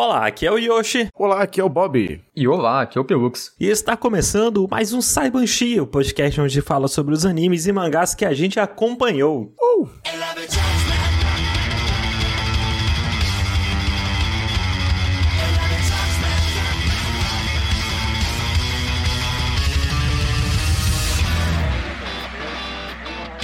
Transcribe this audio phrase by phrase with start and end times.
[0.00, 1.08] Olá, aqui é o Yoshi.
[1.12, 2.22] Olá, aqui é o Bob.
[2.36, 3.52] E olá, aqui é o Pelux.
[3.58, 8.14] E está começando mais um Saibanshi, o podcast onde fala sobre os animes e mangás
[8.14, 9.52] que a gente acompanhou.
[9.60, 9.88] Uh!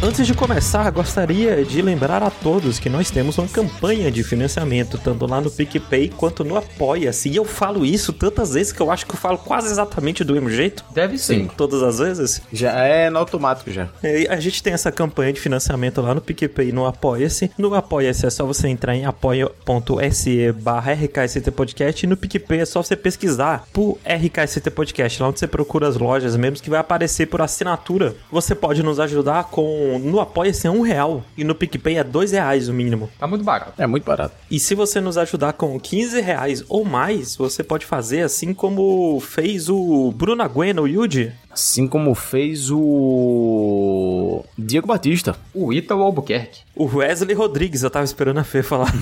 [0.04, 4.98] Antes de começar, gostaria de lembrar a todos que nós temos uma campanha de financiamento,
[4.98, 7.30] tanto lá no PicPay quanto no Apoia-se.
[7.30, 10.34] E eu falo isso tantas vezes que eu acho que eu falo quase exatamente do
[10.34, 10.84] mesmo jeito.
[10.92, 11.48] Deve sim.
[11.56, 12.42] Todas as vezes.
[12.52, 13.88] Já é no automático já.
[14.02, 17.50] E a gente tem essa campanha de financiamento lá no PicPay e no Apoia-se.
[17.56, 22.66] No Apoia-se é só você entrar em apoia.se barra RKST Podcast e no PicPay é
[22.66, 26.80] só você pesquisar por RKST Podcast, lá onde você procura as lojas mesmo, que vai
[26.80, 28.14] aparecer por assinatura.
[28.30, 29.93] Você pode nos ajudar com...
[29.98, 33.10] No Apoia-se é um real e no PicPay é dois reais o mínimo.
[33.18, 33.80] Tá muito barato.
[33.80, 34.34] É muito barato.
[34.50, 39.20] E se você nos ajudar com 15 reais ou mais, você pode fazer assim como
[39.20, 41.32] fez o Bruno Agueno, o Yuji.
[41.54, 46.62] Assim como fez o Diego Batista, O Ítalo Albuquerque.
[46.74, 48.92] O Wesley Rodrigues, eu tava esperando a Fê falar.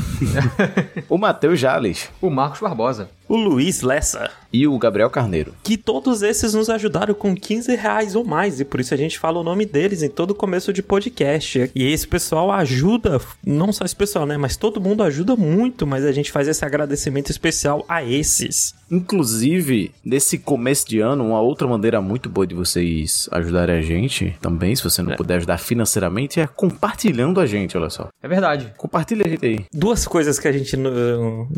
[1.08, 3.08] o Matheus Jales O Marcos Barbosa.
[3.26, 4.30] o Luiz Lessa.
[4.52, 5.54] e o Gabriel Carneiro.
[5.62, 9.18] Que todos esses nos ajudaram com 15 reais ou mais, e por isso a gente
[9.18, 11.70] fala o nome deles em todo começo de podcast.
[11.74, 14.36] E esse pessoal ajuda, não só esse pessoal, né?
[14.36, 18.74] Mas todo mundo ajuda muito, mas a gente faz esse agradecimento especial a esses.
[18.92, 24.36] Inclusive, nesse começo de ano, uma outra maneira muito boa de vocês ajudarem a gente
[24.38, 28.08] também, se você não puder ajudar financeiramente, é compartilhando a gente, olha só.
[28.22, 28.74] É verdade.
[28.76, 29.64] Compartilha a gente aí.
[29.72, 30.76] Duas coisas que a gente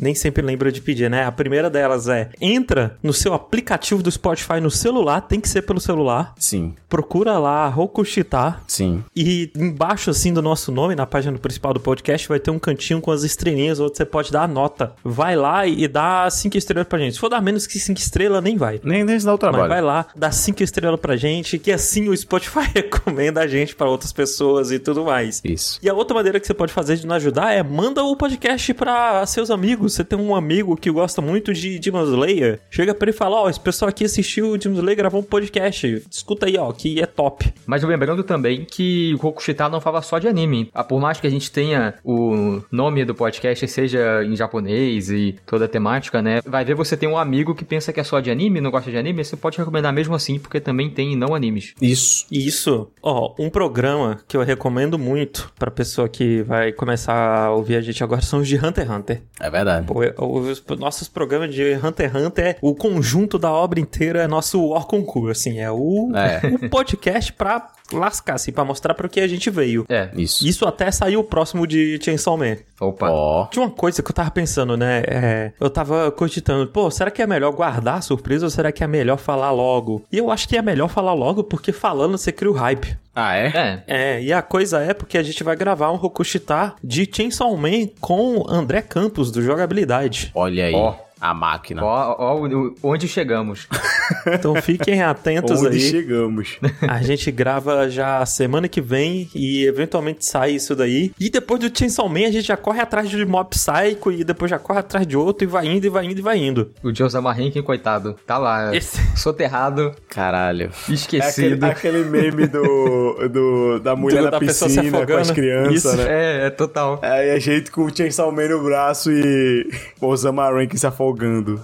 [0.00, 1.24] nem sempre lembra de pedir, né?
[1.24, 5.62] A primeira delas é: entra no seu aplicativo do Spotify no celular, tem que ser
[5.62, 6.34] pelo celular.
[6.38, 9.02] Sim, Procura lá Rokushita sim.
[9.16, 13.00] e embaixo assim do nosso nome, na página principal do podcast, vai ter um cantinho
[13.00, 14.92] com as estrelinhas onde você pode dar a nota.
[15.02, 17.18] Vai lá e dá cinco estrelas pra gente.
[17.25, 18.78] For dar menos que cinco estrelas, nem vai.
[18.84, 19.67] Nem, nem se dá o Mas trabalho.
[19.70, 23.89] vai lá, dá cinco estrelas pra gente, que assim o Spotify recomenda a gente pra
[23.89, 25.40] outras pessoas e tudo mais.
[25.42, 25.79] Isso.
[25.83, 28.74] E a outra maneira que você pode fazer de nos ajudar é manda o podcast
[28.74, 29.95] pra seus amigos.
[29.95, 33.36] Você tem um amigo que gosta muito de Demon Slayer, chega pra ele e fala:
[33.36, 36.05] Ó, esse pessoal aqui assistiu o Demon Slayer, gravou um podcast.
[36.11, 37.55] Escuta aí, ó, que é top.
[37.64, 40.68] Mas lembrando também que o Rokushita não fala só de anime.
[40.74, 45.36] Ah, Por mais que a gente tenha o nome do podcast seja em japonês e
[45.46, 46.42] toda a temática, né?
[46.45, 48.90] Vai ver você tem um amigo que pensa que é só de anime, não gosta
[48.90, 51.74] de anime, você pode recomendar mesmo assim, porque também tem não animes.
[51.80, 52.26] Isso.
[52.30, 57.14] Isso, ó, um programa que eu recomendo muito pra pessoa que vai começar
[57.46, 59.22] a ouvir a gente agora são os de Hunter x Hunter.
[59.40, 59.86] É verdade.
[59.86, 64.26] Pô, os nossos programas de Hunter x Hunter, é- o conjunto da obra inteira é
[64.26, 66.40] nosso War Concurso, assim, é o, É.
[66.54, 69.84] o podcast pra lascar, assim, pra mostrar pra que a gente veio.
[69.89, 70.11] É.
[70.17, 70.46] Isso.
[70.46, 72.56] Isso até saiu o próximo de Chainsaw Man.
[72.80, 73.11] Opa.
[73.11, 73.46] Ó.
[73.46, 75.02] Tinha uma coisa que eu tava pensando, né?
[75.06, 78.83] é, eu tava cogitando, pô, será que é melhor guardar a surpresa ou será que
[78.83, 80.05] é melhor falar logo?
[80.11, 82.96] E eu acho que é melhor falar logo porque falando você cria o hype.
[83.14, 83.46] Ah, é?
[83.46, 83.83] É.
[83.86, 87.86] É, e a coisa é porque a gente vai gravar um Rokushita de Chainsaw Man
[88.01, 90.33] com André Campos, do Jogabilidade.
[90.34, 90.74] Olha aí.
[90.74, 90.95] Ó.
[91.27, 91.83] A máquina.
[91.83, 92.48] Ó, ó,
[92.83, 93.67] onde chegamos.
[94.27, 95.80] Então fiquem atentos Onde aí.
[95.80, 96.58] chegamos.
[96.86, 101.11] A gente grava já semana que vem e eventualmente sai isso daí.
[101.18, 104.51] E depois do Chainsaw Man a gente já corre atrás de Mob Psycho e depois
[104.51, 106.70] já corre atrás de outro e vai indo e vai indo e vai indo.
[106.83, 110.70] O Josama Henkin, coitado, tá lá, Esse- soterrado, Caralho.
[110.89, 111.64] esquecido.
[111.64, 115.13] É aquele, aquele meme do, do- da mulher Do- na da pessoa se piscina com
[115.14, 115.34] as afogando.
[115.34, 115.96] crianças, Isso.
[115.96, 116.05] né?
[116.08, 116.98] É, é total.
[117.02, 119.67] Aí a gente com o Chainsaw Man no braço e
[119.98, 121.14] o Osama Rankin se afogando.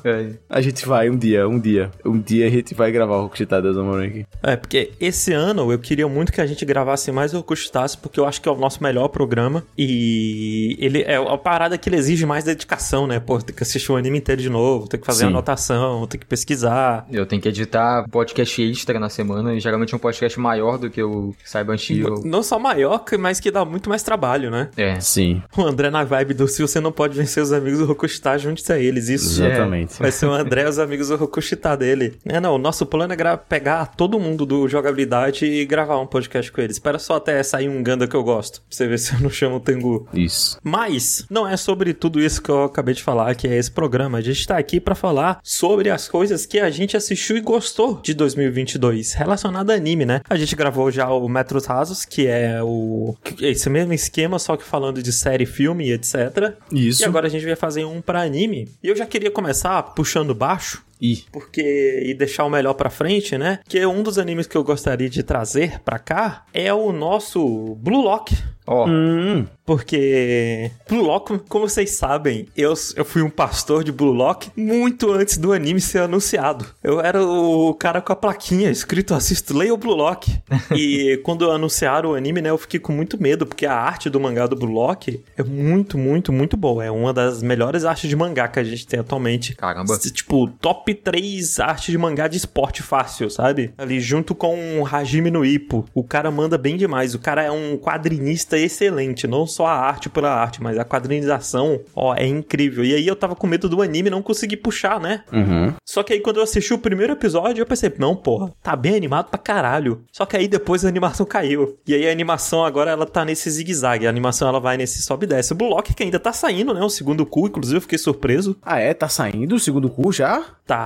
[0.04, 0.30] É.
[0.48, 1.90] A gente vai um dia, um dia.
[2.04, 4.24] Um dia a gente vai gravar o Rokushita do Rankin.
[4.42, 8.18] É, porque esse ano eu queria muito que a gente gravasse mais o Rokushitasu, porque
[8.20, 9.64] eu acho que é o nosso melhor programa.
[9.76, 13.18] E ele é a parada que ele exige mais dedicação, né?
[13.20, 15.26] Pô, tem que assistir o anime inteiro de novo, tem que fazer Sim.
[15.30, 17.06] anotação, tem que pesquisar.
[17.10, 20.90] Eu tenho que editar podcast extra na semana, e geralmente é um podcast maior do
[20.90, 22.04] que o Saibanshi.
[22.04, 24.68] ou- Não só maior, mas que dá muito mais trabalho, né?
[24.76, 24.98] É.
[25.00, 28.38] Sim, O André na vibe do se você não pode vencer os amigos do Rokushita,
[28.38, 29.08] junte-se a eles.
[29.08, 29.98] Isso exatamente.
[29.98, 32.16] vai ser o André e os amigos do Rokushita dele.
[32.24, 36.50] É, não, o nosso plano é pegar todo mundo do jogabilidade e gravar um podcast
[36.50, 36.76] com eles.
[36.76, 39.30] Espera só até sair um Ganda que eu gosto, pra você ver se eu não
[39.30, 40.08] chamo o Tengu.
[40.12, 40.58] Isso.
[40.62, 44.18] Mas não é sobre tudo isso que eu acabei de falar, que é esse programa.
[44.18, 48.00] A gente tá aqui pra falar sobre as coisas que a gente assistiu e gostou
[48.02, 50.20] de 2022, relacionado a anime, né?
[50.28, 54.64] A gente gravou já o Metros Rasos, que é o esse mesmo esquema, só que
[54.64, 56.54] falando de série, filme e etc.
[56.72, 57.02] Isso.
[57.02, 58.68] E agora a gente vai fazer um pra anime.
[58.82, 63.38] E eu já queria começar puxando baixo, Ih, porque e deixar o melhor pra frente,
[63.38, 63.60] né?
[63.68, 68.02] Que um dos animes que eu gostaria de trazer pra cá é o nosso Blue
[68.02, 68.36] Lock.
[68.66, 74.12] Ó, Hum, Porque Blue Lock, como vocês sabem, eu, eu fui um pastor de Blue
[74.12, 76.66] Lock muito antes do anime ser anunciado.
[76.82, 80.30] Eu era o cara com a plaquinha escrito assisto, leia o Blue Lock.
[80.76, 84.20] e quando anunciaram o anime, né, eu fiquei com muito medo, porque a arte do
[84.20, 86.84] mangá do Blue Lock é muito, muito, muito boa.
[86.84, 89.54] É uma das melhores artes de mangá que a gente tem atualmente.
[89.56, 89.98] Caramba.
[89.98, 93.72] Tipo, top 3 artes de mangá de esporte fácil, sabe?
[93.76, 95.84] Ali junto com o Hajime no Ippo.
[95.94, 97.14] O cara manda bem demais.
[97.14, 99.26] O cara é um quadrinista excelente.
[99.26, 102.84] Não só a arte pela arte, mas a quadrinização, ó, é incrível.
[102.84, 105.22] E aí eu tava com medo do anime e não consegui puxar, né?
[105.32, 105.72] uhum.
[105.84, 108.94] Só que aí quando eu assisti o primeiro episódio, eu pensei, não, porra, tá bem
[108.94, 110.02] animado pra caralho.
[110.12, 111.78] Só que aí depois a animação caiu.
[111.86, 114.06] E aí a animação agora ela tá nesse zigue-zague.
[114.06, 115.52] A animação ela vai nesse sobe e desce.
[115.52, 116.80] O Blue Lock que ainda tá saindo, né?
[116.82, 118.56] O segundo cu, inclusive eu fiquei surpreso.
[118.62, 118.94] Ah, é?
[118.94, 120.44] Tá saindo o segundo cu já?
[120.66, 120.79] Tá,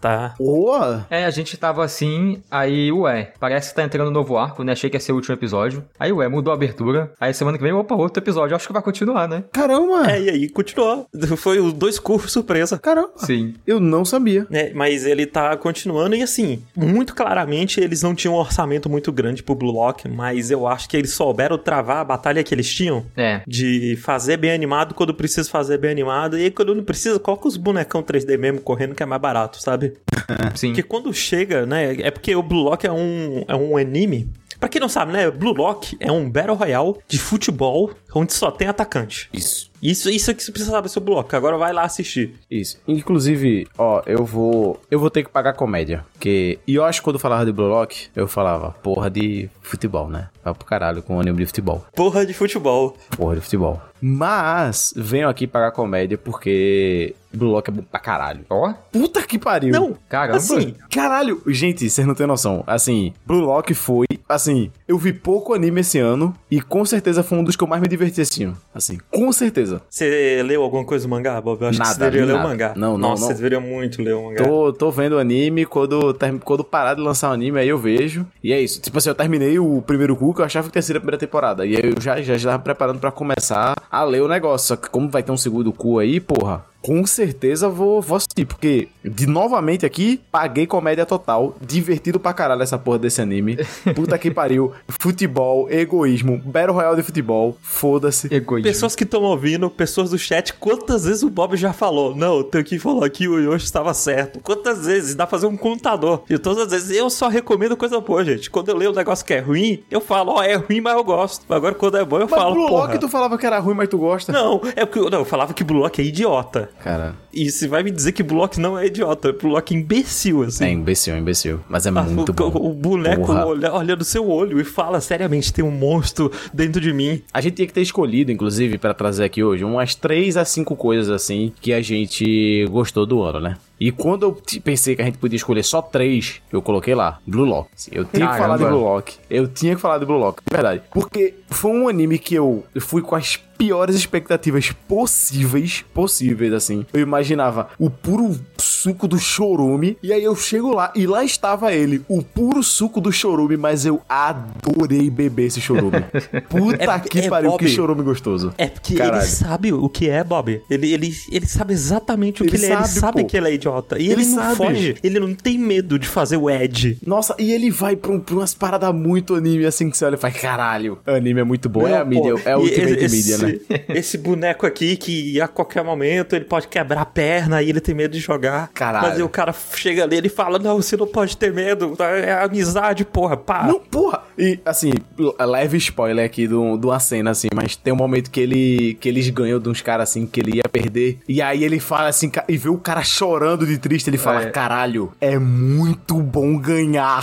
[0.00, 0.34] tá.
[0.38, 1.06] Boa!
[1.10, 4.72] É, a gente tava assim, aí, ué, parece que tá entrando um novo arco, né?
[4.72, 5.84] Achei que ia ser o último episódio.
[5.98, 7.12] Aí, ué, mudou a abertura.
[7.20, 8.54] Aí semana que vem, opa, outro episódio.
[8.54, 9.44] Acho que vai continuar, né?
[9.52, 10.10] Caramba!
[10.10, 11.06] É, e aí continuou.
[11.36, 12.78] Foi os dois cursos surpresa.
[12.78, 13.12] Caramba!
[13.16, 13.54] Sim.
[13.66, 14.46] Eu não sabia.
[14.50, 19.12] É, mas ele tá continuando e assim, muito claramente eles não tinham um orçamento muito
[19.12, 22.72] grande pro Blue Lock, mas eu acho que eles souberam travar a batalha que eles
[22.72, 23.04] tinham.
[23.16, 23.42] É.
[23.46, 26.38] De fazer bem animado quando precisa fazer bem animado.
[26.38, 29.37] E aí, quando não precisa, coloca os bonecão 3D mesmo correndo, que é mais barato,
[29.52, 29.94] sabe?
[30.54, 30.68] Sim.
[30.68, 31.96] Porque quando chega, né?
[32.00, 34.30] É porque o Blue Lock é um, é um anime.
[34.58, 35.30] Pra quem não sabe, né?
[35.30, 39.28] Blue Lock é um Battle Royale de futebol onde só tem atacante.
[39.32, 39.70] Isso.
[39.80, 41.34] Isso, isso é que você precisa saber sobre o Blue Lock.
[41.36, 42.34] Agora vai lá assistir.
[42.50, 42.80] Isso.
[42.88, 44.80] Inclusive, ó, eu vou.
[44.90, 46.04] Eu vou ter que pagar comédia.
[46.12, 46.58] Porque.
[46.66, 50.08] E eu acho que quando eu falava de Blue Lock, eu falava, porra de futebol,
[50.08, 50.28] né?
[50.42, 51.84] Vai pro caralho com o anime de futebol.
[51.94, 52.96] Porra de futebol.
[53.16, 53.80] Porra de futebol.
[54.00, 57.14] Mas, venho aqui pagar comédia porque.
[57.32, 58.40] Blue Lock é bom pra caralho.
[58.48, 59.72] Ó, Puta que pariu.
[59.72, 60.38] Não, caramba.
[60.38, 62.64] assim, Caralho, gente, vocês não têm noção.
[62.66, 64.06] Assim, Blue Lock foi.
[64.28, 67.68] Assim, eu vi pouco anime esse ano e com certeza foi um dos que eu
[67.68, 68.54] mais me diverti assim.
[68.74, 69.80] Assim, com certeza.
[69.88, 71.60] Você leu alguma coisa do mangá, Bob?
[71.62, 72.72] Eu acho Nada, que você deveria ler o mangá.
[72.76, 73.28] Não, não, Nossa, não.
[73.28, 74.44] você deveria muito ler o mangá.
[74.44, 78.26] Tô, tô vendo o anime, quando, quando parar de lançar o anime, aí eu vejo.
[78.42, 78.80] E é isso.
[78.80, 81.18] Tipo assim, eu terminei o primeiro cu que eu achava que tinha sido a primeira
[81.18, 81.64] temporada.
[81.66, 84.68] E aí eu já, já estava preparando pra começar a ler o negócio.
[84.68, 86.64] Só que como vai ter um segundo cu aí, porra.
[86.88, 92.62] Com certeza vou, vou assistir, porque de novamente aqui, paguei comédia total, divertido pra caralho
[92.62, 93.58] essa porra desse anime.
[93.94, 94.72] Puta que pariu.
[94.88, 98.32] Futebol, egoísmo, Battle Royale de futebol, foda-se.
[98.34, 98.70] egoísmo.
[98.70, 102.16] Pessoas que estão ouvindo, pessoas do chat, quantas vezes o Bob já falou?
[102.16, 104.40] Não, eu tenho que falar que o Yoshi estava certo.
[104.40, 105.14] Quantas vezes?
[105.14, 106.22] Dá pra fazer um contador.
[106.30, 108.50] E todas as vezes eu só recomendo coisa boa, gente.
[108.50, 111.04] Quando eu leio um negócio que é ruim, eu falo, ó, é ruim, mas eu
[111.04, 111.52] gosto.
[111.52, 112.86] Agora quando é bom, eu Mas falo, Blue porra.
[112.86, 114.32] Lock tu falava que era ruim, mas tu gosta.
[114.32, 116.70] Não, é porque não, eu falava que Blue Lock é idiota.
[116.82, 119.76] Cara, E você vai me dizer que Blue Lock não é idiota, Blue Lock é
[119.78, 120.64] imbecil, assim.
[120.64, 121.60] é imbecil, é imbecil.
[121.68, 122.70] Mas é Ah, muito o, bom.
[122.70, 126.92] o- boneco olha, olha no seu olho e fala seriamente: tem um monstro dentro de
[126.92, 127.20] mim.
[127.34, 130.76] A gente tinha que ter escolhido, inclusive, pra trazer aqui hoje, umas 3 a 5
[130.76, 133.56] coisas assim que a gente gostou do ano, né?
[133.80, 137.44] E quando eu pensei que a gente podia escolher só três, eu coloquei lá, Blue
[137.44, 137.68] Lock.
[137.92, 138.38] Eu tinha que Caramba.
[138.38, 139.16] falar de Blue Lock.
[139.30, 140.82] Eu tinha que falar de Blue Lock, de verdade.
[140.92, 146.86] Porque foi um anime que eu, fui com as piores expectativas possíveis, possíveis, assim.
[146.92, 151.72] Eu imaginava o puro suco do chorume, e aí eu chego lá, e lá estava
[151.72, 156.04] ele, o puro suco do chorume, mas eu adorei beber esse chorume.
[156.48, 157.58] Puta É- que é, pariu, Bob.
[157.58, 158.52] que chorume gostoso.
[158.56, 159.22] É porque Caralho.
[159.22, 160.62] ele sabe o que é, Bob.
[160.70, 162.76] Ele, ele, ele sabe exatamente o que Ele ele, é.
[162.76, 163.26] Ele sabe, sabe pô.
[163.28, 163.67] que ele é idiota.
[163.98, 164.56] E ele, Ele não sabe.
[164.56, 164.96] foge.
[165.02, 166.98] Ele não tem medo de fazer o Ed.
[167.06, 170.14] Nossa, e ele vai pra, um, pra umas paradas muito anime, assim, que você olha
[170.14, 173.04] e faz, caralho, anime é muito bom, é a Não, mídia, é a E Ultimate
[173.04, 173.84] esse, Media, né?
[173.98, 177.94] Esse boneco aqui que a qualquer momento ele pode quebrar a perna e ele tem
[177.94, 178.68] medo de jogar.
[178.74, 179.06] Caralho.
[179.08, 181.94] Mas aí o cara chega ali e fala: Não, você não pode ter medo.
[181.98, 183.36] É amizade, porra.
[183.36, 183.64] Pá.
[183.66, 184.22] Não, porra!
[184.38, 184.92] E, assim,
[185.40, 189.08] leve spoiler aqui de um- uma cena, assim, mas tem um momento que ele que
[189.08, 191.18] eles ganham de uns caras, assim, que ele ia perder.
[191.28, 194.50] E aí ele fala assim, e vê o cara chorando de triste, ele fala, É.
[194.50, 197.22] caralho, é muito bom ganhar.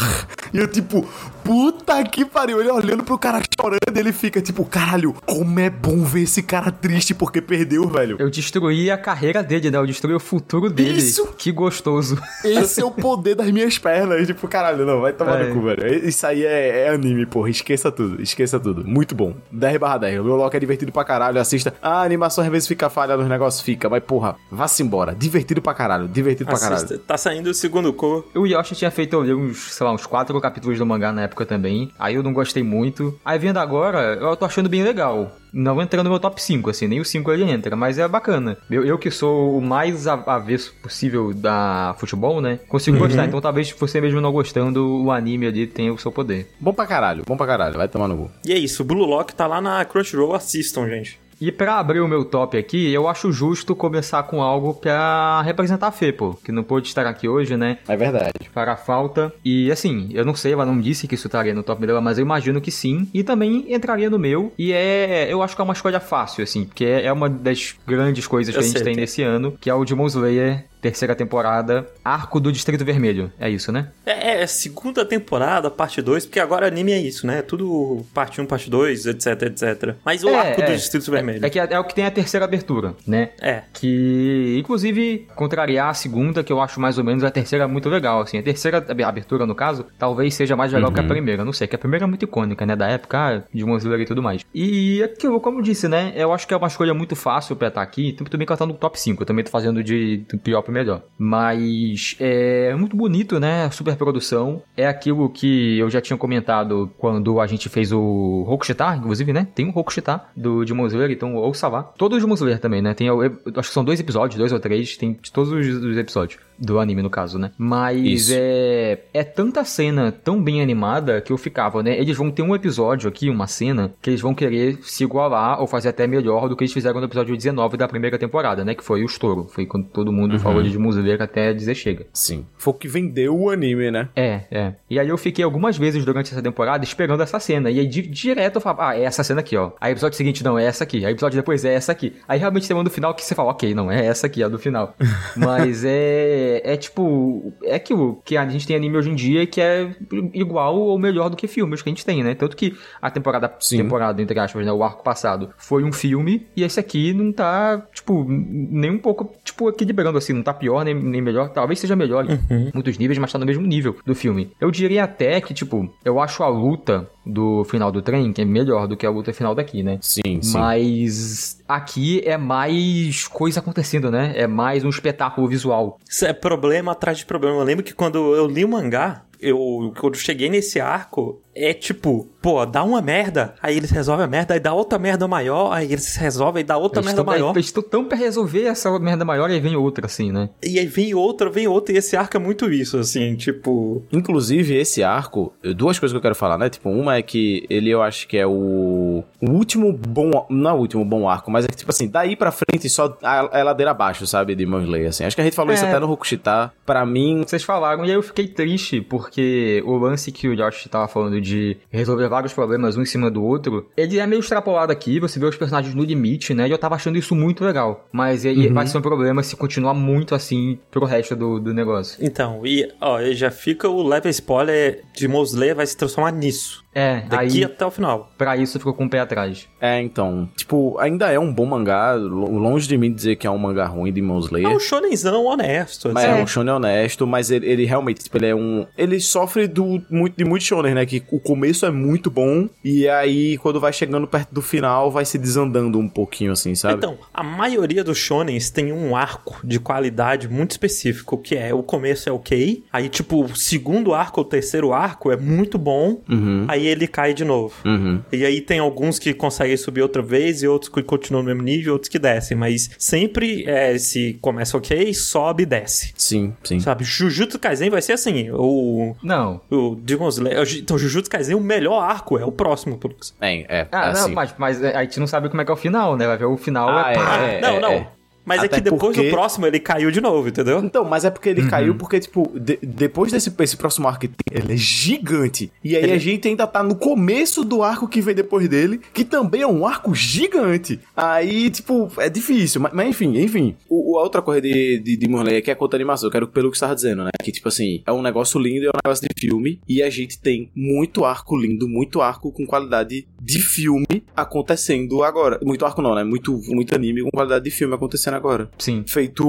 [0.54, 1.06] E eu, tipo,
[1.46, 2.60] puta que pariu.
[2.60, 6.72] Ele olhando pro cara chorando, ele fica, tipo, caralho, como é bom ver esse cara
[6.72, 8.18] triste porque perdeu, velho.
[8.20, 9.78] Eu destruí a carreira dele, né?
[9.78, 10.98] Eu destruí o futuro dele.
[10.98, 11.28] Isso.
[11.38, 12.18] Que gostoso.
[12.44, 14.26] Esse é o poder das minhas pernas.
[14.26, 15.48] Tipo, caralho, não, vai tomar É.
[15.48, 16.08] no cu, velho.
[16.08, 17.50] Isso aí é, é anime, porra.
[17.50, 18.84] Esqueça tudo, esqueça tudo.
[18.86, 19.36] Muito bom.
[19.52, 20.20] 10 barra 10.
[20.20, 21.40] O meu Loki é divertido pra caralho.
[21.40, 21.74] Assista.
[21.82, 23.88] Ah, a animação às vezes fica falha nos negócios, fica.
[23.88, 25.14] Mas, porra, vá-se embora.
[25.14, 26.08] Divertido pra caralho.
[26.08, 26.76] Divertido pra caralho.
[26.84, 26.98] Assista.
[27.06, 28.26] Tá saindo o segundo cor.
[28.34, 31.46] O Yoshi tinha feito uns, sei lá, uns quatro capítulos do mangá na época época
[31.46, 31.92] também.
[32.00, 33.20] Aí eu não gostei muito.
[33.24, 35.36] Aí vendo agora, eu tô achando bem legal.
[35.54, 38.58] Não entrando no meu top 5, assim, nem o 5 ele entra, mas é bacana.
[38.70, 42.60] Eu, eu que sou o mais avesso possível da futebol, né?
[42.68, 43.04] Consigo Uhum.
[43.04, 43.26] gostar.
[43.26, 46.50] Então talvez você mesmo não gostando, o anime ali tenha o seu poder.
[46.60, 48.32] Bom pra caralho, bom pra caralho, vai tomar no cu.
[48.46, 51.20] E é isso, o Blue Lock tá lá na Crunchyroll, assistam, gente.
[51.40, 55.88] E pra abrir o meu top aqui, eu acho justo começar com algo pra representar
[55.88, 57.78] a Fê, pô, que não pôde estar aqui hoje, né?
[57.88, 58.34] É verdade.
[58.54, 59.34] Para a falta.
[59.44, 62.18] E assim, eu não sei, ela não disse que isso estaria no top dela, mas
[62.18, 63.08] eu imagino que sim.
[63.14, 64.52] E também entraria no meu.
[64.58, 65.28] E é.
[65.30, 68.60] Eu acho que é uma escolha fácil, assim, porque é uma das grandes coisas que
[68.60, 69.02] Eu a gente sei, tem tem.
[69.02, 70.66] nesse ano, que é o Demon Slayer.
[70.86, 73.32] Terceira temporada, Arco do Distrito Vermelho.
[73.40, 73.88] É isso, né?
[74.06, 77.42] É, é segunda temporada, parte 2, porque agora anime é isso, né?
[77.42, 79.96] Tudo parte 1, parte 2, etc, etc.
[80.06, 80.76] Mas o É, arco do é.
[80.76, 81.44] Distrito Vermelho.
[81.44, 83.30] É, que é, é o que tem a terceira abertura, né?
[83.42, 83.64] É.
[83.74, 88.22] Que, inclusive, contrariar a segunda, que eu acho mais ou menos a terceira muito legal,
[88.22, 88.38] assim.
[88.38, 91.44] A terceira ab- abertura, no caso, talvez seja mais legal que a primeira.
[91.44, 92.76] Não sei, que a primeira é muito icônica, né?
[92.76, 94.46] Da época, ah, de Mozilla e tudo mais.
[94.54, 96.14] E aquilo, como eu disse, né?
[96.16, 98.14] Eu acho que é uma escolha muito fácil pra estar aqui.
[98.14, 99.24] Tudo bem que ela tá no top 5.
[99.24, 101.02] Eu também tô fazendo de do pior pro melhor.
[101.18, 103.70] Mas é muito bonito, né?
[103.72, 104.62] Super produção.
[104.76, 109.48] É aquilo que eu já tinha comentado quando a gente fez o Rokushitar, inclusive, né?
[109.56, 111.84] Tem um Rokushitar do Demon Slayer, então ouça lá.
[111.84, 112.94] Todos os Demon Slayer também, né?
[112.94, 116.40] Tem, acho que são dois episódios, dois ou três, tem de todos os, os episódios.
[116.58, 117.52] Do anime, no caso, né?
[117.58, 118.34] Mas Isso.
[118.36, 119.00] é.
[119.14, 121.98] É tanta cena tão bem animada que eu ficava, né?
[121.98, 125.68] Eles vão ter um episódio aqui, uma cena, que eles vão querer se igualar ou
[125.68, 128.74] fazer até melhor do que eles fizeram no episódio 19 da primeira temporada, né?
[128.76, 129.48] Que foi o estouro.
[129.50, 132.06] Foi quando todo mundo falou de Slayer até dizer chega.
[132.14, 132.46] Sim.
[132.58, 134.10] Foi o que vendeu o anime, né?
[134.16, 134.74] É, é.
[134.90, 137.70] E aí eu fiquei algumas vezes durante essa temporada esperando essa cena.
[137.70, 139.72] E aí di- direto eu falava, ah, é essa cena aqui, ó.
[139.80, 141.06] Aí episódio seguinte, não, é essa aqui.
[141.06, 142.14] Aí episódio depois é essa aqui.
[142.28, 144.48] Aí realmente tem uma do final que você fala, ok, não, é essa aqui, a
[144.48, 144.96] do final.
[145.36, 146.45] Mas é.
[146.64, 147.54] É tipo.
[147.64, 149.96] É aquilo que a gente tem anime hoje em dia que é
[150.34, 152.36] igual ou melhor do que filmes que a gente tem, né?
[152.36, 153.78] Tanto que a temporada, Sim.
[153.78, 154.72] temporada, entre aspas, né?
[154.72, 159.34] O arco passado foi um filme e esse aqui não tá, tipo, nem um pouco,
[159.44, 160.34] tipo, equilibrando assim.
[160.34, 161.50] Não tá pior nem, nem melhor.
[161.50, 164.52] Talvez seja melhor em muitos níveis, mas tá no mesmo nível do filme.
[164.60, 168.46] Eu diria até que, tipo, eu acho a luta do final do trem que é
[168.46, 169.98] melhor do que a luta final daqui, né?
[170.02, 170.58] Sim, sim.
[170.58, 174.34] Mas aqui é mais coisa acontecendo, né?
[174.36, 176.00] É mais um espetáculo visual.
[176.08, 177.58] Isso é problema atrás de problema.
[177.58, 182.28] Eu lembro que quando eu li o mangá, eu quando cheguei nesse arco, é tipo,
[182.42, 185.86] pô, dá uma merda, aí eles resolvem a merda, aí dá outra merda maior, aí
[185.92, 187.52] eles resolvem e dá outra Eles merda tão- maior.
[187.56, 190.50] Eles estão tão pra resolver essa merda maior e aí vem outra, assim, né?
[190.64, 194.04] E aí vem outra, vem outra, e esse arco é muito isso, assim, tipo.
[194.12, 196.70] Inclusive, esse arco, duas coisas que eu quero falar, né?
[196.70, 200.46] Tipo, uma é que ele eu acho que é o, o último bom.
[200.50, 203.18] Não é o último bom arco, mas é que, tipo assim, daí pra frente só
[203.24, 204.56] a, é ladeira abaixo, sabe?
[204.56, 205.24] De Slayer, assim.
[205.24, 205.90] Acho que a gente falou isso É.
[205.90, 206.72] até no Rokushita.
[206.86, 210.88] Pra mim, Vocês falaram, e aí eu fiquei triste, porque o lance que o Josh
[210.90, 211.45] tava falando de
[211.92, 215.46] resolver vários problemas um em cima do outro, ele é meio extrapolado aqui, você vê
[215.46, 216.68] os personagens no limite, né?
[216.68, 218.08] E eu tava achando isso muito legal.
[218.12, 222.18] Mas aí vai ser um problema se continuar muito assim pro resto do, do negócio.
[222.24, 226.84] Então, e ó, já fica o leve spoiler de Mosley vai se transformar nisso.
[226.98, 228.32] É, Daqui aí até o final.
[228.38, 229.68] pra isso ficou com o pé atrás.
[229.82, 230.48] é, então.
[230.56, 232.14] Tipo, ainda é um bom mangá.
[232.14, 235.44] lo- Longe de mim dizer que é um mangá ruim de Demon É um shonenzão
[235.44, 236.10] honesto.
[236.14, 236.40] Mas assim.
[236.40, 238.86] é um shonen honesto, mas ele, ele realmente, tipo, ele é um...
[238.98, 241.06] Ele sofre do, muito, de muito shonen, né?
[241.06, 245.26] Que o começo é muito bom, e aí, quando vai chegando perto do final, vai
[245.26, 246.96] se desandando um pouquinho, assim, sabe?
[246.96, 251.84] Então, a maioria dos shonens tem um arco de qualidade muito específico, que é o
[251.84, 256.66] começo é ok, aí tipo, o segundo arco, o terceiro arco é muito bom, Uhum.
[256.68, 257.74] aí ele cai de novo.
[257.86, 258.22] Uhum.
[258.32, 261.64] E aí tem alguns que conseguem subir outra vez e outros que continuam no mesmo
[261.64, 266.14] nível, outros que descem, mas sempre é, se começa ok, sobe e desce.
[266.18, 266.80] Sim, sim.
[266.80, 269.60] Sabe, Jujutsu Kaisen vai ser assim, o Não.
[269.70, 273.36] o Demon Slayer, então Jujutsu Kaisen o melhor arco é o próximo, Pulux.
[273.42, 274.22] É, é, Ah, assim.
[274.28, 276.26] não, mas, mas a gente não sabe como é que é o final, né?
[276.28, 277.38] Vai ver o final Ah, é pá.
[277.38, 277.62] é.
[277.62, 278.08] não, não.
[278.46, 278.48] É.
[278.48, 280.80] Mas é Até que depois porque- do próximo ele caiu de novo, entendeu?
[280.84, 284.30] Então, mas é porque ele caiu porque, tipo, de- depois desse esse próximo arco, que
[284.52, 285.72] ele é gigante.
[285.84, 289.00] E aí Ele- a gente ainda tá no começo do arco que vem depois dele,
[289.14, 291.00] que também é um arco gigante.
[291.16, 292.82] Aí, tipo, é difícil.
[292.82, 293.76] Mas, mas enfim, enfim.
[293.90, 296.48] O, a outra coisa de, de Demon Slayer que é a conta animação, eu quero
[296.48, 297.32] pelo que você tava dizendo, né?
[297.42, 299.80] Que, tipo assim, é um negócio lindo, é um negócio de filme.
[299.88, 305.60] E a gente tem muito arco lindo, muito arco com qualidade de filme acontecendo agora.
[305.64, 306.24] Muito arco não, né?
[306.24, 309.04] Muito, muito anime com qualidade de filme acontecendo agora Sim.
[309.08, 309.46] feito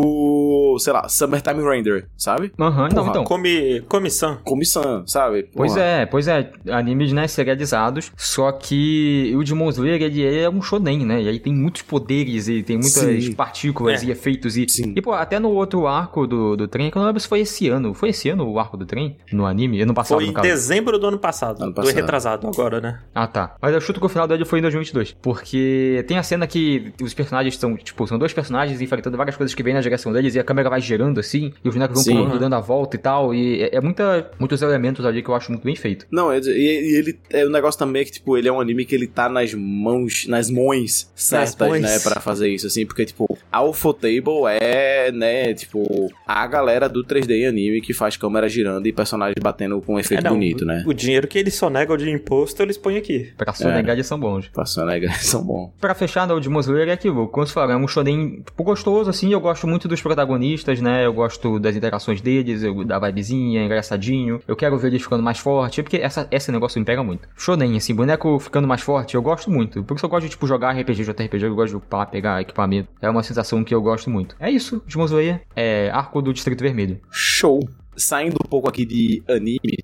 [0.79, 2.53] sei lá, Summertime Render, sabe?
[2.59, 3.25] Aham, não, Porra, então.
[3.25, 4.39] Come, comissão.
[4.45, 5.49] Comissão, sabe?
[5.55, 5.85] Pois Porra.
[5.85, 11.05] é, pois é, animes, né, serializados, só que o Demon Slayer, ele é um shonen,
[11.05, 12.93] né, e aí tem muitos poderes e tem muitas
[13.25, 13.33] Sim.
[13.33, 14.07] partículas É.
[14.07, 14.67] e efeitos e...
[14.69, 14.93] Sim.
[14.97, 17.41] E, pô, até no outro arco do, do trem, que eu não lembro se foi
[17.41, 19.17] esse ano, foi esse ano o arco do trem?
[19.33, 19.81] No anime?
[19.81, 20.47] Ano passado, Foi no em caso.
[20.49, 21.63] dezembro do ano passado.
[21.63, 21.95] Ano Do passado.
[21.95, 23.01] retrasado agora, né?
[23.15, 23.55] Ah, tá.
[23.61, 25.17] Mas eu chuto que o final dele foi em 2022.
[25.23, 29.55] Porque tem a cena que os personagens são, tipo, são dois personagens enfrentando várias coisas
[29.55, 32.17] que vêm na direção deles e a câmera vai girando assim, e os bonecos vão
[32.25, 33.35] pulando, dando a volta e tal.
[33.35, 36.07] E é, é muita, muitos elementos ali que eu acho muito bem feito.
[36.11, 38.61] Não, é- e, e ele é o negócio também é que tipo, ele é um
[38.61, 41.81] anime que ele tá nas mãos, nas mãos certas, mãos.
[41.81, 47.05] né, Pra fazer isso assim, porque tipo, a Ufotable é, né, tipo, a galera do
[47.05, 50.65] 3D anime que faz câmera girando e personagens batendo com um efeito É, não, bonito,
[50.65, 50.83] né?
[50.87, 53.33] O dinheiro que eles sonegam de imposto, eles põem aqui.
[53.37, 53.93] Pra sonegar, É.
[53.95, 54.49] eles são bons.
[54.49, 55.71] Passando né, são bons.
[55.81, 59.09] Pra fechar, né, o Demon Slayer é aquilo, como você falou, é um shonen gostoso,
[59.09, 63.65] assim, eu gosto muito dos protagonistas, né, eu gosto das interações deles, eu, da vibezinha,
[63.65, 67.29] engraçadinho, eu quero ver eles ficando mais forte, porque essa, esse negócio me pega muito.
[67.37, 70.47] Shonen, assim, boneco ficando mais forte, eu gosto muito, por isso eu gosto de, tipo,
[70.47, 74.11] jogar RPG, JRPG, eu gosto de upar, pegar equipamento, é uma sensação que eu gosto
[74.11, 74.37] muito.
[74.39, 77.01] É isso, Slayer, é arco do Distrito Vermelho.
[77.11, 77.61] Show.
[77.97, 79.79] Saindo um pouco aqui de anime,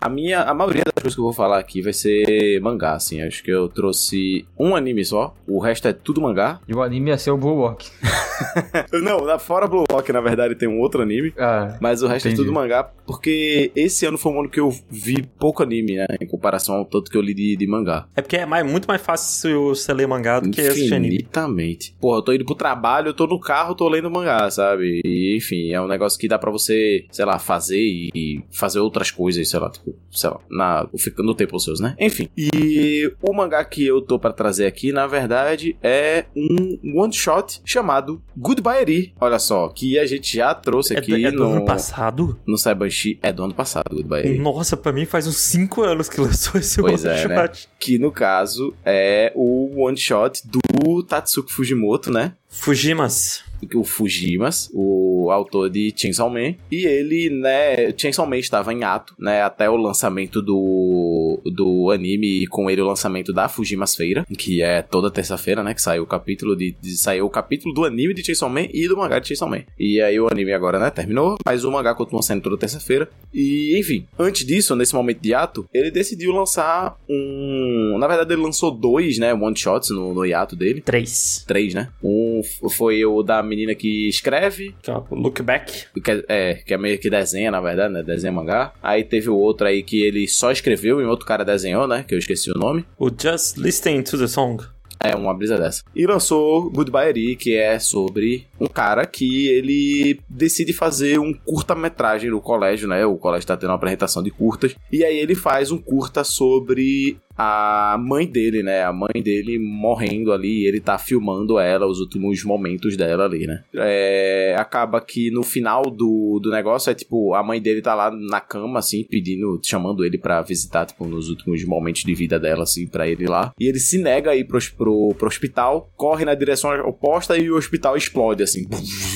[0.00, 3.22] a minha, a maioria das coisas que eu vou falar aqui vai ser mangá, assim.
[3.22, 6.60] Acho que eu trouxe um anime só, o resto é tudo mangá.
[6.68, 7.88] E o anime ia ser o Blue Walk.
[8.92, 11.32] Não, fora Blue Lock, na verdade, tem um outro anime.
[11.38, 12.42] Ah, Mas o resto Entendi.
[12.42, 16.06] é tudo mangá, porque esse ano foi um ano que eu vi pouco anime, né?
[16.20, 18.06] Em comparação ao tanto que eu li de, de mangá.
[18.16, 21.14] É porque é mais, muito mais fácil você ler mangá do que assistir anime.
[21.14, 21.94] Infinitamente.
[22.00, 25.00] Porra, eu tô indo pro trabalho, eu tô no carro, tô lendo mangá, sabe?
[25.04, 28.80] E, enfim, é um negócio que dá pra você, sei lá, fazer e, e fazer
[28.80, 31.94] outras coisas, sei lá, tipo, sei lá, na, ficando no tempo seus, né?
[32.00, 32.28] Enfim.
[32.36, 37.60] E o mangá que eu tô pra trazer aqui, na verdade, é um one shot
[37.64, 39.14] chamado Goodbye Eri.
[39.20, 42.38] Olha só, que a gente já trouxe É, aqui do- é do no, ano passado?
[42.46, 43.18] no Saibanshi.
[43.22, 44.38] É do ano passado, Goodbye Eri.
[44.38, 47.46] Nossa, pra mim faz uns 5 anos que lançou esse Pois one é, né?
[47.46, 47.68] shot.
[47.78, 52.34] Que no caso é o one shot do Tatsuki Fujimoto, né?
[52.48, 53.42] Fujimas.
[53.74, 59.14] O Fujimas, o autor de Chainsaw Man, e ele, né, Chainsaw Man estava em ato,
[59.18, 64.26] né, até o lançamento do, do anime e com ele o lançamento da Fujimas Feira,
[64.36, 67.84] que é toda terça-feira, né, que saiu o capítulo de, de- saiu o capítulo do
[67.84, 69.62] anime de Chainsaw Man e do mangá de Chainsaw Man.
[69.78, 73.08] E aí o anime agora, né, terminou, mas o mangá continua sendo toda terça-feira.
[73.32, 78.42] E, enfim, antes disso, nesse momento de ato, ele decidiu lançar um, na verdade ele
[78.42, 80.80] lançou dois, né, one shots no, no hiato dele.
[80.80, 81.44] 3.
[81.46, 81.88] Três, né?
[82.02, 85.86] Um foi o da menina que escreve, Que é o Look Back.
[86.02, 88.02] que é, é, que é meio que desenha, na verdade, né?
[88.02, 88.72] Desenha mangá.
[88.82, 92.04] Aí teve o outro aí que ele só escreveu e outro cara desenhou, né?
[92.06, 92.84] Que eu esqueci o nome.
[92.98, 94.62] O Just Listen to the Song.
[95.00, 95.82] É, uma brisa dessa.
[95.94, 102.30] E lançou Goodbye Eri, que é sobre um cara que ele decide fazer um curta-metragem
[102.30, 103.04] no colégio, né?
[103.04, 104.74] O colégio tá tendo uma apresentação de curtas.
[104.90, 108.84] E aí ele faz um curta sobre a mãe dele, né?
[108.84, 113.62] A mãe dele morrendo ali ele tá filmando ela, os últimos momentos dela ali, né?
[113.74, 118.10] É, acaba que no final do, do negócio é tipo, a mãe dele tá lá
[118.10, 122.62] na cama, assim, pedindo, chamando ele pra visitar, tipo, nos últimos momentos de vida dela,
[122.62, 123.52] assim, pra ele lá.
[123.58, 127.50] E ele se nega a ir pro, pro, pro hospital, corre na direção oposta e
[127.50, 128.66] o hospital explode, assim.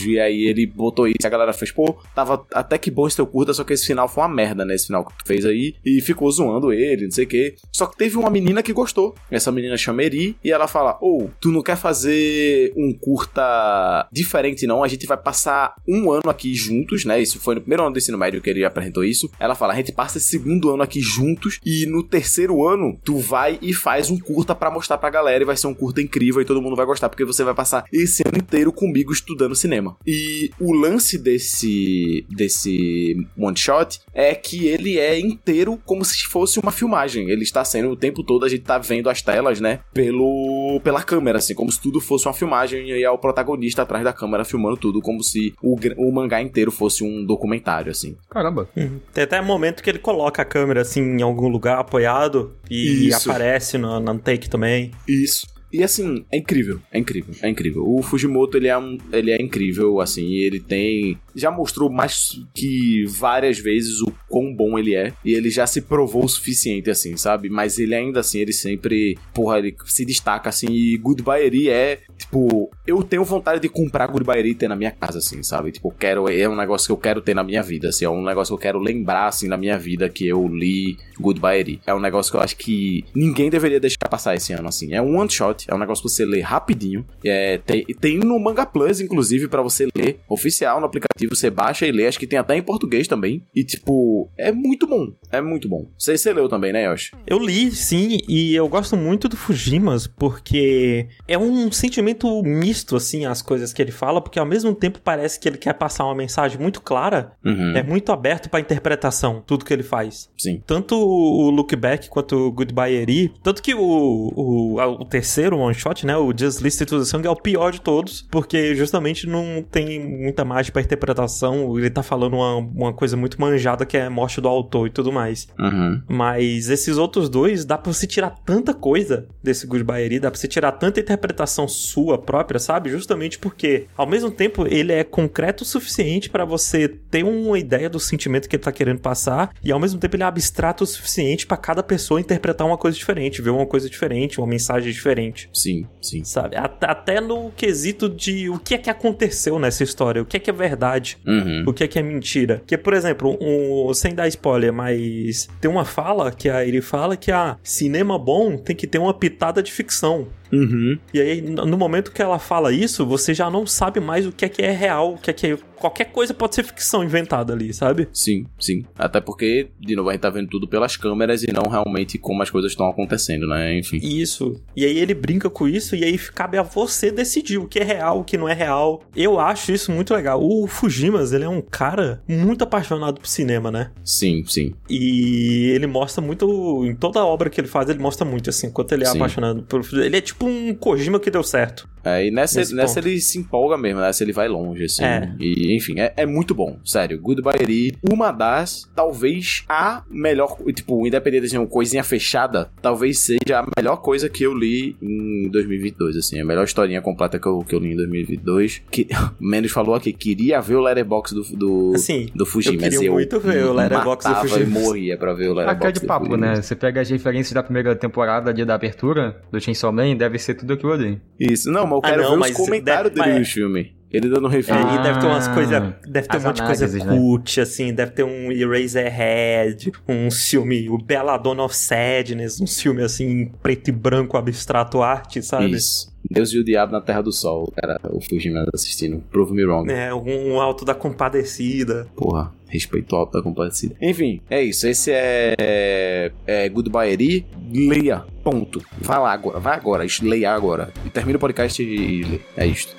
[0.07, 3.27] E aí ele botou isso, a galera fez, pô, tava até que bom esse teu
[3.27, 4.75] curta, só que esse final foi uma merda, né?
[4.75, 5.75] Esse final que tu fez aí.
[5.85, 7.55] E ficou zoando ele, não sei o quê.
[7.73, 9.15] Só que teve uma menina que gostou.
[9.31, 14.67] Essa menina chama Eri e ela fala: Ô, tu não quer fazer um curta diferente,
[14.67, 14.83] não?
[14.83, 17.21] A gente vai passar um ano aqui juntos, né?
[17.21, 19.31] Isso foi no primeiro ano do ensino médio que ele apresentou isso.
[19.39, 23.19] Ela fala: a gente passa esse segundo ano aqui juntos e no terceiro ano tu
[23.19, 26.41] vai e faz um curta pra mostrar pra galera e vai ser um curta incrível
[26.41, 29.97] e todo mundo vai gostar porque você vai passar esse ano inteiro comigo estudando cinema.
[30.07, 36.59] E o lance desse desse one shot é que ele é inteiro como se fosse
[36.59, 37.31] uma filmagem.
[37.31, 41.39] Ele está sendo tempo todo a gente tá vendo as telas, né, pelo pela câmera
[41.39, 44.77] assim, como se tudo fosse uma filmagem e é o protagonista atrás da câmera filmando
[44.77, 48.17] tudo como se o, o mangá inteiro fosse um documentário assim.
[48.31, 48.69] Caramba.
[48.77, 49.01] Uhum.
[49.13, 53.31] Tem até momento que ele coloca a câmera assim em algum lugar apoiado e Isso.
[53.31, 54.93] aparece no, no take também.
[55.07, 55.58] Isso.
[55.73, 57.85] E assim, é incrível, é incrível, é incrível.
[57.87, 61.19] O Fujimoto, ele é, um, ele é incrível, assim, ele tem...
[61.35, 65.13] Já mostrou mais que várias vezes o quão bom ele é.
[65.25, 67.49] E ele já se provou o suficiente, assim, sabe?
[67.49, 70.69] Mas ele ainda assim, ele sempre, porra, ele se destaca, assim.
[70.71, 75.19] E Goodbye é, tipo, eu tenho vontade de comprar Goodbye e ter na minha casa,
[75.19, 75.71] assim, sabe?
[75.71, 78.05] Tipo, quero, é um negócio que eu quero ter na minha vida, assim.
[78.05, 81.81] É um negócio que eu quero lembrar, assim, na minha vida que eu li Goodbye
[81.87, 84.93] É um negócio que eu acho que ninguém deveria deixar passar esse ano, assim.
[84.93, 87.05] É um one shot, é um negócio que você lê rapidinho.
[87.25, 90.21] É, tem, tem no Manga Plus, inclusive, para você ler.
[90.29, 92.07] Oficial no aplicativo, você baixa e lê.
[92.07, 93.43] Acho que tem até em português também.
[93.55, 95.07] E, tipo, é muito bom.
[95.31, 95.87] É muito bom.
[95.99, 97.13] Você, você leu também, né, Yoshi?
[97.27, 103.25] Eu li, sim, e eu gosto muito do Fujimas, porque é um sentimento misto, assim,
[103.27, 106.15] as coisas que ele fala, porque ao mesmo tempo parece que ele quer passar uma
[106.15, 107.73] mensagem muito clara, Uhum.
[107.77, 110.29] é muito aberto pra interpretação, tudo que ele faz.
[110.37, 110.63] Sim.
[110.67, 113.33] Tanto o Look Back quanto o Goodbye Eri.
[113.43, 116.17] Tanto que o, o, o terceiro one shot, né?
[116.17, 120.01] O Just Listen to the Song é o pior de todos, porque justamente não tem
[120.01, 121.79] muita margem pra interpretação.
[121.79, 124.91] Ele tá falando uma, uma coisa muito manjada que é a morte do autor e
[124.91, 125.49] tudo mais.
[125.59, 126.03] Uhum.
[126.09, 130.39] Mas esses outros dois, dá pra você tirar tanta coisa desse Goodbye Eri, dá pra
[130.39, 132.91] você tirar tanta interpretação sua própria, sabe?
[132.91, 137.89] Justamente porque, ao mesmo tempo, ele é concreto o suficiente pra você ter uma ideia
[137.89, 140.87] do sentimento que ele tá querendo passar, e ao mesmo tempo ele é abstrato o
[140.87, 145.38] suficiente pra cada pessoa interpretar uma coisa diferente, ver uma coisa diferente, uma mensagem diferente.
[145.53, 146.25] Sim, sim.
[146.25, 146.57] Sabe?
[146.57, 150.41] At- Até no quesito de o que é que aconteceu nessa história, o que é
[150.41, 151.19] que é verdade.
[151.27, 151.65] Uhum.
[151.67, 152.63] O que é que é mentira?
[152.67, 157.17] Que, por exemplo, um, sem dar spoiler, mas tem uma fala que a ele fala
[157.17, 160.29] que a cinema bom tem que ter uma pitada de ficção.
[160.53, 160.99] Uhum.
[161.13, 164.45] E aí, no momento que ela fala isso, você já não sabe mais o que
[164.45, 165.59] é que é real, o que é que é.
[165.77, 168.09] Qualquer coisa pode ser ficção inventada ali, sabe?
[168.13, 168.85] Sim, sim.
[168.99, 172.43] Até porque, de novo, a gente tá vendo tudo pelas câmeras e não realmente como
[172.43, 173.79] as coisas estão acontecendo, né?
[173.79, 173.99] Enfim.
[174.03, 174.61] Isso.
[174.75, 177.85] E aí ele brinca com isso e aí cabe a você decidir o que é
[177.85, 179.05] real, o que não é real.
[179.15, 180.43] Eu acho isso muito legal.
[180.43, 183.93] O Fujimas, ele é um cara muito apaixonado por cinema, né?
[184.05, 184.75] Sim, sim.
[184.91, 186.85] E ele mostra muito.
[186.87, 189.17] Em toda a obra que ele faz, ele mostra muito, assim, quanto ele é Sim.
[189.17, 189.83] apaixonado por.
[189.93, 191.89] Ele é tipo um Kojima que deu certo.
[192.17, 193.09] É, e nessa, Nesse nessa ponto.
[193.09, 195.05] ele se empolga mesmo, nessa ele vai longe, assim.
[195.05, 195.35] É.
[195.39, 197.21] E, enfim, é, é muito bom, sério.
[197.21, 203.19] Goodbye Eri, uma das, talvez a melhor, tipo, independente de ser uma coisinha fechada, talvez
[203.19, 206.41] seja a melhor coisa que eu li em 2022, assim.
[206.41, 208.83] A melhor historinha completa que eu, que eu li em 2022.
[208.91, 209.07] Que,
[209.41, 212.83] menos falou aqui, queria ver o Letterboxd do, do, Assim, do Fujimas.
[212.85, 214.69] eu queria muito ver o Letterboxd do matava Fujimas.
[214.69, 216.57] e morria pra ver o Letterboxd cara de papo, né?
[216.63, 220.55] Você pega as referências da primeira temporada ali da abertura do Chainsaw Man, deve ser
[220.55, 221.21] tudo aquilo ali.
[221.39, 223.55] Isso, não, mas eu Ah, quero não, ver mas os comentários deve- dele mas- no
[223.55, 223.99] filme.
[224.11, 224.75] Ele dando review.
[224.75, 225.83] É, e deve ter umas Ah, coisas.
[226.09, 227.05] Deve ter um monte de coisa né?
[227.15, 227.93] cult, assim.
[227.93, 233.93] Deve ter um Eraserhead, um filme, o Belladonna of Sadness, um filme assim, preto e
[233.93, 235.73] branco, abstrato arte, sabe?
[235.73, 236.09] Isso.
[236.31, 237.99] Deus e o Diabo na Terra do Sol, cara.
[238.11, 239.23] O Fujimas assistindo.
[239.31, 239.91] Prove me wrong.
[239.91, 242.07] É, um, um alto da compadecida.
[242.15, 243.97] Porra, respeito alto da compadecida.
[244.01, 244.87] Enfim, é isso.
[244.87, 247.47] Esse é, é, é Goodbye Eri.
[247.73, 248.25] Leia.
[248.43, 248.83] Ponto.
[249.01, 249.59] Vai lá agora.
[249.59, 250.07] Vai agora.
[250.23, 250.93] Leia agora.
[251.05, 252.41] E termina o podcast e lê.
[252.57, 252.95] É isto.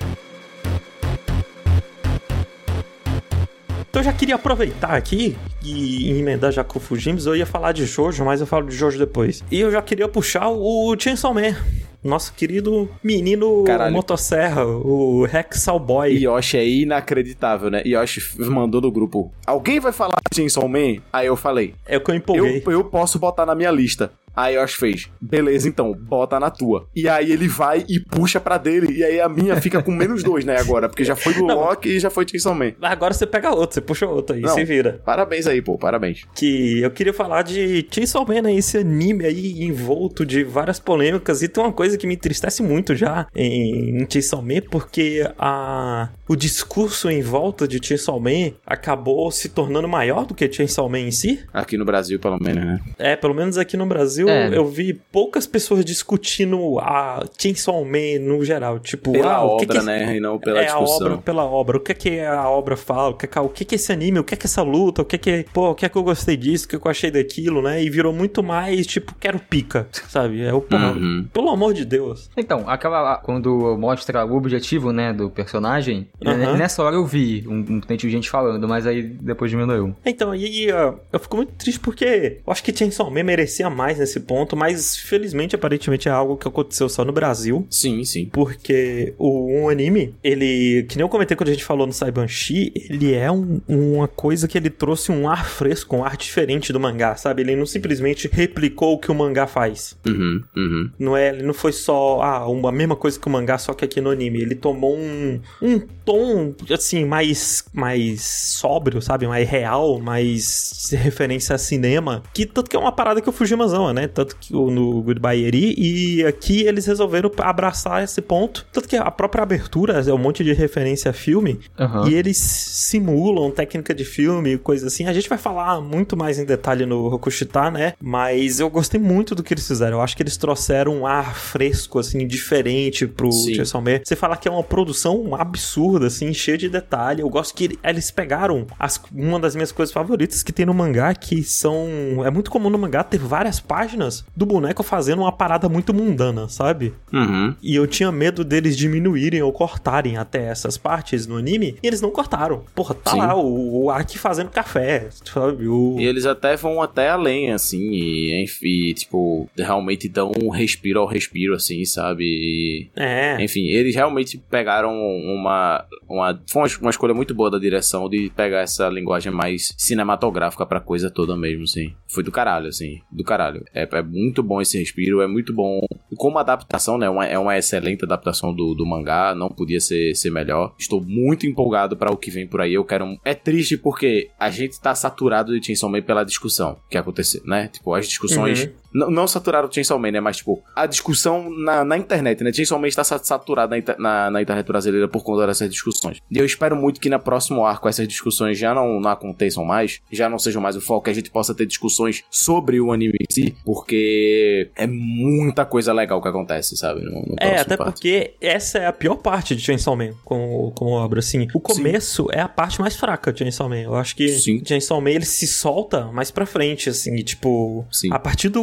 [3.88, 7.26] Então eu já queria aproveitar aqui e emendar já com o Fujimas.
[7.26, 9.42] Eu ia falar de Jojo, mas eu falo de Jojo depois.
[9.50, 11.56] E eu já queria puxar o Chainsaw Man.
[12.02, 13.92] Nosso querido menino Caralho.
[13.92, 16.16] motosserra, o Hexal Boy.
[16.24, 17.82] Yoshi é inacreditável, né?
[17.84, 19.30] Yoshi mandou no grupo.
[19.46, 20.96] Alguém vai falar Chainsaw Man?
[21.12, 21.74] Aí eu falei.
[21.86, 22.62] É o que eu Eu, empolguei.
[22.66, 24.12] eu posso botar na minha lista.
[24.34, 26.86] Aí Yoshi fez, beleza, então, bota na tua.
[26.94, 28.92] E aí ele vai e puxa pra dele.
[28.96, 30.88] E aí a minha fica com menos dois, né, agora?
[30.88, 31.56] Porque já foi do Não.
[31.60, 32.72] Loki e já foi Chainsaw Man.
[32.80, 34.54] Agora você pega outro, você puxa outro aí, Não.
[34.54, 35.00] se vira.
[35.04, 36.24] Parabéns aí, pô, parabéns.
[36.34, 38.54] Que eu queria falar de Chainsaw Man, né?
[38.54, 41.42] Esse anime aí envolto de várias polêmicas.
[41.42, 46.08] E tem uma coisa que me entristece muito já em, em Chainsaw Man, porque a,
[46.28, 51.00] o discurso em volta de Chainsaw Man acabou se tornando maior do que Chainsaw Man
[51.00, 51.40] em si.
[51.52, 52.80] Aqui no Brasil, pelo menos, né?
[52.98, 54.56] É, pelo menos aqui no Brasil, É.
[54.56, 58.78] eu vi poucas pessoas discutindo a Chainsaw Man no geral.
[58.78, 60.16] Tipo, Pela ah, que obra, que né?
[60.16, 61.06] E não pela é a discussão.
[61.06, 61.76] obra pela obra.
[61.76, 63.10] O que é que a obra fala?
[63.10, 64.18] O que é que, o que, é esse anime?
[64.18, 65.02] O que é que essa luta?
[65.02, 66.66] O que é que, pô, o que é que eu gostei disso?
[66.66, 67.82] O que, é que eu achei daquilo, né?
[67.82, 70.42] E virou muito mais, tipo, quero pica, sabe?
[70.42, 70.92] É o porra.
[70.92, 71.26] Uhum.
[71.32, 72.30] Pelo amor de Deus.
[72.36, 73.16] Então, aquela.
[73.18, 78.00] Quando mostra o objetivo, né, do personagem, né, nessa hora eu vi um, um tanto
[78.00, 79.94] de gente falando, mas aí depois diminuiu.
[80.04, 83.68] Então, e aí, ó, eu fico muito triste porque eu acho que Chainsaw Man merecia
[83.68, 87.66] mais nesse esse ponto, mas felizmente, aparentemente, é algo que aconteceu só no Brasil.
[87.70, 88.26] Sim, sim.
[88.26, 92.72] Porque o um anime, ele, que nem eu comentei quando a gente falou no Saibanshi,
[92.74, 96.80] ele é um, uma coisa que ele trouxe um ar fresco, um ar diferente do
[96.80, 97.42] mangá, sabe?
[97.42, 99.96] Ele não simplesmente replicou o que o mangá faz.
[100.06, 100.90] Uhum, uhum.
[100.98, 103.84] Não é, ele não foi só ah, uma mesma coisa que o mangá, só que
[103.84, 104.40] aqui no anime.
[104.40, 109.26] Ele tomou um, um tom, assim, mais, mais sóbrio, sabe?
[109.26, 112.22] Mais real, mais referência a cinema.
[112.32, 114.08] Que tanto que é uma parada que o Fujimas ama, né?
[114.08, 115.74] Tanto que no Goodbye Eri.
[115.76, 118.66] E aqui eles resolveram abraçar esse ponto.
[118.72, 121.60] Tanto que a própria abertura é um monte de referência a filme.
[121.78, 122.08] Aham.
[122.08, 125.06] E eles simulam técnica de filme, coisa assim.
[125.06, 127.92] A gente vai falar muito mais em detalhe no Rokushita, né?
[128.00, 129.98] Mas eu gostei muito do que eles fizeram.
[129.98, 133.30] Eu acho que eles trouxeram um ar fresco, assim, diferente pro.
[133.32, 134.00] Chainsaw Man.
[134.04, 137.20] Você falar que é uma produção absurda, assim, cheia de detalhe.
[137.22, 141.14] Eu gosto que eles pegaram as- uma das minhas coisas favoritas que tem no mangá,
[141.14, 141.86] que são...
[142.24, 143.89] É muito comum no mangá ter várias páginas
[144.36, 146.94] do boneco fazendo uma parada muito mundana, sabe?
[147.12, 147.54] Uhum.
[147.62, 152.00] E eu tinha medo deles diminuírem ou cortarem até essas partes no anime, e eles
[152.00, 152.64] não cortaram.
[152.74, 153.18] Porra, tá Sim.
[153.18, 155.68] lá o, o Aki fazendo café, sabe?
[155.68, 155.96] O...
[155.98, 161.06] E eles até vão até além, assim, e, enfim, tipo, realmente dão um respiro ao
[161.06, 162.24] respiro, assim, sabe?
[162.24, 163.42] E, É.
[163.42, 166.38] enfim, eles realmente pegaram uma, uma.
[166.48, 170.80] Foi uma, uma escolha muito boa da direção de pegar essa linguagem mais cinematográfica pra
[170.80, 171.94] coisa toda mesmo, assim.
[172.08, 173.00] Foi do caralho, assim.
[173.10, 173.64] Do caralho.
[173.72, 175.80] É, é muito bom esse respiro, é muito bom.
[176.16, 177.08] Como adaptação, né?
[177.08, 180.74] Uma, é uma excelente adaptação do, do mangá, não podia ser, ser melhor.
[180.78, 182.74] Estou muito empolgado pra o que vem por aí.
[182.74, 183.04] Eu quero.
[183.04, 187.42] um- É triste porque a gente tá saturado de Chainsaw Man pela discussão que aconteceu,
[187.44, 187.68] né?
[187.68, 188.64] Tipo, as discussões.
[188.64, 188.72] Uhum.
[188.92, 190.20] Não, não saturado do Chainsaw Man, né?
[190.20, 192.52] Mas, tipo, a discussão na, na internet, né?
[192.52, 196.18] Chainsaw Man está sa- saturado na, na, na internet brasileira por conta dessas discussões.
[196.30, 200.00] E eu espero muito que na próximo arco essas discussões já não, não aconteçam mais,
[200.10, 203.14] já não sejam mais o foco, que a gente possa ter discussões sobre o anime
[203.20, 207.00] em si, porque é muita coisa legal que acontece, sabe?
[207.04, 207.92] No, no É, até parte.
[207.92, 211.46] porque essa é a pior parte de Chainsaw Man como, como obra, assim.
[211.54, 213.80] O começo é a parte mais fraca de Chainsaw Man.
[213.82, 214.62] Eu acho que Sim.
[214.64, 217.84] Chainsaw Man, ele se solta mais pra frente, assim, e, tipo...
[217.90, 218.08] Sim.
[218.12, 218.62] A partir do,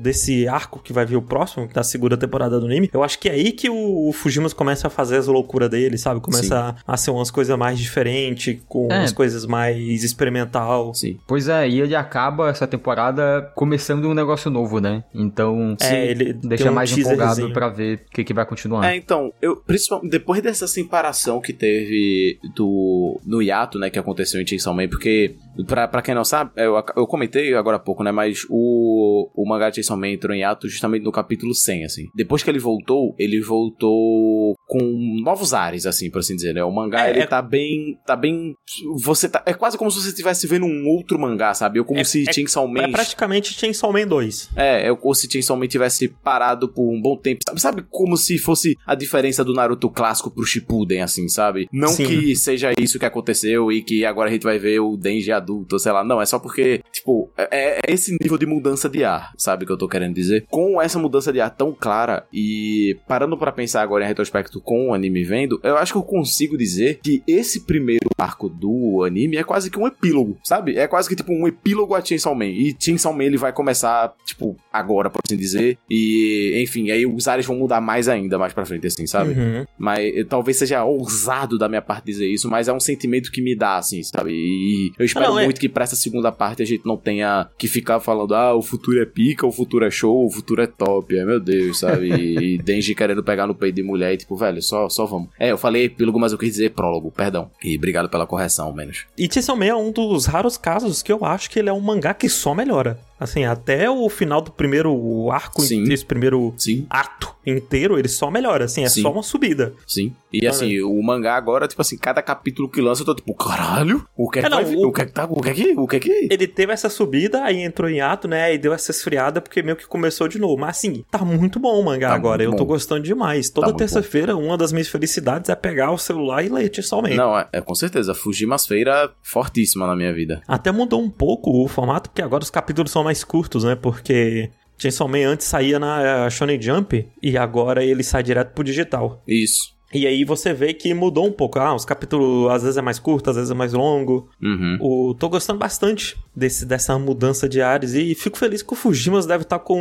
[0.00, 3.28] desse arco que vai vir o próximo, da segunda temporada do anime, eu acho que
[3.28, 6.20] é aí que o, o Fujimas começa a fazer as loucuras dele, sabe?
[6.20, 8.98] Começa a, a ser umas coisas mais diferentes, com É.
[8.98, 10.94] umas coisas mais experimental.
[10.94, 11.18] Sim.
[11.26, 15.04] Pois é, e ele acaba essa temporada começando um negócio novo, né?
[15.14, 18.90] Então, É, ele deixa um mais empolgado pra ver o que, que vai continuar.
[18.90, 24.40] É, então, eu, principalmente depois dessa separação que teve do no hiato, né, que aconteceu
[24.40, 25.36] em Chainsaw Man, porque
[25.66, 29.48] pra, pra quem não sabe, eu, eu comentei agora há pouco, né, mas o, o
[29.48, 32.06] mangá de Chainsaw Man entrou em hiato justamente no capítulo 100, assim.
[32.14, 34.78] Depois que ele voltou, ele voltou com
[35.24, 38.14] novos ares, assim, por assim dizer, né, o mangá, É, ele é- tá bem, tá
[38.16, 38.54] bem,
[38.96, 42.00] você tá, é quase como se você estivesse vendo um outro mangá, sabe, ou como
[42.00, 42.82] É- se é- Chainsaw Man...
[42.84, 44.50] É praticamente Chainsaw Man 2.
[44.56, 47.40] É, é como se Chainsaw Man tivesse parado por um bom tempo.
[47.46, 51.68] Sabe, sabe como se fosse a diferença do Naruto clássico pro Shippuden, assim, sabe?
[51.72, 52.06] Não Sim.
[52.06, 55.49] que seja isso que aconteceu e que agora a gente vai ver o Denji adulto,
[55.78, 56.04] sei lá.
[56.04, 59.66] Não, é só porque, tipo, é, é esse nível de mudança de ar, sabe o
[59.66, 60.46] que eu tô querendo dizer?
[60.50, 64.88] Com essa mudança de ar tão clara e parando pra pensar agora em retrospecto com
[64.88, 69.36] o anime vendo, eu acho que eu consigo dizer que esse primeiro arco do anime
[69.36, 70.76] é quase que um epílogo, sabe?
[70.76, 72.46] É quase que tipo um epílogo a Chainsaw Man.
[72.46, 75.78] E Chainsaw Man ele vai começar, tipo, agora, por assim dizer.
[75.88, 79.32] E, enfim, aí os ares vão mudar mais ainda mais pra frente, assim, sabe?
[79.32, 79.64] Uhum.
[79.78, 83.42] Mas eh, talvez seja ousado da minha parte dizer isso, mas é um sentimento que
[83.42, 84.32] me dá, assim, sabe?
[84.32, 87.48] E eu espero Não, é- muito que pra essa segunda parte a gente não tenha
[87.58, 90.66] que ficar falando, ah, o futuro é pica, o futuro é show, o futuro é
[90.66, 92.08] top, é meu Deus, sabe?
[92.08, 95.28] E, e Denji querendo pegar no peito de mulher e tipo, velho, só, só vamos.
[95.38, 97.50] É, eu falei epílogo, mas eu quis dizer prólogo, perdão.
[97.62, 99.06] E obrigado pela correção, ao menos.
[99.16, 101.80] E Chainsaw Man é um dos raros casos que eu acho que ele é um
[101.80, 102.98] mangá que só melhora.
[103.20, 105.84] Assim, até o final do primeiro arco, Sim.
[105.92, 109.02] esse primeiro Sim, ato inteiro, ele só melhora, assim, é Sim.
[109.02, 109.74] só uma subida.
[109.86, 110.12] sim.
[110.32, 114.06] E assim, o mangá agora, tipo assim, cada capítulo que lança, eu tô tipo, caralho,
[114.16, 114.76] o que é que É, não, vai vir?
[114.76, 116.28] o- O que é que tá, o que é que, o que é que...
[116.30, 119.76] Ele teve essa subida, aí entrou em ato, né, e deu essa esfriada, porque meio
[119.76, 120.56] que começou de novo.
[120.56, 123.50] Mas assim, tá muito bom o mangá Tá agora, eu tô gostando demais.
[123.50, 126.70] Toda muito terça-feira, uma das minhas felicidades é pegar o celular e ler
[127.02, 127.08] Man.
[127.16, 128.14] Não, é, é com certeza.
[128.14, 130.42] Fujimas feira fortíssima na minha vida.
[130.46, 133.74] Até mudou um pouco o formato, porque agora os capítulos são mais curtos, né?
[133.74, 138.62] Porque Chainsaw Man antes saía na eh, Shonen Jump e agora ele sai direto pro
[138.64, 139.20] digital.
[139.26, 139.78] Isso.
[139.92, 141.58] E aí você vê que mudou um pouco.
[141.58, 144.28] Ah, os capítulos às vezes é mais curto, às vezes é mais longo.
[144.40, 144.78] Uhum.
[144.80, 149.26] O, tô gostando bastante desse, dessa mudança de ares e fico feliz que o Fujimas
[149.26, 149.76] deve estar com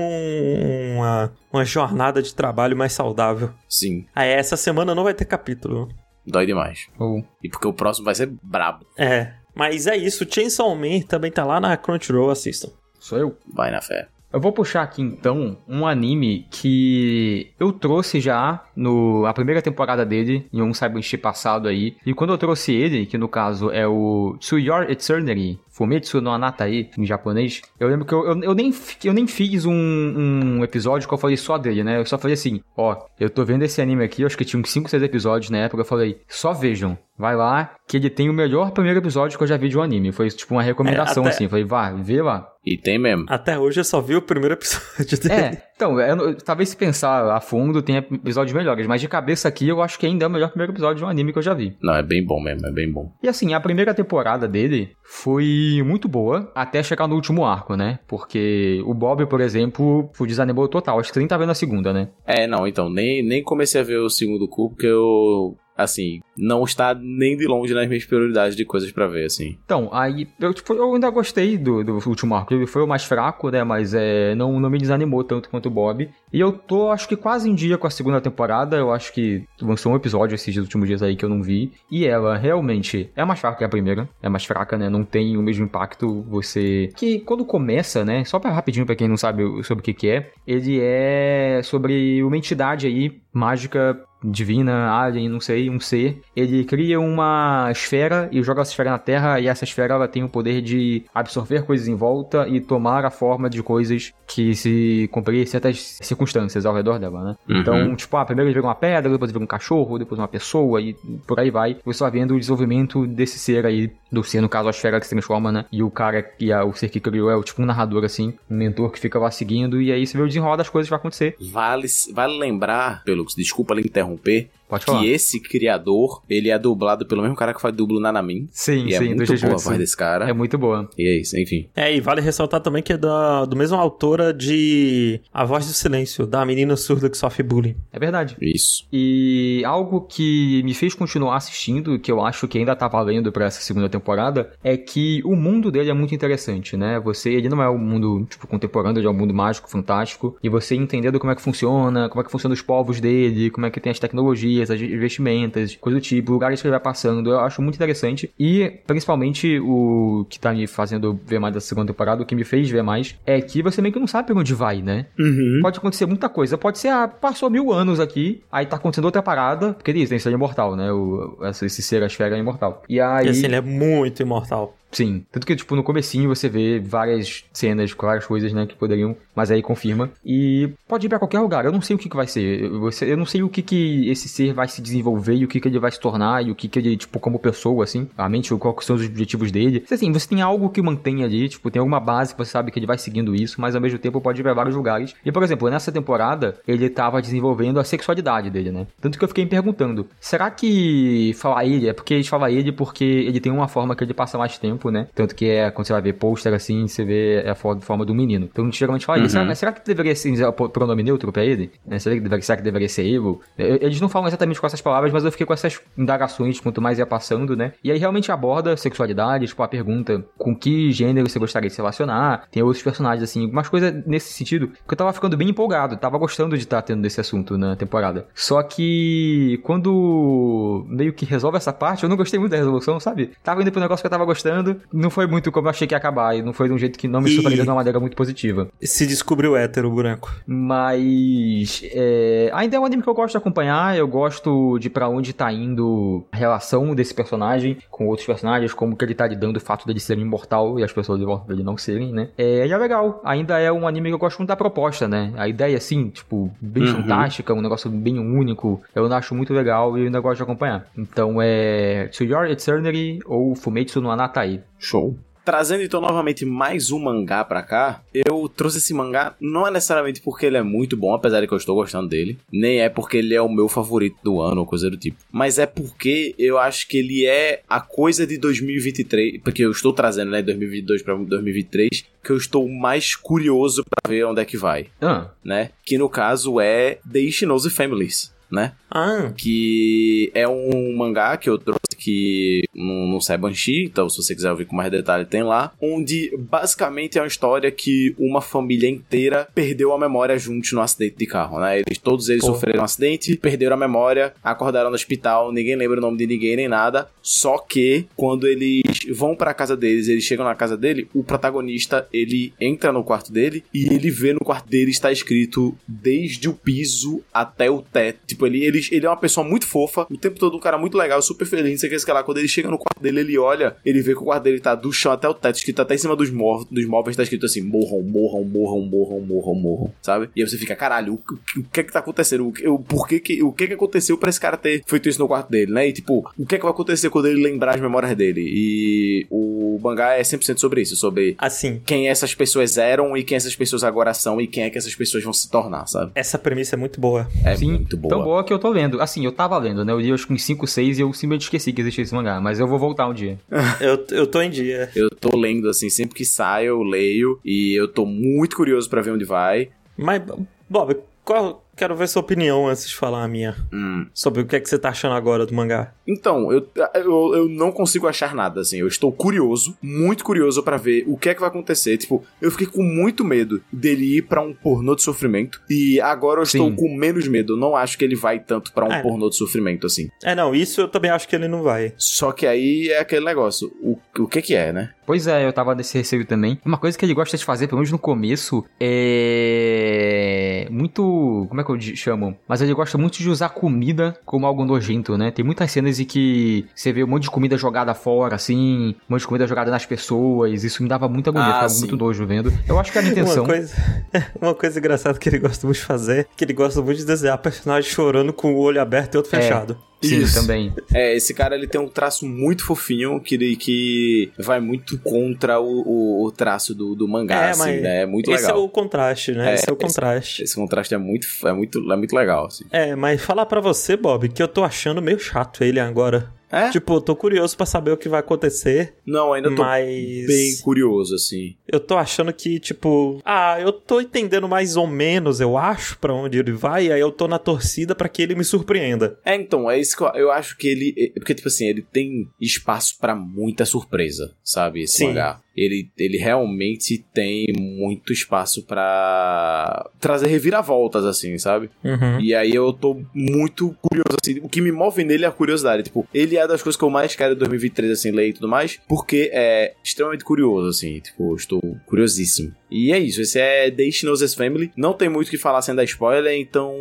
[0.97, 3.51] uma, uma jornada de trabalho mais saudável.
[3.69, 4.05] Sim.
[4.15, 5.87] Ah, é, essa semana não vai ter capítulo.
[6.25, 6.87] Dói demais.
[6.97, 8.85] Ou- E porque o próximo vai ser brabo.
[8.97, 10.25] É, mas é isso.
[10.27, 12.71] Chainsaw Man também tá lá na Crunchyroll, assistam.
[12.99, 13.38] Sou eu.
[13.53, 14.07] Vai na fé.
[14.31, 20.05] Eu vou puxar aqui então um anime que eu trouxe já no a primeira temporada
[20.05, 21.95] dele em um Cyberpunk passado aí.
[22.05, 26.29] E quando eu trouxe ele, que no caso é o To Your Eternity, Fumetsu no
[26.29, 28.71] Anatai, em japonês, eu lembro que eu, eu, eu, nem,
[29.03, 31.97] eu nem fiz um, um episódio que eu falei só dele, né?
[31.97, 34.59] Eu só falei assim, ó, eu tô vendo esse anime aqui, eu acho que tinha
[34.59, 38.29] uns 5, 6 episódios na época, eu falei, só vejam, vai lá, que ele tem
[38.29, 40.12] o melhor primeiro episódio que eu já vi de um anime.
[40.12, 41.35] Foi tipo uma recomendação, é, até...
[41.35, 42.51] assim, eu falei, vá, vê lá.
[42.65, 43.25] E tem mesmo.
[43.27, 45.33] Até hoje eu só vi o primeiro episódio dele.
[45.33, 49.67] É, então, eu, talvez se pensar a fundo tem episódios melhores, mas de cabeça aqui
[49.67, 51.53] eu acho que ainda é o melhor primeiro episódio de um anime que eu já
[51.53, 51.77] vi.
[51.81, 53.11] Não, é bem bom mesmo, é bem bom.
[53.23, 57.99] E assim, a primeira temporada dele foi muito boa até chegar no último arco, né?
[58.07, 60.99] Porque o Bob, por exemplo, foi desanimou total.
[60.99, 62.09] Acho que você nem tá vendo a segunda, né?
[62.25, 66.63] É, não, então, nem, nem comecei a ver o segundo cu, porque eu assim, não
[66.63, 69.57] está nem de longe nas minhas prioridades de coisas para ver, assim.
[69.63, 72.53] Então, aí, eu, tipo, eu ainda gostei do, do último arco.
[72.53, 73.63] Ele foi o mais fraco, né?
[73.63, 76.09] Mas é, não, não me desanimou tanto quanto o Bob.
[76.31, 78.75] E eu tô, acho que quase em dia com a segunda temporada.
[78.75, 81.71] Eu acho que lançou um episódio esses últimos dias aí que eu não vi.
[81.89, 84.09] E ela realmente é mais fraca que a primeira.
[84.21, 84.89] É mais fraca, né?
[84.89, 86.23] Não tem o mesmo impacto.
[86.23, 86.89] Você.
[86.95, 88.25] Que quando começa, né?
[88.25, 90.31] Só para rapidinho, pra quem não sabe sobre o que, que é.
[90.45, 96.99] Ele é sobre uma entidade aí mágica divina, alien, não sei, um ser, ele cria
[96.99, 100.61] uma esfera e joga essa esfera na Terra e essa esfera ela tem o poder
[100.61, 105.97] de absorver coisas em volta e tomar a forma de coisas que se cumprir certas
[106.01, 107.35] circunstâncias ao redor dela, né?
[107.47, 107.61] Uhum.
[107.61, 110.27] Então, tipo, ah, primeiro ele vira uma pedra, depois ele vira um cachorro, depois uma
[110.27, 110.93] pessoa e
[111.25, 111.77] por aí vai.
[111.85, 115.05] Você vai vendo o desenvolvimento desse ser aí, do ser, no caso, a esfera que
[115.05, 115.65] se transforma, né?
[115.71, 118.55] E o cara, e a, o ser que criou é tipo um narrador, assim, um
[118.55, 120.99] mentor que fica lá seguindo e aí você vê o desenrolar das coisas que vai
[120.99, 121.35] acontecer.
[121.39, 125.05] Vale, vale lembrar, pelo desculpa lhe interromper, Pode que falar.
[125.05, 128.47] esse criador, ele é dublado pelo mesmo cara que faz dublo Nanamin.
[128.51, 130.29] Sim, e sim, é muito do boa a voz desse cara.
[130.29, 130.88] É muito boa.
[130.95, 131.67] E é isso, enfim.
[131.75, 135.73] É, e vale ressaltar também que é da do mesmo autora de A Voz do
[135.73, 137.75] Silêncio, da menina surda que sofre bullying.
[137.91, 138.38] É verdade.
[138.39, 138.88] Isso.
[138.93, 143.45] E algo que me fez continuar assistindo, que eu acho que ainda tá valendo para
[143.45, 146.99] essa segunda temporada, é que o mundo dele é muito interessante, né?
[146.99, 150.49] Você, ele não é um mundo, tipo, contemporâneo, ele é um mundo mágico, fantástico, e
[150.49, 153.71] você entendendo como é que funciona, como é que funcionam os povos dele, como é
[153.71, 157.39] que tem as tecnologias, as vestimentas, coisa do tipo, lugares que ele vai passando, eu
[157.39, 158.31] acho muito interessante.
[158.39, 162.43] E principalmente o que tá me fazendo ver mais da segunda temporada, o que me
[162.43, 165.05] fez ver mais, é que você meio que não sabe pra onde vai, né?
[165.17, 165.59] Uhum.
[165.61, 166.57] Pode acontecer muita coisa.
[166.57, 170.19] Pode ser, ah, passou mil anos aqui, aí tá acontecendo outra parada, porque isso, tem
[170.19, 170.91] ser imortal, né?
[170.91, 172.83] O, esse ser, a esfera é imortal.
[172.89, 173.27] E aí.
[173.27, 174.75] E assim, ele é muito imortal.
[174.91, 175.25] Sim.
[175.32, 179.52] Tanto que, tipo, no comecinho você vê várias cenas várias coisas, né, que poderiam, mas
[179.52, 180.10] aí confirma.
[180.25, 181.65] E pode ir pra qualquer lugar.
[181.65, 182.63] Eu não sei o que, que vai ser.
[182.63, 185.60] Eu, eu não sei o que, que esse ser vai se desenvolver e o que,
[185.60, 188.28] que ele vai se tornar e o que, que ele, tipo, como pessoa, assim, a
[188.28, 189.84] mente, quais são os objetivos dele.
[189.91, 192.80] Assim, você tem algo que mantém ali, tipo, tem alguma base que você sabe que
[192.80, 195.13] ele vai seguindo isso, mas ao mesmo tempo pode ir pra vários lugares.
[195.23, 198.88] E, por exemplo, nessa temporada, ele tava desenvolvendo a sexualidade dele, né?
[198.99, 202.71] Tanto que eu fiquei me perguntando, será que falar ele é porque eles falam ele
[202.71, 205.07] porque ele tem uma forma que ele passa mais tempo tempo, né?
[205.13, 208.47] Tanto que é quando você vai ver pôster assim, você vê a forma do menino.
[208.51, 209.29] Então a gente geralmente fala, uhum.
[209.29, 210.33] será, será, que deveria ser
[210.71, 211.71] pronome neutro pra ele?
[211.85, 211.99] Né?
[211.99, 213.19] Será, que deveria, será que deveria ser ele?
[213.57, 216.97] Eles não falam exatamente com essas palavras, mas eu fiquei com essas indagações quanto mais
[216.97, 217.73] ia passando, né?
[217.83, 221.81] E aí realmente aborda sexualidade, tipo, a pergunta com que gênero você gostaria de se
[221.81, 222.47] relacionar.
[222.51, 226.17] Tem outros personagens, assim, algumas coisas nesse sentido, que eu tava ficando bem empolgado, tava
[226.17, 228.27] gostando de estar tá tendo desse assunto na temporada.
[228.33, 233.31] Só que quando meio que resolve essa parte, eu não gostei muito da resolução, sabe?
[233.43, 235.93] Tava indo pro negócio que eu tava gostando, não foi muito como eu achei que
[235.93, 236.36] ia acabar.
[236.36, 238.67] E não foi de um jeito que não me surpreendeu de uma maneira muito positiva.
[238.82, 240.32] Se descobriu hétero o boneco.
[240.45, 241.84] Mas.
[241.91, 243.97] É, ainda é um anime que eu gosto de acompanhar.
[243.97, 248.95] Eu gosto de para onde tá indo a relação desse personagem com outros personagens, como
[248.95, 251.63] que ele tá lidando o fato dele ser imortal e as pessoas de volta dele
[251.63, 252.29] não serem, né?
[252.38, 253.21] É, e é legal.
[253.23, 255.32] Ainda é um anime que eu gosto muito da proposta, né?
[255.36, 256.95] A ideia, assim, tipo, bem uhum.
[256.95, 258.82] fantástica, um negócio bem único.
[258.95, 260.86] Eu acho muito legal e eu ainda gosto de acompanhar.
[260.97, 262.10] Então é.
[262.15, 264.58] To Your Eternity ou Fumetsu no Anatai.
[264.77, 265.17] Show.
[265.49, 270.21] Trazendo então novamente mais um mangá pra cá, eu trouxe esse mangá não é necessariamente
[270.21, 273.17] porque ele é muito bom, apesar de que eu estou gostando dele, nem é porque
[273.17, 276.59] ele é o meu favorito do ano ou coisa do tipo, mas é porque eu
[276.59, 281.15] acho que ele é a coisa de 2023, porque eu estou trazendo, né, 2022 para
[281.15, 285.29] 2023, que eu estou mais curioso para ver onde é que vai, ah.
[285.43, 285.71] né?
[285.83, 288.73] Que no caso é The Ishinose Families, né?
[288.91, 289.31] Ah.
[289.35, 294.51] Que é um mangá que eu trouxe que no, no Saibanshi, então se você quiser
[294.51, 299.47] ouvir com mais detalhe, tem lá, onde basicamente é uma história que uma família inteira
[299.53, 301.79] perdeu a memória juntos no acidente de carro, né?
[301.79, 302.53] Eles, todos eles Pô.
[302.53, 306.55] sofreram um acidente, perderam a memória, acordaram no hospital, ninguém lembra o nome de ninguém
[306.55, 308.81] nem nada, só que quando eles
[309.12, 313.31] vão pra casa deles, eles chegam na casa dele, o protagonista, ele entra no quarto
[313.31, 318.19] dele e ele vê no quarto dele está escrito desde o piso até o teto.
[318.25, 320.97] Tipo, ele, ele, ele é uma pessoa muito fofa, o tempo todo um cara muito
[320.97, 322.23] legal, super feliz, não sei o que, sei lá.
[322.23, 324.75] Quando ele chega no quarto dele, ele olha, ele vê que o quarto dele tá
[324.75, 327.62] do chão até o teto, escrito até em cima dos, dos móveis, tá escrito assim,
[327.62, 330.30] morram, morram, morram, morram, morram, morram, sabe?
[330.36, 332.47] E aí você fica, caralho, o, o- o que é que tá acontecendo?
[332.47, 335.10] O, que- o, por que que, o que que aconteceu pra esse cara ter feito
[335.10, 335.88] isso no quarto dele, né?
[335.88, 338.41] E tipo, o que é que vai acontecer quando ele lembrar as memórias dele?
[338.45, 343.36] E o mangá é 100% sobre isso, sobre Assim, quem essas pessoas eram e quem
[343.38, 346.12] essas pessoas agora são e quem é que essas pessoas vão se tornar, sabe?
[346.15, 347.28] essa premissa é muito boa.
[347.43, 348.10] É Sim, muito boa.
[348.15, 349.02] Tão boa que eu tô lendo.
[349.02, 349.91] Assim, eu tava lendo, né?
[349.93, 352.39] Eu li acho que uns 5, 6 e eu simplesmente esqueci que existia esse mangá.
[352.41, 353.39] Mas eu vou voltar um dia.
[353.79, 354.89] Eu, eu tô em dia.
[354.95, 359.01] Eu tô lendo assim, sempre que sai eu leio e eu tô muito curioso pra
[359.01, 359.69] ver onde vai.
[359.97, 360.21] Mas,
[360.69, 363.56] Bob, qual, quero ver sua opinião antes de falar a minha.
[363.73, 364.06] Hum.
[364.13, 365.93] Sobre o que é que você tá achando agora do mangá.
[366.08, 368.77] Então, eu, eu, eu não consigo achar nada, assim.
[368.79, 371.97] Eu estou curioso, muito curioso pra ver o que é que vai acontecer.
[371.97, 375.62] Tipo, eu fiquei com muito medo dele ir pra um pornô de sofrimento.
[375.69, 376.75] E agora eu estou Sim.
[376.75, 377.54] com menos medo.
[377.54, 379.01] Eu não acho que ele vai tanto pra um É.
[379.01, 380.10] pornô de sofrimento, assim.
[380.23, 381.93] É, não, isso eu também acho que ele não vai.
[381.97, 383.71] Só que aí é aquele negócio.
[383.81, 384.91] O, o que que é, né?
[385.06, 386.60] Pois é, eu tava nesse receio também.
[386.63, 390.67] Uma coisa que ele gosta de fazer, pelo menos no começo, é.
[390.69, 391.01] Muito.
[391.49, 392.35] Como é que eu di- chamo?
[392.47, 395.31] Mas ele gosta muito de usar comida como algo nojento, né?
[395.31, 399.13] Tem muitas cenas em que você vê um monte de comida jogada fora, assim, um
[399.13, 400.63] monte de comida jogada nas pessoas.
[400.63, 401.79] Isso me dava muita agonia, Ah, ficava sim.
[401.81, 402.51] muito nojo vendo.
[402.67, 403.43] Eu acho que era a intenção.
[403.43, 403.73] Uma coisa,
[404.41, 407.37] uma coisa engraçada que ele gosta muito de fazer, que ele gosta muito de desenhar
[407.37, 409.41] personagem chorando com o olho aberto e outro É.
[409.41, 409.77] fechado.
[410.02, 410.39] Sim, Isso.
[410.41, 410.73] também.
[410.93, 415.65] É, esse cara ele tem um traço muito fofinho que, que vai muito contra o,
[415.85, 418.02] o- o traço do, do mangá, É, assim, né?
[418.04, 418.60] É muito Esse legal.
[418.60, 419.52] é o contraste, né?
[419.52, 420.43] É, esse é o esse- contraste.
[420.43, 422.63] Esse contraste é muito, é muito, é muito legal, assim.
[422.71, 426.31] É, mas falar pra você, Bob, que eu tô achando meio chato ele agora.
[426.52, 426.69] É?
[426.71, 429.85] Tipo, eu tô curioso pra saber o que vai acontecer, Não, ainda tô mas
[430.27, 431.56] bem curioso, assim.
[431.67, 436.13] eu tô achando que, tipo, ah, eu tô entendendo mais ou menos, eu acho, pra
[436.13, 439.17] onde ele vai, aí eu tô na torcida pra que ele me surpreenda.
[439.23, 440.93] É, então, é isso que eu, eu acho que ele.
[440.97, 444.81] é- Porque, tipo assim, ele tem espaço pra muita surpresa, sabe?
[444.83, 445.08] Esse Sim.
[445.08, 445.39] mangá.
[445.56, 451.69] Ele, ele realmente tem muito espaço pra trazer reviravoltas, assim, sabe?
[451.83, 452.19] Uhum.
[452.21, 454.39] E aí eu tô muito curioso, assim.
[454.41, 455.83] O que me move nele é a curiosidade.
[455.83, 458.47] Tipo, ele é das coisas que eu mais quero em 2023, assim, ler e tudo
[458.47, 461.00] mais, porque é extremamente curioso, assim.
[461.00, 462.54] Tipo, eu estou curiosíssimo.
[462.71, 464.71] E é isso, esse é The Noses Family.
[464.77, 466.71] Não tem muito o que falar sem dar spoiler, então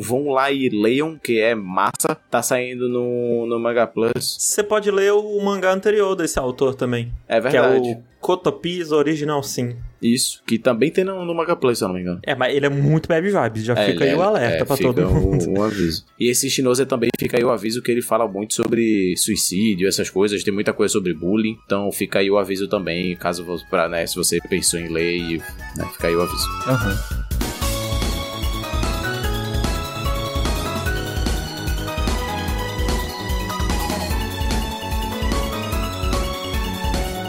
[0.00, 2.14] vão lá e leiam, que é massa.
[2.30, 4.36] Tá saindo no, no Manga Plus.
[4.38, 7.88] Você pode ler o mangá anterior desse autor também, É que verdade.
[7.90, 9.76] é o Kotopi's Original Sim.
[10.00, 11.34] Isso, que também tem no, no
[11.74, 12.20] se eu não me engano.
[12.22, 14.62] É, mas ele é muito bad vibes, já É, fica aí ele o é- alerta
[14.62, 15.50] é, pra fica todo mundo.
[15.50, 16.04] Um, um aviso.
[16.18, 20.08] E esse Shinoze também fica aí o aviso que ele fala muito sobre suicídio, essas
[20.08, 21.56] coisas, tem muita coisa sobre bullying.
[21.64, 25.16] Então fica aí o aviso também, caso você, pra, né, se você pensou em ler,
[25.16, 25.38] e,
[25.76, 26.46] né, fica aí o aviso.
[26.66, 27.27] Aham.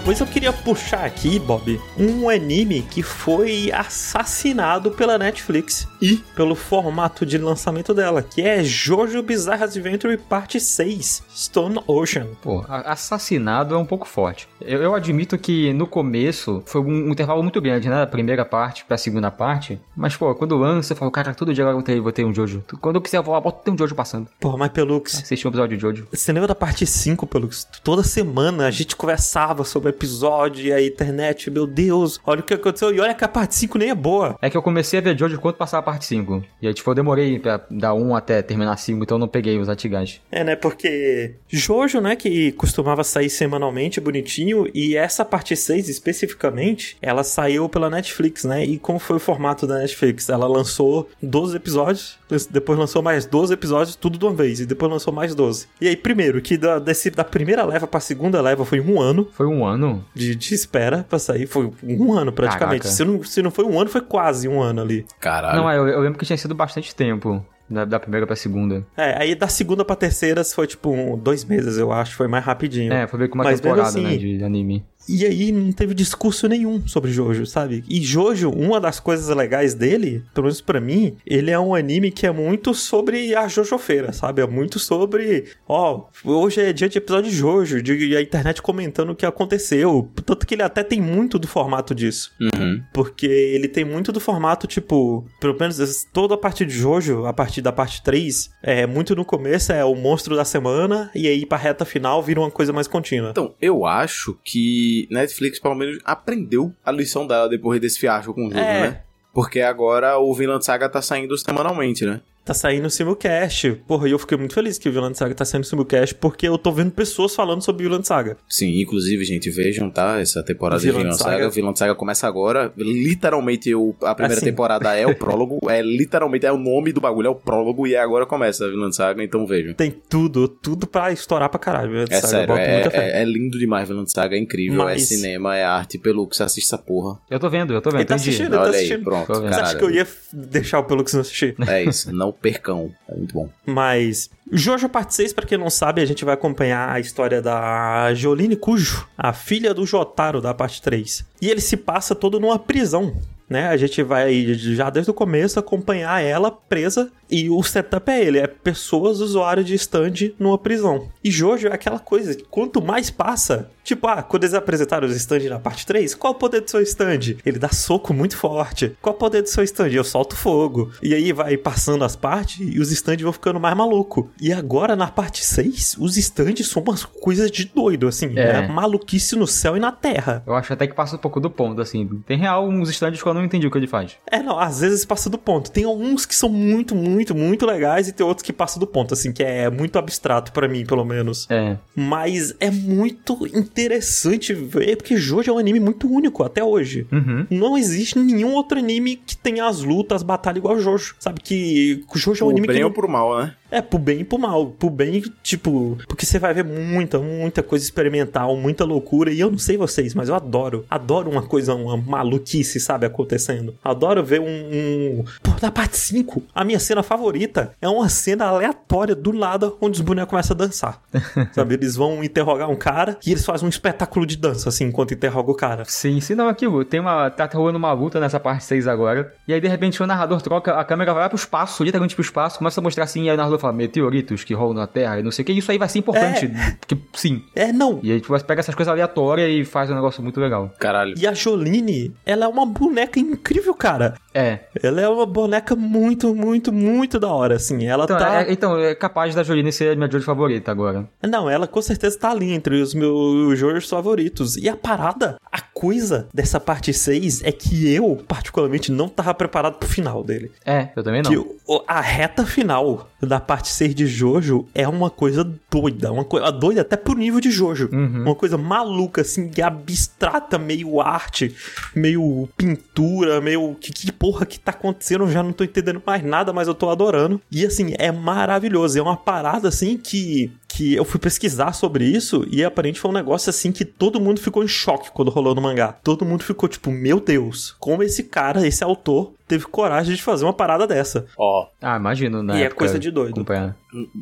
[0.10, 6.56] Pois eu queria puxar aqui, Bob, um anime que foi assassinado pela Netflix e pelo
[6.56, 12.26] formato de lançamento dela, que é Jojo Bizarre Adventure Parte 6, Stone Ocean.
[12.42, 14.48] Pô, assassinado é um pouco forte.
[14.60, 17.98] Eu, eu admito que no começo foi um, um intervalo muito grande, né?
[17.98, 19.80] Da primeira parte pra segunda parte.
[19.96, 22.26] Mas, pô, quando lança, eu falo, cara, todo dia agora eu vou ter, vou ter
[22.26, 22.64] um Jojo.
[22.82, 24.28] Quando eu quiser, eu vou lá, bota ter um Jojo passando.
[24.40, 26.08] Porra, mas Pelux, Assistir um episódio de Jojo.
[26.12, 27.68] você lembra da parte 5, Pelux?
[27.84, 32.54] Toda semana a gente conversava sobre episódio e a internet, meu Deus, olha o que
[32.54, 32.94] aconteceu.
[32.94, 34.38] E olha que a parte 5 nem é boa.
[34.42, 36.44] É que eu comecei a ver Jojo quando passava a parte 5.
[36.62, 39.58] E aí, tipo, eu demorei pra dar 1 até terminar 5, então eu não peguei
[39.58, 40.22] os antigais.
[40.32, 40.56] É, né?
[40.56, 47.68] Porque Jojo, né, que costumava sair semanalmente, bonitinho, e essa parte 6 especificamente, ela saiu
[47.68, 48.64] pela Netflix, né?
[48.64, 50.30] E como foi o formato da Netflix?
[50.30, 52.19] Ela lançou 12 episódios,
[52.52, 55.68] depois lançou mais 12 episódios, tudo de uma vez, e depois lançou mais 12.
[55.82, 59.28] E aí, primeiro, que da, desse, da primeira leva pra segunda leva foi um ano
[59.34, 60.04] Foi um ano?
[60.14, 62.84] de, de espera pra sair, foi um ano praticamente.
[62.84, 62.96] Caraca.
[62.96, 65.06] Se não, se não foi um ano, foi quase um ano ali.
[65.20, 65.58] Caralho.
[65.58, 67.44] Não, é, eu, eu lembro que tinha sido bastante tempo.
[67.70, 68.84] Da, da primeira pra segunda.
[68.98, 72.44] É, aí da segunda pra terceira foi tipo um, dois meses, eu acho, foi mais
[72.44, 72.92] rapidinho.
[72.92, 74.84] É, foi ver com uma Mas temporada, né, assim- de anime.
[75.10, 77.84] E aí não teve discurso nenhum sobre Jojo, sabe?
[77.90, 82.12] E Jojo, uma das coisas legais dele, pelo menos pra mim, ele é um anime
[82.12, 84.42] que é muito sobre a Jojo-feira, sabe?
[84.42, 89.10] É muito sobre, ó, hoje é dia de episódio de Jojo, de a internet comentando
[89.10, 90.10] o que aconteceu.
[90.26, 92.32] Tanto que ele até tem muito do formato disso.
[92.40, 92.82] Uhum.
[92.94, 95.80] Porque ele tem muito do formato, tipo, pelo menos
[96.14, 99.84] toda a parte de Jojo, a partir da parte 3, é muito no começo é
[99.84, 103.32] o monstro da semana, e aí pra reta final vira uma coisa mais contínua.
[103.32, 108.48] Então, eu acho que Netflix, pelo menos, aprendeu a lição dela depois desse fiasco com
[108.48, 108.82] o jogo, É.
[108.82, 109.02] né?
[109.34, 112.22] Porque agora o Vinland Saga tá saindo semanalmente, né?
[112.50, 113.74] Tá saindo o simulcast.
[113.88, 116.58] Porra, e eu fiquei muito feliz que o Vinland Saga tá saindo simulcast, porque eu
[116.58, 118.38] tô vendo pessoas falando sobre Vinland Saga.
[118.50, 120.20] Sim, inclusive, gente, vejam, tá?
[120.20, 121.36] Essa temporada de Vinland Vinland Saga.
[121.44, 121.50] Saga.
[121.52, 122.74] Vinland Saga começa agora.
[122.76, 124.46] Literalmente, o, a primeira Assim.
[124.50, 125.60] temporada é o prólogo.
[125.70, 127.86] É literalmente é o nome do bagulho, é o prólogo.
[127.86, 129.76] E agora começa a Vinland Saga, então vejam.
[129.76, 131.92] Tem tudo, tudo pra estourar pra caralho.
[131.92, 135.04] Vinland É Saga, sério, é, é, é lindo demais Vinland Saga, é incrível, é Mas-
[135.08, 137.20] cinema, é arte, pelo que você assiste essa porra.
[137.30, 138.48] Eu tô vendo, eu tô vendo, Ele tá assistindo?
[138.48, 139.04] Ele tá Olha aí, assistindo.
[139.04, 139.28] pronto.
[139.34, 141.56] Você acha que eu ia deixar o Pelux não assistir?
[141.68, 143.50] É isso, não percam, é muito bom.
[143.66, 148.14] Mas Jojo parte 6, pra quem não sabe, a gente vai acompanhar a história da
[148.14, 151.26] Jolene Cujo, a filha do Jotaro da parte 3.
[151.42, 153.16] E ele se passa todo numa prisão.
[153.48, 153.68] Né?
[153.68, 158.40] A gente vai já desde o começo acompanhar ela presa e o setup é ele,
[158.40, 161.10] é pessoas usuários de stand numa prisão.
[161.24, 165.16] E Jojo é aquela coisa, que quanto mais passa, tipo, ah, quando eles apresentaram os
[165.16, 167.36] stand na parte 3, qual o poder do seu stand?
[167.46, 168.96] Ele dá soco muito forte.
[169.02, 169.90] Qual o poder do seu stand?
[169.92, 170.92] Eu solto fogo.
[171.02, 174.30] E aí vai passando as partes e os stands vão ficando mais maluco.
[174.42, 178.58] E agora na parte 6, os stands são umas coisas de doido, assim, É.
[178.64, 180.44] é maluquice no céu e na terra.
[180.46, 182.08] Eu acho até que passa um pouco do ponto, assim.
[182.26, 184.16] Tem real uns stands que eu não entendi o que ele faz.
[184.30, 185.72] É, não, às vezes passa do ponto.
[185.72, 189.14] Tem alguns que são muito, muito, muito legais e tem outros que passam do ponto,
[189.14, 191.48] assim, que é muito abstrato pra mim, pelo menos.
[191.50, 191.78] É.
[191.96, 197.08] Mas é muito interessante ver, porque Jojo é um anime muito único até hoje.
[197.12, 197.46] Uhum.
[197.50, 201.16] Não existe nenhum outro anime que tenha as lutas, as batalhas igual Jojo.
[201.20, 203.54] Sabe que Jojo é um anime que bem não ou por mal, né?
[203.72, 204.68] É, pro bem e pro mal.
[204.68, 209.32] Pro bem, tipo, porque você vai ver muita, muita coisa experimental, muita loucura.
[209.32, 210.86] E eu não sei vocês, mas eu adoro.
[210.90, 213.76] Adoro uma coisa, uma maluquice, sabe, acontecendo.
[213.84, 214.46] Adoro ver um.
[214.46, 215.24] um...
[215.44, 220.00] Pô, na parte 5, a minha cena favorita é uma cena aleatória do nada onde
[220.00, 221.02] os bonecos começam a dançar.
[221.54, 225.14] sabe, eles vão interrogar um cara e eles fazem um espetáculo de dança, assim, enquanto
[225.14, 225.84] interroga o cara.
[225.86, 226.84] Sim, sim, não, aquilo.
[226.84, 227.30] Tem uma.
[227.30, 229.34] Tá rolando uma luta nessa parte 6 agora.
[229.48, 232.58] E aí, de repente, o narrador troca, a câmera vai pro espaço, literalmente pro espaço,
[232.58, 235.24] começa a mostrar assim, e aí o narrador fala, meteoritos que rolam na Terra e
[235.24, 235.52] não sei o que.
[235.54, 236.52] Isso aí vai ser importante.
[236.80, 237.44] Porque, sim.
[237.56, 238.00] É, não.
[238.02, 240.72] E aí, tipo, você pega essas coisas aleatórias e faz um negócio muito legal.
[240.80, 241.14] Caralho.
[241.18, 244.16] E a Joline, ela é uma boneca incrível, cara.
[244.34, 244.60] É.
[244.82, 247.86] Ela é uma boneca muito, muito, muito da hora, assim.
[247.86, 248.42] Ela Então, tá.
[248.44, 251.08] é, então, é capaz da Joline ser a minha Jojo favorita agora.
[251.28, 254.56] Não, ela com certeza tá ali entre os meus Jojos favoritos.
[254.58, 259.76] E a parada, a coisa dessa parte 6 é que eu, particularmente, não tava preparado
[259.76, 260.52] pro final dele.
[260.66, 261.32] É, eu também não.
[261.32, 266.12] Que a reta final da parte 6 de Jojo é uma coisa doida.
[266.12, 267.90] Uma coisa doida até pro nível de Jojo.
[267.92, 268.24] Uhum.
[268.24, 271.54] Uma coisa maluca, assim, abstrata, meio arte,
[271.96, 273.76] meio pintura, meio.
[273.76, 275.26] Que, que porra que tá acontecendo?
[275.26, 277.42] Eu já não tô entendendo mais nada, mas eu tô adorando.
[277.52, 278.98] E assim, é maravilhoso.
[278.98, 280.52] É uma parada assim que.
[280.80, 284.40] Que eu fui pesquisar sobre isso e aparentemente foi um negócio assim que todo mundo
[284.40, 285.92] ficou em choque quando rolou no mangá.
[285.92, 290.46] Todo mundo ficou tipo, meu Deus, como esse cara, esse autor, teve coragem de fazer
[290.46, 291.26] uma parada dessa.
[291.38, 292.60] Ó, Ah, imagino, né?
[292.62, 293.32] E é coisa de doido.
[293.42, 293.76] Acompanhar.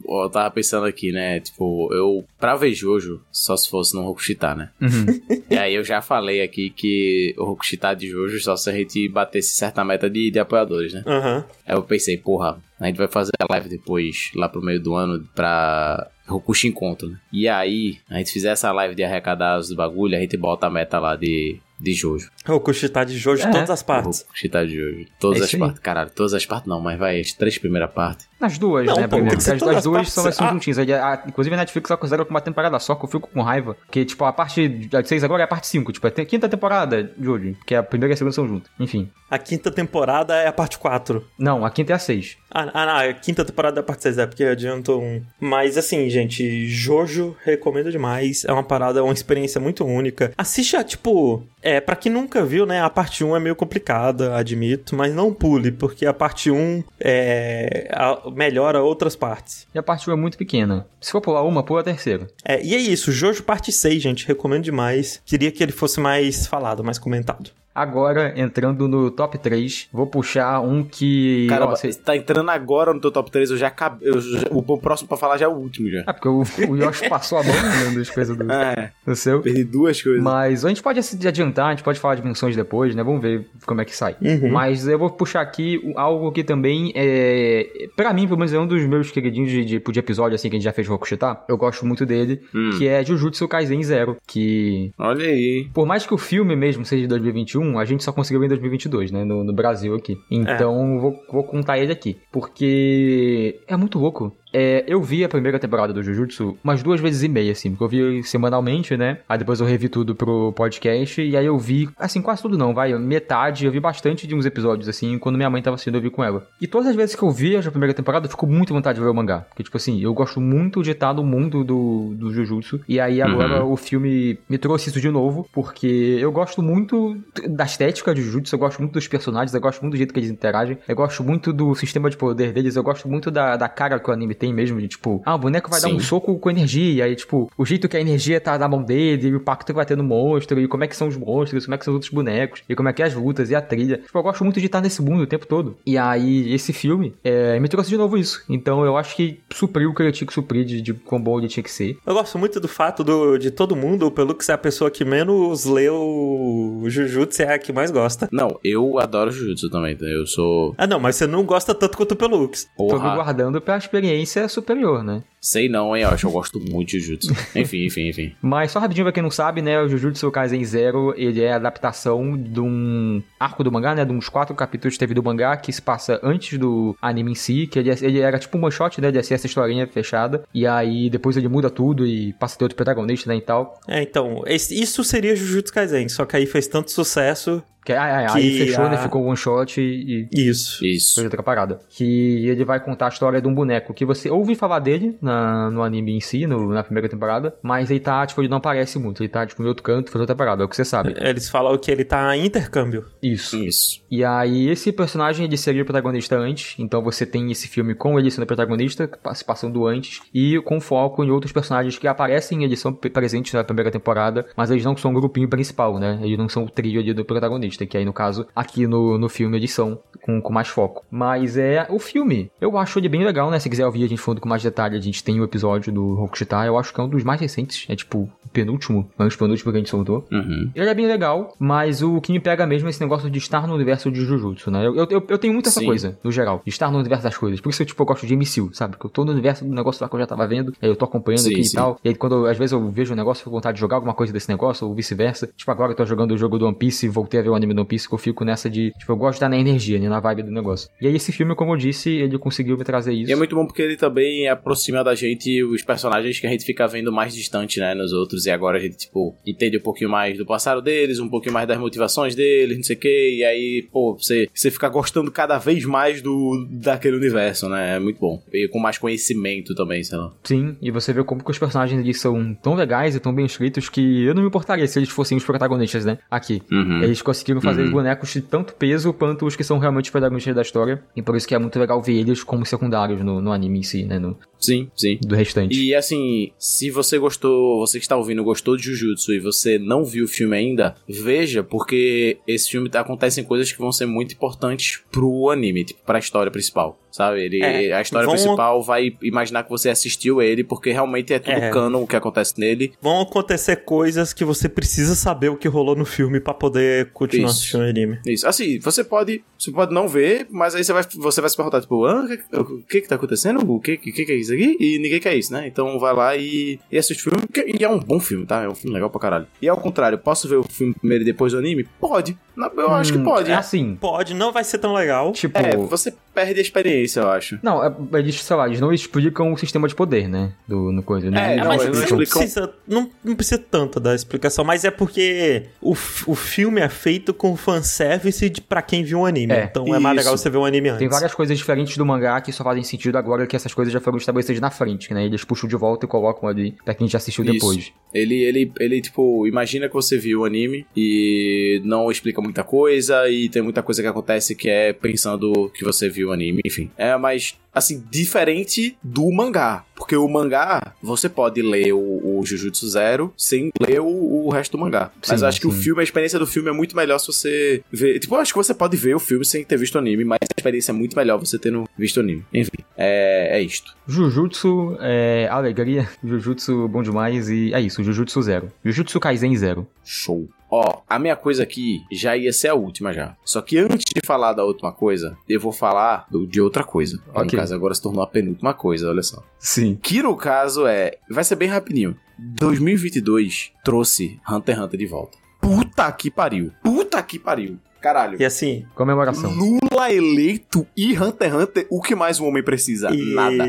[0.07, 1.39] ó, eu tava pensando aqui, né?
[1.41, 4.69] Tipo, eu, pra ver Jojo, só se fosse no Rokushita, né?
[4.81, 5.05] Uhum.
[5.49, 9.07] E aí eu já falei aqui que o Rokushita de Jojo só se a gente
[9.07, 11.03] batesse certa meta de, de apoiadores, né?
[11.05, 11.45] Aham.
[11.65, 14.93] Aí eu pensei, porra, a gente vai fazer a live depois, lá pro meio do
[14.95, 17.17] ano, pra Rokushi Encontro, né?
[17.31, 20.69] E aí, a gente fizer essa live de arrecadar os bagulho, a gente bota a
[20.69, 22.29] meta lá de, de Jojo.
[22.47, 23.51] O Kushita de Jojo de É.
[23.51, 24.21] todas as partes.
[24.23, 25.05] Rokushita de Jojo.
[25.19, 25.79] Todas É as partes.
[25.79, 28.27] Caralho, todas as partes não, mas vai, as três primeiras partes.
[28.39, 29.29] Nas duas, Não, né, pô, primeiro.
[29.29, 30.13] tem que ser As, todas as as duas partes.
[30.13, 30.51] são assim Ah.
[30.53, 30.77] juntinhas.
[30.79, 33.75] Aí, a- inclusive a Netflix ela considera uma temporada só, que eu fico com raiva.
[33.85, 35.91] Porque, tipo, a parte de 6 agora é a parte 5.
[35.93, 37.55] Tipo, é a quinta temporada, Jojo.
[37.65, 38.69] Que a primeira e a segunda são juntas.
[38.79, 39.09] Enfim.
[39.31, 41.25] A quinta temporada é a parte 4.
[41.39, 42.37] Não, a quinta é a 6.
[42.59, 45.21] Ah, ah, não, a quinta temporada é a parte 6, é porque adiantou um.
[45.39, 48.43] Mas assim, gente, Jojo recomendo demais.
[48.45, 50.31] É uma parada, uma experiência muito única.
[50.35, 51.43] Assiste a, tipo.
[51.61, 52.81] É, pra quem nunca viu, né?
[52.81, 57.87] A parte 1 é meio complicada, admito, mas não pule, porque a parte 1 é,
[57.91, 59.67] a- melhora outras partes.
[59.73, 60.87] E a parte 1 é muito pequena.
[61.01, 62.27] Se for pular uma, pula a terceira.
[62.43, 65.21] É, e é isso, Jojo parte 6, gente, recomendo demais.
[65.25, 67.51] Queria que ele fosse mais falado, mais comentado.
[67.79, 71.45] Agora, entrando no top 3, vou puxar um que.
[71.47, 74.09] Cara, ó, cê- tá entrando agora no teu top 3, eu já acabei.
[74.09, 76.03] eu já- o próximo pra falar já é o último já.
[76.07, 79.41] Ah, porque o, o Yoshi passou a mão né, das coisas do, É, do seu.
[79.41, 80.23] perdi duas coisas.
[80.23, 83.03] Mas a gente pode se adiantar, a gente pode falar de menções depois, né?
[83.03, 84.15] Vamos ver como é que sai.
[84.21, 84.49] Uhum.
[84.51, 87.87] Mas eu vou puxar aqui algo que também é.
[87.95, 90.55] Pra mim, pelo menos, é um dos meus queridinhos de, de, de episódio, assim, que
[90.55, 91.43] a gente já fez Rokushitar.
[91.47, 92.71] Eu gosto muito dele, Hum.
[92.77, 94.17] que é Jujutsu Kaisen Zero.
[94.25, 94.91] Que.
[94.97, 95.67] Olha aí.
[95.73, 99.11] Por mais que o filme mesmo seja de 2021, a gente só conseguiu em 2022,
[99.11, 99.23] né?
[99.23, 100.15] No, no Brasil aqui.
[100.29, 102.17] Então, vou, vou contar ele aqui.
[102.31, 104.35] Porque é muito louco.
[104.53, 107.83] É, eu vi a primeira temporada do Jujutsu umas duas vezes e meia, assim, porque
[107.83, 109.19] eu vi semanalmente, né?
[109.27, 112.73] Aí depois eu revi tudo pro podcast, e aí eu vi, assim, quase tudo não,
[112.73, 116.01] vai, metade, eu vi bastante de uns episódios, assim, quando minha mãe tava assistindo, eu
[116.01, 116.47] vi com ela.
[116.61, 118.97] E todas as vezes que eu vi a primeira temporada, eu fico muito à vontade
[118.97, 119.39] de ver o mangá.
[119.49, 123.21] Porque, tipo assim, eu gosto muito de estar no mundo do, do Jujutsu, e aí
[123.21, 127.17] agora o filme me trouxe isso de novo, porque eu gosto muito
[127.49, 130.19] da estética de Jujutsu, eu gosto muito dos personagens, eu gosto muito do jeito que
[130.19, 133.67] eles interagem, eu gosto muito do sistema de poder deles, eu gosto muito da, da
[133.67, 135.95] cara que o anime tem mesmo, de tipo, ah, o boneco vai dar Sim.
[135.95, 138.83] um soco com energia, e aí, tipo, o jeito que a energia tá na mão
[138.83, 141.17] dele, e o pacto que vai ter no monstro, e como é que são os
[141.17, 143.49] monstros, como é que são os outros bonecos, e como é que é as lutas,
[143.49, 143.97] e a trilha.
[143.97, 145.77] Tipo, eu gosto muito de estar nesse mundo o tempo todo.
[145.85, 148.43] E aí, esse filme é, me trouxe de novo isso.
[148.49, 151.39] Então, eu acho que supriu o que eu tinha que suprir de, de quão bom
[151.39, 151.97] ele tinha que ser.
[152.05, 155.03] Eu gosto muito do fato do, de todo mundo, pelo que ser a pessoa que
[155.03, 158.27] menos leu o Jujutsu é a que mais gosta.
[158.31, 160.05] Não, eu adoro Jujutsu também, tá?
[160.05, 160.73] eu sou.
[160.77, 162.67] Ah, não, mas você não gosta tanto quanto o Pelux.
[162.77, 165.23] Tô me guardando pra experiência superior, né?
[165.47, 167.33] sei não, hein, eu acho que eu gosto muito de Jujutsu.
[167.55, 168.35] enfim, enfim, enfim.
[168.41, 171.55] Mas só rapidinho pra quem não sabe, né, o Jujutsu Kaisen Zero, ele é a
[171.55, 175.55] adaptação de um arco do mangá, né, de uns quatro capítulos que teve do mangá,
[175.55, 178.71] que se passa antes do anime em si, que ele, ele era tipo um one
[178.71, 182.55] shot, né, de ser essa historinha fechada, e aí depois ele muda tudo e passa
[182.55, 183.79] a ter outro protagonista, né, e tal.
[183.87, 187.63] É, então, isso seria Jujutsu Kaisen, só que aí fez tanto sucesso.
[187.87, 190.27] Que, ah, ah, Que aí fechou, né, a- ficou one shot e...
[190.33, 190.49] e...
[190.49, 190.85] Isso.
[190.85, 191.15] Isso.
[191.15, 191.79] Foi outra parada.
[191.89, 195.71] Que ele vai contar a história de um boneco que você ouve falar dele na,
[195.71, 198.99] no anime em si, no- na primeira temporada, mas ele tá, tipo, ele não aparece
[198.99, 199.21] muito.
[199.23, 201.15] Ele tá, tipo, em outro canto, faz outra parada, é o que você sabe.
[201.17, 203.05] Eles falam que ele tá em intercâmbio.
[203.23, 203.55] Isso.
[203.55, 204.01] Isso.
[204.11, 208.19] E aí, esse personagem, ele seria o protagonista antes, então você tem esse filme com
[208.19, 212.79] ele sendo protagonista, se passando antes, e com foco em outros personagens que aparecem, eles
[212.81, 216.19] são pre- presentes na primeira temporada, mas eles não são o grupinho principal, né?
[216.21, 219.29] Eles não são o trio ali do protagonista, que aí, no caso, aqui no, no
[219.29, 221.03] filme eles são, com, com mais foco.
[221.11, 223.59] Mas é o filme, eu acho ele bem legal, né?
[223.59, 226.15] Se quiser ouvir a gente falando com mais detalhe, a gente tem o episódio do
[226.15, 229.71] Rokushitar, eu acho que é um dos mais recentes, é tipo, o penúltimo, antes penúltimo
[229.71, 230.25] que a gente soltou.
[230.31, 230.71] Uhum.
[230.73, 233.67] Ele é bem legal, mas o que me pega mesmo é esse negócio de estar
[233.67, 234.85] no universo de Jujutsu, né?
[234.85, 235.85] Eu, eu, eu tenho muito essa Sim.
[235.85, 237.59] coisa, no geral, de estar no universo das coisas.
[237.61, 238.93] Por isso eu, tipo, eu gosto de MCU, sabe?
[238.95, 240.95] Porque eu tô no universo do negócio lá que eu já tava vendo, aí eu
[240.95, 241.75] tô acompanhando Sim, aqui sim.
[241.75, 241.99] e tal.
[242.03, 243.81] E aí quando, eu- às vezes, eu vejo um negócio, eu fico com vontade de
[243.81, 245.47] jogar alguma coisa desse negócio, ou vice-versa.
[245.55, 247.55] Tipo, agora eu tô jogando o jogo do One Piece e voltei a ver o
[247.55, 249.57] anime do One Piece, que eu fico nessa de, tipo, eu gosto de estar na
[249.57, 250.09] energia, né?
[250.09, 250.89] Na vibe do negócio.
[251.01, 253.29] E aí esse filme, como eu disse, ele conseguiu me trazer isso.
[253.29, 256.65] E é muito bom porque ele também aproxima da gente os personagens que a gente
[256.65, 258.45] fica vendo mais distante, né, nos outros.
[258.45, 261.67] E agora a gente, tipo, entende um pouquinho mais do passado deles, um pouquinho mais
[261.67, 263.35] das motivações deles, não sei o quê.
[263.39, 267.95] E aí, pô, você, você fica gostando cada vez mais do daquele universo, né?
[267.95, 268.41] É muito bom.
[268.53, 270.33] E com mais conhecimento também, sei lá.
[270.43, 273.45] Sim, e você vê como que os personagens eles são tão legais e tão bem
[273.45, 276.17] escritos que eu não me importaria se eles fossem os protagonistas, né?
[276.29, 276.61] Aqui.
[276.71, 277.03] Uhum.
[277.03, 277.87] Eles conseguiram fazer Uhum.
[277.87, 281.03] os bonecos de tanto peso quanto os que são realmente os protagonistas da história.
[281.15, 283.83] E por isso que é muito legal ver eles como secundários no, no anime em
[283.83, 284.19] si, né?
[284.19, 285.17] No, Sim, sim.
[285.21, 285.79] do restante.
[285.79, 290.03] E assim, se você gostou, você que está ouvindo, gostou de Jujutsu e você não
[290.03, 294.33] viu o filme ainda, veja, porque esse filme tá, acontecem coisas que vão ser muito
[294.33, 296.99] importantes pro anime, tipo, pra história principal.
[297.11, 297.41] Sabe?
[297.43, 301.39] Ele, É, a história vão- principal vai imaginar que você assistiu ele, porque realmente é
[301.39, 301.69] tudo É.
[301.71, 302.93] canon o que acontece nele.
[303.01, 307.47] Vão acontecer coisas que você precisa saber o que rolou no filme pra poder continuar
[307.49, 307.59] Isso.
[307.59, 308.19] assistindo o anime.
[308.25, 308.47] Isso.
[308.47, 311.81] Assim, você pode, você pode não ver, mas aí você vai, você vai se perguntar,
[311.81, 313.59] tipo, ah, o que, o que que tá acontecendo?
[313.71, 314.77] O que, que, que é isso aqui?
[314.79, 315.65] E ninguém quer isso, né?
[315.67, 318.61] Então vai lá e, e assiste o filme, que- e é um bom filme, tá?
[318.63, 319.47] É um filme legal pra caralho.
[319.61, 321.87] E ao contrário, posso ver o filme primeiro e depois do anime?
[321.99, 322.37] Pode.
[322.75, 323.51] Eu acho que Hum, pode.
[323.51, 325.31] É assim, Pode, não vai ser tão legal.
[325.31, 325.57] tipo...
[325.59, 327.59] É, você perde a experiência, eu acho.
[327.63, 330.51] Não, é- eles, sei lá, eles não explicam o sistema de poder, né?
[330.67, 331.29] Do, no coisa.
[331.31, 331.53] né?
[331.53, 334.91] É, não, mas eles não, explicam- precisa, não, não precisa tanto da explicação, mas é
[334.91, 339.53] porque o, o filme é feito com fanservice de, pra quem viu o anime.
[339.53, 340.25] É, então é mais isso.
[340.25, 340.99] legal você ver o anime antes.
[340.99, 343.99] Tem várias coisas diferentes do mangá que só fazem sentido agora que essas coisas já
[343.99, 345.25] foram estabelecidas na frente, né?
[345.25, 347.53] Eles puxam de volta e colocam ali pra quem já assistiu Isso.
[347.53, 347.91] depois.
[348.13, 353.29] Ele, ele, ele, tipo, imagina que você viu o anime e não explica muita coisa
[353.29, 356.89] e tem muita coisa que acontece que é pensando que você viu o anime, enfim.
[356.97, 359.85] É, mas assim, diferente do mangá.
[359.95, 364.73] Porque o mangá, você pode ler o, o Jujutsu Zero sem ler o, o resto
[364.73, 365.11] do mangá.
[365.27, 365.81] Mas Sim, eu acho que o sim.
[365.81, 368.19] filme, a experiência do filme é muito melhor se você ver.
[368.19, 370.39] Tipo, eu acho que você pode ver o filme sem ter visto o anime, mas
[370.41, 372.45] a experiência é muito melhor você tendo visto o anime.
[372.53, 373.95] Enfim, é, é isto.
[374.07, 378.71] Jujutsu é alegria, Jujutsu bom demais e é isso, Jujutsu zero.
[378.83, 379.87] Jujutsu Kaisen zero.
[380.03, 380.47] Show.
[380.69, 383.35] Ó, a minha coisa aqui já ia ser a última já.
[383.45, 387.21] Só que antes de falar da última coisa, eu vou falar de outra coisa.
[387.33, 387.57] No Ok.
[387.57, 389.41] caso, agora se tornou a penúltima coisa, olha só.
[389.57, 389.97] Sim.
[390.01, 391.17] Que no caso é.
[391.29, 392.17] Vai ser bem rapidinho.
[392.37, 395.37] 2022 trouxe Hunter x Hunter de volta.
[395.59, 396.71] Puta que pariu.
[396.83, 397.77] Puta que pariu.
[398.01, 398.39] Caralho.
[398.39, 399.51] E assim, Comemoração.
[399.53, 403.09] Lula eleito e Hunter x Hunter, o que mais um homem precisa?
[403.11, 403.65] e Nada.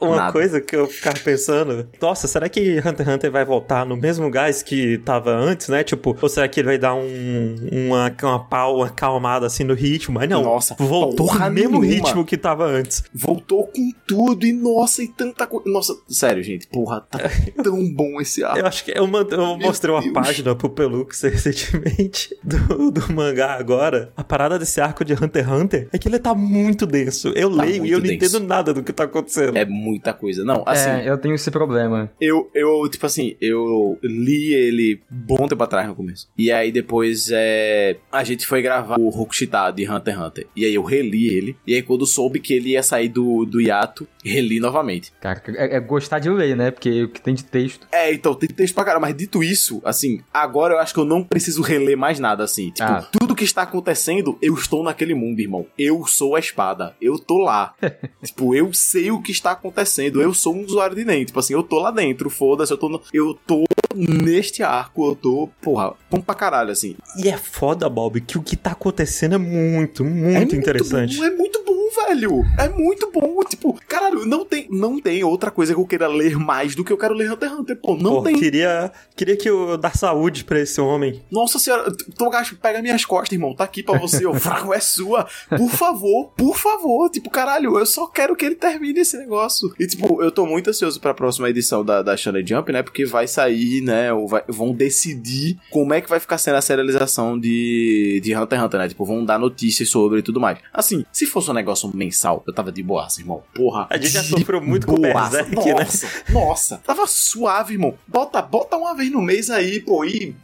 [0.00, 0.32] Uma Nada.
[0.32, 4.30] coisa que eu ficava pensando, nossa, será que Hunter x Hunter vai voltar no mesmo
[4.30, 5.82] gás que tava antes, né?
[5.82, 9.74] Tipo, ou será que ele vai dar um, uma, uma pau, uma calmada assim no
[9.74, 10.14] ritmo?
[10.16, 11.86] Mas não, Nossa, voltou no mesmo nenhuma.
[11.86, 13.04] ritmo que tava antes.
[13.14, 15.68] Voltou com tudo e nossa, e tanta coisa.
[15.70, 16.66] Nossa, sério, gente.
[16.68, 17.18] Porra, tá
[17.62, 18.58] tão bom esse arco.
[18.58, 20.12] Eu acho que eu, mand- eu mostrei uma Deus.
[20.12, 24.12] página pro Pelux recentemente do, do mangá agora.
[24.16, 27.28] A parada desse arco de Hunter x Hunter é que ele tá muito denso.
[27.34, 28.14] Eu Tá leio e muito eu não denso.
[28.36, 29.56] entendo nada do que tá acontecendo.
[29.56, 29.64] É
[29.96, 30.44] muita coisa.
[30.44, 32.10] Não, assim, é, eu tenho esse problema.
[32.20, 36.28] eu, eu, tipo assim, eu li ele bom tempo atrás no começo.
[36.36, 40.46] E aí depois é, a gente foi gravar o Rokushita de Hunter x Hunter.
[40.54, 41.56] E aí eu reli ele.
[41.66, 45.12] E aí quando soube que ele ia sair do, do hiato, reli novamente.
[45.20, 46.70] Cara, é, é gostar de ler, né?
[46.70, 47.86] Porque o que tem de texto.
[47.92, 49.06] É, então tem texto pra caramba.
[49.06, 52.70] Mas dito isso, assim, agora eu acho que eu não preciso reler mais nada, assim.
[52.70, 53.08] Tipo, Ah.
[53.12, 55.66] tudo que está acontecendo, eu estou naquele mundo, irmão.
[55.78, 56.94] Eu sou a espada.
[57.00, 57.74] Eu tô lá.
[58.24, 60.20] tipo, eu sei o que está acontecendo.
[60.20, 61.24] Eu sou um usuário de NEM.
[61.24, 62.28] Tipo assim, eu tô lá dentro.
[62.30, 63.64] Foda-se, eu tô, no- eu tô
[63.94, 65.06] neste arco.
[65.10, 66.96] Eu tô, porra, bom pra caralho, assim.
[67.22, 71.16] E é foda, Bob, que o que tá acontecendo é muito, muito é interessante.
[71.18, 72.44] Muito bom, é muito bom, velho.
[72.58, 73.40] É muito bom.
[73.48, 76.92] Tipo, caralho, não tem, não tem outra coisa que eu queira ler mais do que
[76.92, 77.76] eu quero ler Hunter x Hunter.
[77.80, 78.38] Pô, não Pô, tem.
[78.38, 81.22] Queria, queria que eu dar saúde pra esse homem.
[81.30, 83.54] Nossa senhora, Togashi, pega minhas costas, irmão.
[83.54, 84.32] Tá aqui pra você, ó.
[84.46, 85.26] Fraco é sua.
[85.48, 87.10] Por favor, por favor.
[87.10, 89.72] Tipo, caralho, eu só quero que ele termine esse negócio.
[89.78, 92.82] E, tipo, eu tô muito ansioso pra próxima edição da, da Shonen Jump, né?
[92.82, 94.12] Porque vai sair, né?
[94.12, 98.58] ou vai- vão decidir como é que vai ficar sendo a serialização de, de Hunter
[98.58, 98.88] x Hunter, né?
[98.88, 100.58] Tipo, vão dar notícias sobre e tudo mais.
[100.72, 103.42] Assim, se fosse um negócio mensal, eu tava de boaça, irmão.
[103.54, 103.86] Porra.
[103.90, 104.96] A gente já sofreu muito com.
[105.00, 105.74] Berserk, né?
[105.74, 106.80] Nossa, nossa.
[106.84, 107.94] Tava suave, irmão.
[108.06, 110.34] Bota, bota uma vez no mês aí, pô, e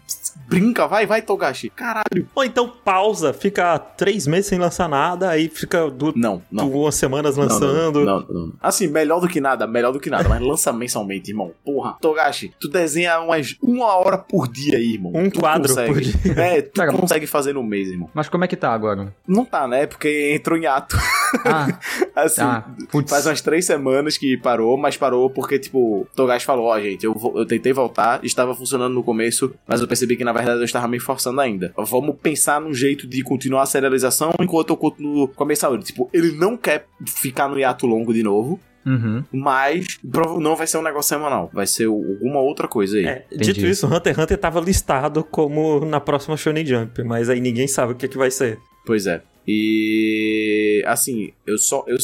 [0.46, 1.70] brinca, vai, vai, Togashi.
[1.70, 2.26] Caralho.
[2.34, 6.68] Ou então pausa, fica três meses sem lançar nada, aí fica du- Não, não.
[6.68, 8.04] duas semanas Não, não, lançando.
[8.04, 8.52] Não, não, não.
[8.60, 11.52] Assim, melhor do que nada, melhor do que nada, mas lança mensalmente, irmão.
[11.64, 11.96] Porra.
[12.00, 15.12] Togashi, tu desenha umas uma hora por dia aí, irmão.
[15.14, 15.92] Um Tu quadro consegue.
[15.92, 16.14] por dia.
[16.42, 18.10] É, tu consegue fazer no mês, irmão.
[18.14, 19.14] Mas como é que tá agora?
[19.26, 19.86] Não tá, né?
[19.86, 20.96] Porque entrou em ato.
[21.44, 21.66] Ah,
[22.14, 22.64] Assim, ah,
[23.08, 27.14] faz umas três semanas que parou, mas parou porque, tipo, Togashi falou, ó, gente, eu,
[27.34, 30.86] eu tentei voltar, estava funcionando no começo, mas eu percebi que, na verdade, eu estava
[30.88, 31.72] me forçando ainda.
[31.76, 35.84] Vamos pensar num jeito de continuar a serialização enquanto eu continuo com a minha saúde.
[35.84, 39.22] Tipo, ele não quer ficar no hiato longo de novo, Uhum.
[39.32, 40.00] mas
[40.40, 43.06] não vai ser um negócio semanal, vai ser alguma outra coisa aí.
[43.06, 47.40] É, dito isso, Hunter x Hunter tava listado como na próxima Shonen Jump, mas aí
[47.40, 48.58] ninguém sabe o que, que vai ser.
[48.84, 49.22] Pois é.
[49.46, 51.84] E assim, eu só.
[51.86, 51.96] Eu,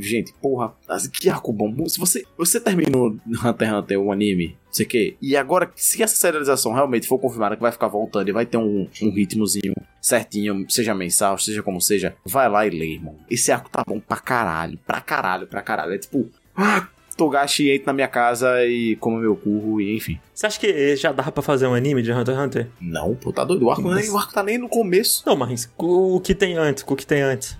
[0.00, 0.74] gente, porra,
[1.12, 1.86] que arco bom.
[1.88, 5.70] Se você, você terminou Hunter x Hunter, o anime, não sei o quê, e agora,
[5.74, 9.10] se essa serialização realmente for confirmada que vai ficar voltando e vai ter um, um
[9.10, 13.16] ritmozinho certinho, seja mensal, seja como seja, vai lá e lê, irmão.
[13.30, 15.94] Esse arco tá bom pra caralho, pra caralho, pra caralho.
[15.94, 20.18] É tipo, ah, Togashi entra na minha casa e come meu curro, e enfim.
[20.34, 22.68] Você acha que já dava pra fazer um anime de Hunter x Hunter?
[22.80, 23.64] Não, pô, tá doido.
[23.66, 25.22] O arco, nem, o arco tá nem no começo.
[25.26, 27.56] Não, mas o que tem antes, o que tem antes?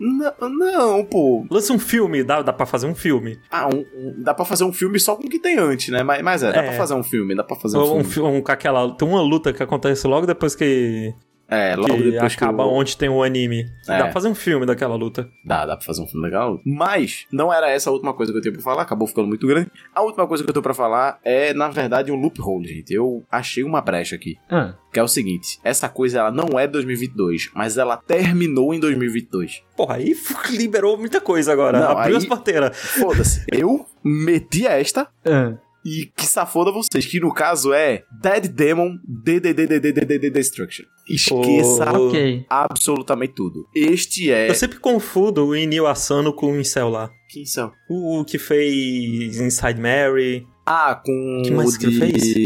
[0.00, 1.46] Não, não, pô.
[1.50, 3.38] Lança um filme, dá, dá pra fazer um filme.
[3.50, 6.02] Ah, um- um- dá pra fazer um filme só com o que tem antes, né?
[6.02, 6.68] Mas, mas é, dá É.
[6.68, 8.04] pra fazer um filme, dá pra fazer um, um, filme.
[8.04, 8.90] fi- um, com aquela.
[8.96, 11.14] Tem uma luta que acontece logo depois que,
[11.50, 12.74] É, logo que depois acaba que eu...
[12.74, 13.64] onde tem o anime.
[13.88, 13.96] É.
[13.98, 15.28] Dá pra fazer um filme daquela luta.
[15.44, 16.60] Dá, dá pra fazer um filme legal.
[16.64, 19.46] Mas, não era essa a última coisa que eu tinha pra falar, acabou ficando muito
[19.46, 19.70] grande.
[19.94, 22.92] A última coisa que eu tenho pra falar é, na verdade, um loophole, gente.
[22.92, 24.36] Eu achei uma brecha aqui.
[24.50, 28.80] Ah, Que é o seguinte, essa coisa ela não é 2022, mas ela terminou em
[28.80, 29.62] 2022.
[29.76, 30.14] Porra, aí
[30.50, 31.80] liberou muita coisa agora.
[31.80, 32.76] Não, Abriu aí- as porteiras.
[32.76, 33.44] Foda-se.
[33.50, 35.54] eu meti esta ah.
[35.88, 40.84] E que safoda vocês, que no caso é Dead Demon DDDDDDD Destruction.
[41.08, 42.08] Esqueça Oh.
[42.08, 42.44] Ok.
[42.50, 43.66] absolutamente tudo.
[43.74, 44.50] Este é.
[44.50, 47.10] Eu sempre confundo o Inil Asano com o Incel lá.
[47.30, 47.72] Quem são?
[47.88, 50.46] O, o que fez Inside Mary.
[50.70, 51.98] Ah, com Que mais o que ele de...
[51.98, 52.36] fez?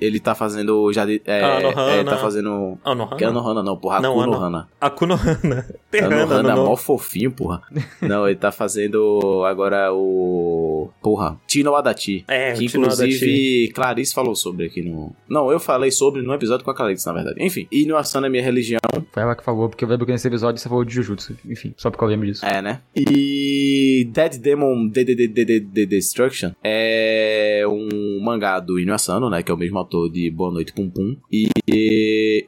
[0.00, 1.20] Ele tá fazendo já de...
[1.26, 1.92] É, Anohana.
[1.92, 2.78] é, tá fazendo...
[2.84, 4.00] Ah, não, Que é Anohana não, porra.
[4.00, 4.68] Não, Akuno Ano- Hana.
[4.80, 5.66] Akuno Hana.
[5.90, 7.62] Terrana, Anohana é no mó fofinho, porra.
[8.00, 10.88] não, ele tá fazendo agora o...
[11.02, 12.24] Porra, Tino Adachi.
[12.28, 15.12] É, que Tino inclusive Clarice falou sobre aqui no...
[15.28, 17.42] Não, eu falei sobre no episódio com a Clarice, na verdade.
[17.44, 18.78] Enfim, Inuasana é minha religião.
[19.12, 21.36] Foi ela que falou, porque eu lembro que nesse episódio você falou de Jujutsu.
[21.48, 22.44] Enfim, só porque eu lembro disso.
[22.46, 22.80] É, né?
[22.94, 29.42] E Dead Demon Destruction é um mangá do Inu Asano, né?
[29.42, 31.16] Que é o mesmo autor de Boa Noite Pum Pum.
[31.30, 31.48] E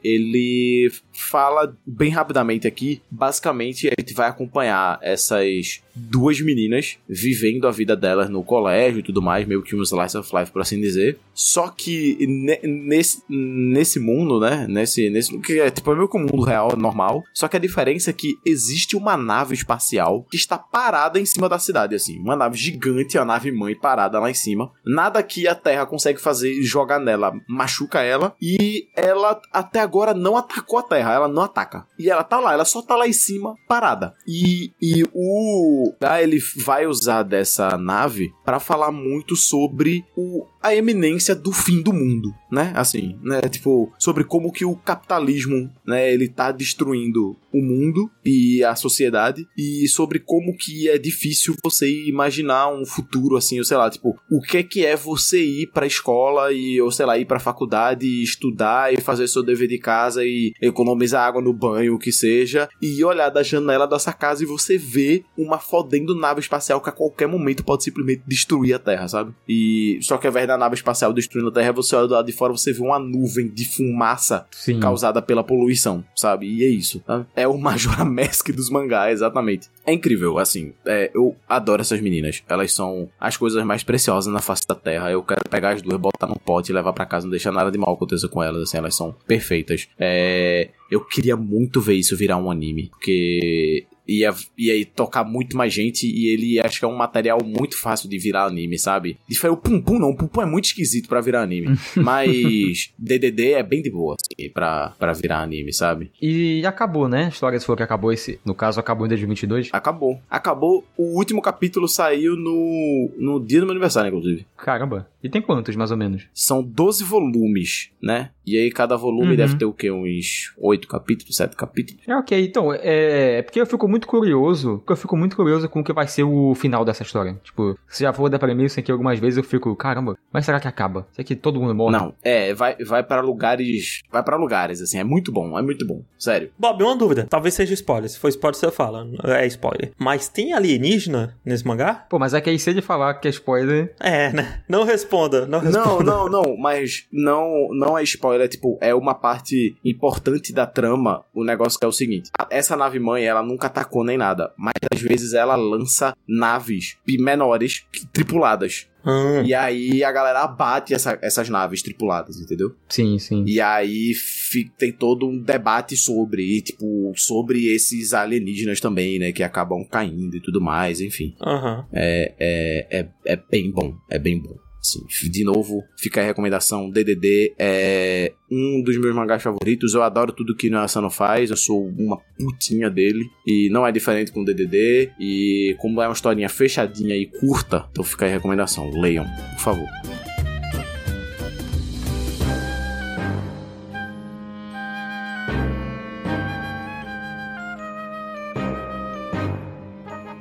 [0.03, 3.01] ele fala bem rapidamente aqui.
[3.09, 9.03] Basicamente, a gente vai acompanhar essas duas meninas vivendo a vida delas no colégio e
[9.03, 11.19] tudo mais, meio que um slice of life, por assim dizer.
[11.33, 14.65] Só que ne- nesse, nesse mundo, né?
[14.67, 17.23] Nesse, nesse que é tipo é meio que um mundo real, normal.
[17.33, 21.47] Só que a diferença é que existe uma nave espacial que está parada em cima
[21.49, 22.19] da cidade, assim.
[22.19, 24.71] Uma nave gigante, a nave mãe parada lá em cima.
[24.85, 28.35] Nada que a Terra consegue fazer jogar nela machuca ela.
[28.41, 31.85] E ela até agora não atacou a Terra, ela não ataca.
[31.97, 34.13] E ela tá lá, ela só tá lá em cima, parada.
[34.27, 35.86] E, e o.
[36.01, 41.81] Ah, ele vai usar dessa nave para falar muito sobre o, a eminência do fim
[41.81, 42.71] do mundo, né?
[42.75, 43.41] Assim, né?
[43.41, 46.11] Tipo, sobre como que o capitalismo, né?
[46.11, 51.89] Ele tá destruindo o mundo e a sociedade e sobre como que é difícil você
[52.07, 55.87] imaginar um futuro assim, ou sei lá, tipo, o que que é você ir pra
[55.87, 59.77] escola e, ou sei lá, ir pra faculdade e estudar e fazer seu dever de
[59.77, 64.43] casa e economizar água no banho, o que seja, e olhar da janela dessa casa
[64.43, 68.79] e você vê uma fodendo nave espacial que a qualquer momento pode simplesmente destruir a
[68.79, 69.33] Terra, sabe?
[69.47, 72.25] E só que ao invés da nave espacial destruindo a Terra, você olha do lado
[72.25, 74.79] de fora, você vê uma nuvem de fumaça Sim.
[74.79, 76.47] causada pela poluição, sabe?
[76.47, 76.99] E é isso.
[77.01, 77.25] tá?
[77.35, 79.69] É o Majora Mask dos mangás, exatamente.
[79.85, 80.73] É incrível, assim.
[80.85, 82.43] é, eu adoro essas meninas.
[82.47, 85.11] Elas são as coisas mais preciosas na face da Terra.
[85.11, 87.71] Eu quero pegar as duas, botar num pote e levar pra casa, não deixar nada
[87.71, 88.63] de mal acontecer com elas.
[88.63, 89.87] Assim, elas são perfeitas.
[89.99, 95.73] É, eu queria muito ver isso virar um anime, porque ia, ia tocar muito mais
[95.73, 99.17] gente e ele acho que é um material muito fácil de virar anime, sabe?
[99.29, 101.77] E foi o Pum Pum não, o Pum Pum é muito esquisito pra virar anime,
[101.95, 106.11] mas DDD é bem de boa, assim, pra, pra virar anime, sabe?
[106.21, 107.25] E acabou, né?
[107.25, 108.39] A história falou que acabou esse.
[108.45, 109.69] No caso, acabou em 2022.
[109.73, 110.19] Acabou.
[110.29, 110.85] Acabou.
[110.97, 114.45] O último capítulo saiu no, no dia do meu aniversário, inclusive.
[114.57, 115.07] Caramba.
[115.23, 116.23] E tem quantos, mais ou menos?
[116.33, 118.29] São 12 volumes, né?
[118.45, 119.35] E aí cada volume Uhum.
[119.35, 119.91] deve ter o quê?
[119.91, 122.01] Uns 8 capítulos, 7 capítulos?
[122.07, 125.67] É ok, então, é, é porque eu fico muito curioso, porque eu fico muito curioso
[125.69, 127.39] com o que vai ser o final dessa história.
[127.43, 130.67] Tipo, você já falou da premissa aqui algumas vezes, eu fico, caramba, mas será que
[130.67, 131.07] acaba?
[131.13, 131.97] Será que todo mundo morre?
[131.97, 134.01] Não, é, vai, vai para lugares.
[134.11, 136.01] Vai para lugares, assim, é muito bom, é muito bom.
[136.19, 136.51] Sério.
[136.59, 137.25] Bob, uma dúvida.
[137.29, 138.09] Talvez seja spoiler.
[138.09, 139.07] Se for spoiler, você fala.
[139.23, 139.91] É spoiler.
[139.97, 142.05] Mas tem alienígena nesse mangá?
[142.09, 143.95] Pô, mas é que aí se ele falar que é spoiler...
[143.99, 144.61] É, né?
[144.67, 145.45] Não responda.
[145.45, 146.03] Não Não, responda.
[146.03, 151.23] não, não, mas não, não é spoiler, tipo, é uma parte importante da trama.
[151.33, 154.73] O negócio que é o seguinte: essa nave mãe, ela nunca atacou nem nada, mas
[154.93, 158.87] às vezes ela lança naves menores tripuladas.
[159.05, 159.41] Hum.
[159.45, 162.75] E aí a galera abate essa- essas naves tripuladas, entendeu?
[162.89, 163.45] Sim, sim.
[163.47, 169.31] E aí fi- tem todo um debate sobre, tipo, sobre esses alienígenas também, né?
[169.31, 171.33] Que acabam caindo e tudo mais, enfim.
[171.41, 171.85] Aham.
[171.93, 174.55] É, é, é, é bem bom, é bem bom.
[174.87, 179.93] Assim, de novo, fica a recomendação: DDD é um dos meus mangás favoritos.
[179.93, 183.25] Eu adoro tudo que o Asano faz, eu sou uma putinha dele.
[183.45, 185.11] E não é diferente com DDD.
[185.19, 189.25] E como é uma historinha fechadinha e curta, então fica a recomendação: leiam,
[189.55, 190.36] por favor.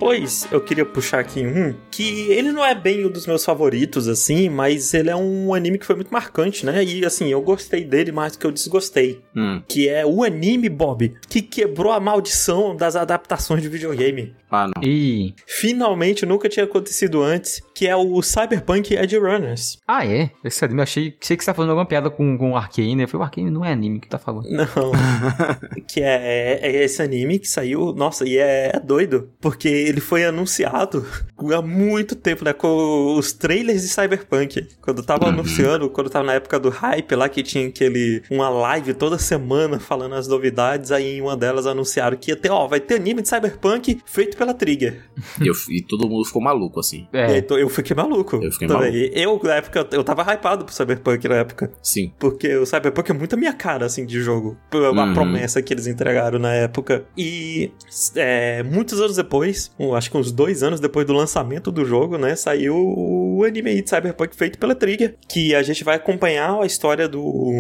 [0.07, 4.07] Pois, eu queria puxar aqui um que ele não é bem um dos meus favoritos,
[4.07, 6.85] assim, mas ele é um anime que foi muito marcante, né?
[6.85, 9.21] E assim, eu gostei dele mais do que eu desgostei.
[9.35, 9.61] Hum.
[9.67, 14.33] Que é o anime, Bob, que quebrou a maldição das adaptações de videogame.
[14.49, 14.81] Ah, não.
[14.81, 15.35] E...
[15.45, 19.79] Finalmente, nunca tinha acontecido antes, que é o Cyberpunk Edge Runners.
[19.87, 20.31] Ah, é?
[20.43, 23.03] Esse anime, eu achei, achei que você tá falando alguma piada com, com o Arcane.
[23.03, 24.49] Eu falei, o Arcane não é anime que tá falando.
[24.49, 24.64] Não.
[25.87, 27.93] que é, é esse anime que saiu.
[27.93, 29.29] Nossa, e é, é doido.
[29.43, 31.07] Porque ele foi anunciado
[31.55, 32.55] há muito tempo, né?
[32.55, 34.66] Com os trailers de Cyberpunk.
[34.81, 38.22] Quando tava anunciando, quando tava na época do hype lá, que tinha aquele.
[38.31, 40.91] Uma live toda semana falando as novidades.
[40.93, 44.37] Aí em uma delas anunciaram que ia ter, ó, vai ter anime de Cyberpunk feito
[44.37, 45.03] pela Trigger.
[45.43, 47.07] E, eu- e todo mundo ficou maluco, assim.
[47.12, 48.37] É, Então, eu fiquei maluco.
[48.43, 49.11] Eu fiquei também.
[49.14, 51.71] Eu, na época, eu tava hypado pro Cyberpunk na época.
[51.83, 52.12] Sim.
[52.19, 54.57] Porque o Cyberpunk é muito a minha cara, assim, de jogo.
[54.73, 55.14] A Uhum.
[55.14, 57.05] promessa que eles entregaram na época.
[57.17, 57.71] E
[58.14, 62.35] é, muitos anos depois, acho que uns dois anos depois do lançamento do jogo, né,
[62.37, 67.09] saiu o anime de Cyberpunk feito pela Trigger, que a gente vai acompanhar a história
[67.09, 67.53] do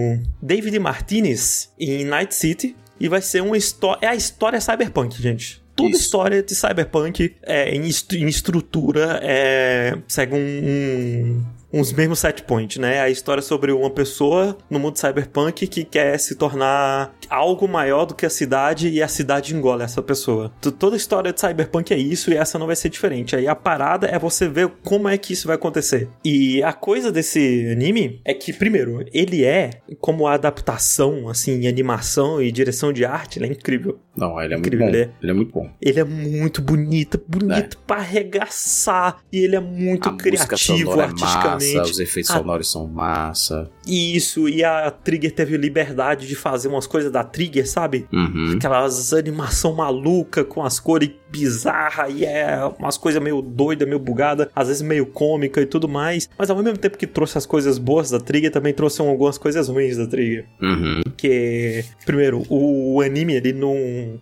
[0.42, 3.98] David Martinez em Night City, e vai ser uma história.
[4.06, 5.62] É a história cyberpunk, gente.
[5.76, 6.00] Toda Isso.
[6.00, 12.42] história de cyberpunk é, em, est- em estrutura é, segue um, um- uns mesmos set
[12.44, 13.00] points, né?
[13.00, 18.14] A história sobre uma pessoa no mundo cyberpunk que quer se tornar algo maior do
[18.14, 20.52] que a cidade e a cidade engole essa pessoa.
[20.78, 23.36] Toda história de cyberpunk é isso e essa não vai ser diferente.
[23.36, 26.08] Aí a parada é você ver como é que isso vai acontecer.
[26.24, 32.40] E a coisa desse anime é que, primeiro, ele é, como a adaptação, assim, animação
[32.40, 33.98] e direção de arte, ele é incrível.
[34.16, 34.92] Não, ele é muito Incrível, bom.
[34.92, 35.10] né?
[35.22, 35.70] Ele é muito bom.
[35.80, 39.18] Ele é muito bonito, bonito pra arregaçar.
[39.30, 41.55] E ele é muito a criativo é artisticamente.
[41.64, 42.38] Massa, os efeitos Ah.
[42.38, 43.70] sonoros são massa.
[43.86, 48.06] Isso, e a Trigger teve liberdade de fazer umas coisas da Trigger, sabe?
[48.12, 48.54] Uhum.
[48.56, 54.50] Aquelas animação maluca com as cores bizarras e é umas coisas meio doida, meio bugada,
[54.54, 56.28] às vezes meio cômica e tudo mais.
[56.38, 59.68] Mas ao mesmo tempo que trouxe as coisas boas da Trigger, também trouxe algumas coisas
[59.68, 60.46] ruins da Trigger.
[60.60, 61.02] Uhum.
[61.16, 63.74] Que, primeiro, o anime, ele não.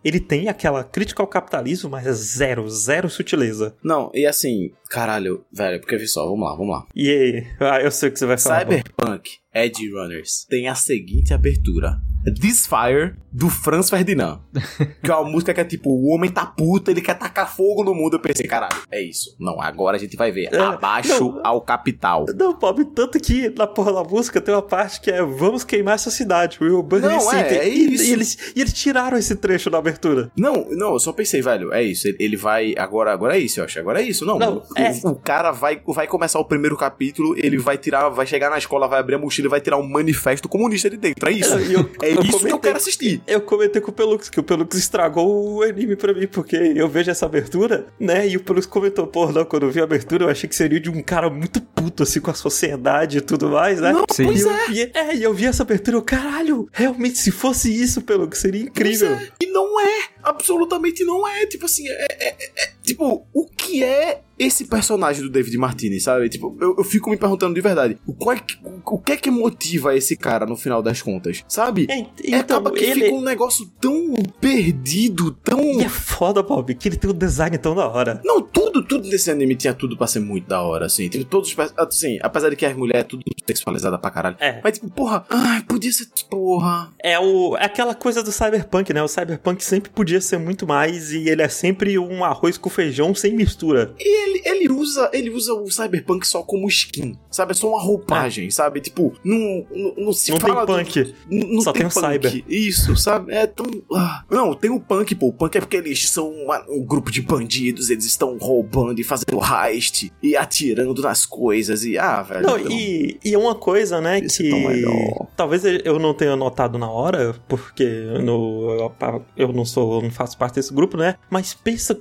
[0.05, 3.75] Ele tem aquela crítica ao capitalismo, mas é zero, zero sutileza.
[3.83, 6.87] Não, e assim, caralho, velho, porque vê só, vamos lá, vamos lá.
[6.95, 7.47] E aí?
[7.59, 8.61] Ah, eu sei o que você vai falar.
[8.61, 12.01] Cyberpunk Edge Runners tem a seguinte abertura.
[12.41, 14.41] This Fire, do Franz Ferdinand.
[15.03, 17.83] que é uma música que é tipo, o homem tá puto, ele quer tacar fogo
[17.85, 18.15] no mundo.
[18.17, 19.35] Eu pensei, caralho, é isso.
[19.39, 20.49] Não, agora a gente vai ver.
[20.53, 21.41] É, Abaixo não.
[21.45, 22.25] ao capital.
[22.37, 25.95] Não, Bob, tanto que na porra da música tem uma parte que é Vamos queimar
[25.97, 27.55] essa cidade, Will Burn Não, é, city.
[27.61, 28.05] é E- isso.
[28.05, 30.31] E, eles, e eles tiraram esse trecho da abertura.
[30.37, 32.07] Não, não, eu só pensei, velho, é isso.
[32.09, 32.75] Ele, ele vai.
[32.79, 33.79] Agora, agora é isso, eu acho.
[33.79, 34.25] Agora é isso.
[34.25, 34.93] Não, Não, o, é.
[35.05, 38.87] o cara vai, vai começar o primeiro capítulo, ele vai tirar, vai chegar na escola,
[38.89, 41.29] vai abrir a mochila e vai tirar um manifesto comunista de dentro.
[41.29, 41.59] É isso.
[41.61, 43.23] E eu- é eu isso que eu comentei- quero assistir.
[43.27, 46.89] Eu comentei com o Pelux que o Pelux estragou o anime pra mim, porque eu
[46.89, 48.27] vejo essa abertura, né?
[48.29, 50.81] E o Pelux comentou, pô, não, quando eu vi a abertura, eu achei que seria
[50.81, 53.93] de um cara muito puto, assim, com a sociedade e tudo mais, né?
[53.93, 54.25] Não, Sim.
[54.25, 54.67] E pois eu, é.
[54.69, 58.63] vi, é, e eu vi essa abertura, eu, caralho, realmente, se fosse isso, Pelux, seria
[58.63, 59.11] incrível.
[59.13, 61.47] É, E não é, absolutamente não é.
[61.47, 66.29] Tipo assim, é, é- é- tipo, o que é esse personagem do David Martinez, sabe?
[66.29, 69.13] Tipo, eu, eu fico me perguntando de verdade, o, qual é que- o, o que
[69.13, 71.87] é que motiva esse cara no final das contas, sabe?
[71.89, 73.05] É, É, então, acaba que ele...
[73.05, 75.61] fica um negócio tão perdido, tão...
[75.81, 78.21] E é foda, Bob, que ele tem um design tão da hora.
[78.25, 81.09] Não, tudo, tudo desse anime tinha tudo pra ser muito da hora, assim.
[81.09, 81.73] Tipo, todos os.
[81.77, 84.37] Assim, apesar de que as mulheres é tudo sexualizada pra caralho.
[84.41, 84.61] É.
[84.63, 86.07] Mas, tipo, porra, ai, podia ser.
[86.29, 86.93] Porra.
[87.03, 89.03] É, o, é aquela coisa do cyberpunk, né?
[89.03, 93.15] O cyberpunk sempre podia ser muito mais e ele é sempre um arroz com feijão
[93.15, 93.95] sem mistura.
[93.99, 97.53] E ele, ele usa ele usa o cyberpunk só como skin, sabe?
[97.53, 98.81] É só uma roupagem, sabe?
[98.81, 101.15] Tipo, não, não, não se não tem fala do- punk.
[101.31, 102.07] N- Não Só tem o punk.
[102.29, 102.45] cyber.
[102.49, 103.33] Isso, sabe?
[103.33, 103.67] É tão.
[103.95, 104.25] ah.
[104.31, 105.29] Não, tem o punk, pô.
[105.29, 109.05] O punk é porque eles são uma- um grupo de bandidos, eles estão roubando e
[109.05, 111.85] fazendo heist e atirando nas coisas.
[111.85, 112.43] E, ah, velho.
[112.43, 116.37] Não, então- e, e é uma coisa, né, Isso que é talvez eu não tenha
[116.37, 117.85] notado na hora, porque
[118.23, 118.91] no,
[119.37, 121.17] eu não sou, não faço parte desse grupo, né?
[121.31, 121.99] Mas pensa,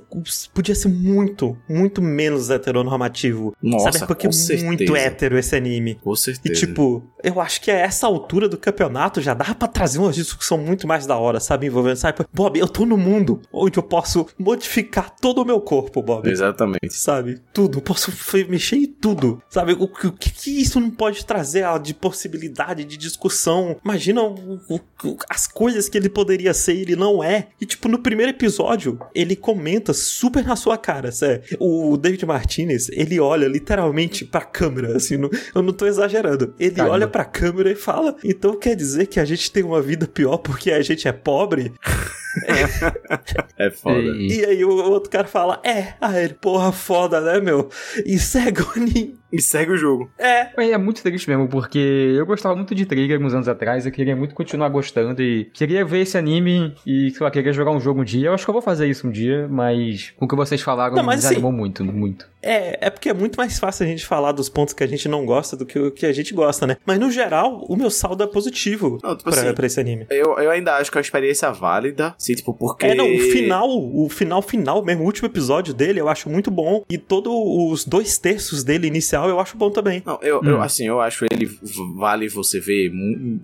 [0.54, 3.56] podia ser muito, muito menos heteronormativo.
[3.62, 4.97] Nossa, Cyberpunk com é muito certeza.
[4.97, 5.95] hétero esse anime.
[5.95, 6.60] Com E certeza.
[6.60, 10.58] tipo, eu acho que a essa altura do campeonato já dá pra trazer uma discussão
[10.58, 11.68] muito mais da hora, sabe?
[11.68, 12.26] Envolvendo, sabe?
[12.34, 16.30] Bob, eu tô no mundo onde eu posso modificar todo o meu corpo, Bob.
[16.30, 16.93] Exatamente.
[16.93, 17.41] Sabe?
[17.54, 17.78] Tudo.
[17.80, 18.12] Eu posso
[18.49, 19.41] mexer em tudo.
[19.49, 19.74] Sabe?
[19.74, 23.78] O, que- o que, isso não pode trazer ah, de possibilidade de discussão?
[23.84, 27.47] Imagina o- o- as coisas que ele poderia ser e ele não é.
[27.60, 31.44] E, tipo, no primeiro episódio, ele comenta super na sua cara, sério.
[31.60, 36.56] O David Martinez, ele olha literalmente pra câmera, assim, não- eu não tô exagerando.
[36.60, 36.94] Ele Caramba.
[36.96, 40.38] olha pra câmera e fala: Então quer dizer que a gente tem uma vida pior
[40.38, 41.72] porque a gente é pobre?
[43.58, 44.00] É foda.
[44.00, 47.70] E- E aí o outro cara fala: É, aí ele, porra, foda, né, meu?
[48.06, 49.20] E segue o anime.
[49.32, 50.12] E segue o jogo.
[50.18, 50.50] É.
[50.56, 53.92] Mas É muito triste mesmo, porque eu gostava muito de Trigger uns anos atrás, eu
[53.92, 57.80] queria muito continuar gostando e queria ver esse anime e, sei lá, queria jogar um
[57.80, 58.28] jogo um dia.
[58.30, 60.96] Eu acho que eu vou fazer isso um dia, mas com o que vocês falaram
[60.96, 62.28] Não, me mas assim, desanimou muito, muito.
[62.42, 65.08] É, é porque é muito mais fácil a gente falar dos pontos que a gente
[65.08, 66.78] não gosta do que o que a gente gosta, né?
[66.86, 70.06] Mas no geral, o meu saldo é positivo Não, tipo pra, assim, pra esse anime.
[70.12, 72.86] Eu, eu ainda acho que é uma experiência válida, assim, tipo, porque...
[72.86, 76.50] É, não, o final, o final final mesmo, o último episódio dele eu acho muito
[76.50, 76.84] bom.
[76.90, 80.02] E todos os dois terços dele inicial eu acho bom também.
[80.06, 80.62] Não, eu, eu, Hum.
[80.62, 81.50] assim, eu acho ele
[81.98, 82.92] vale você ver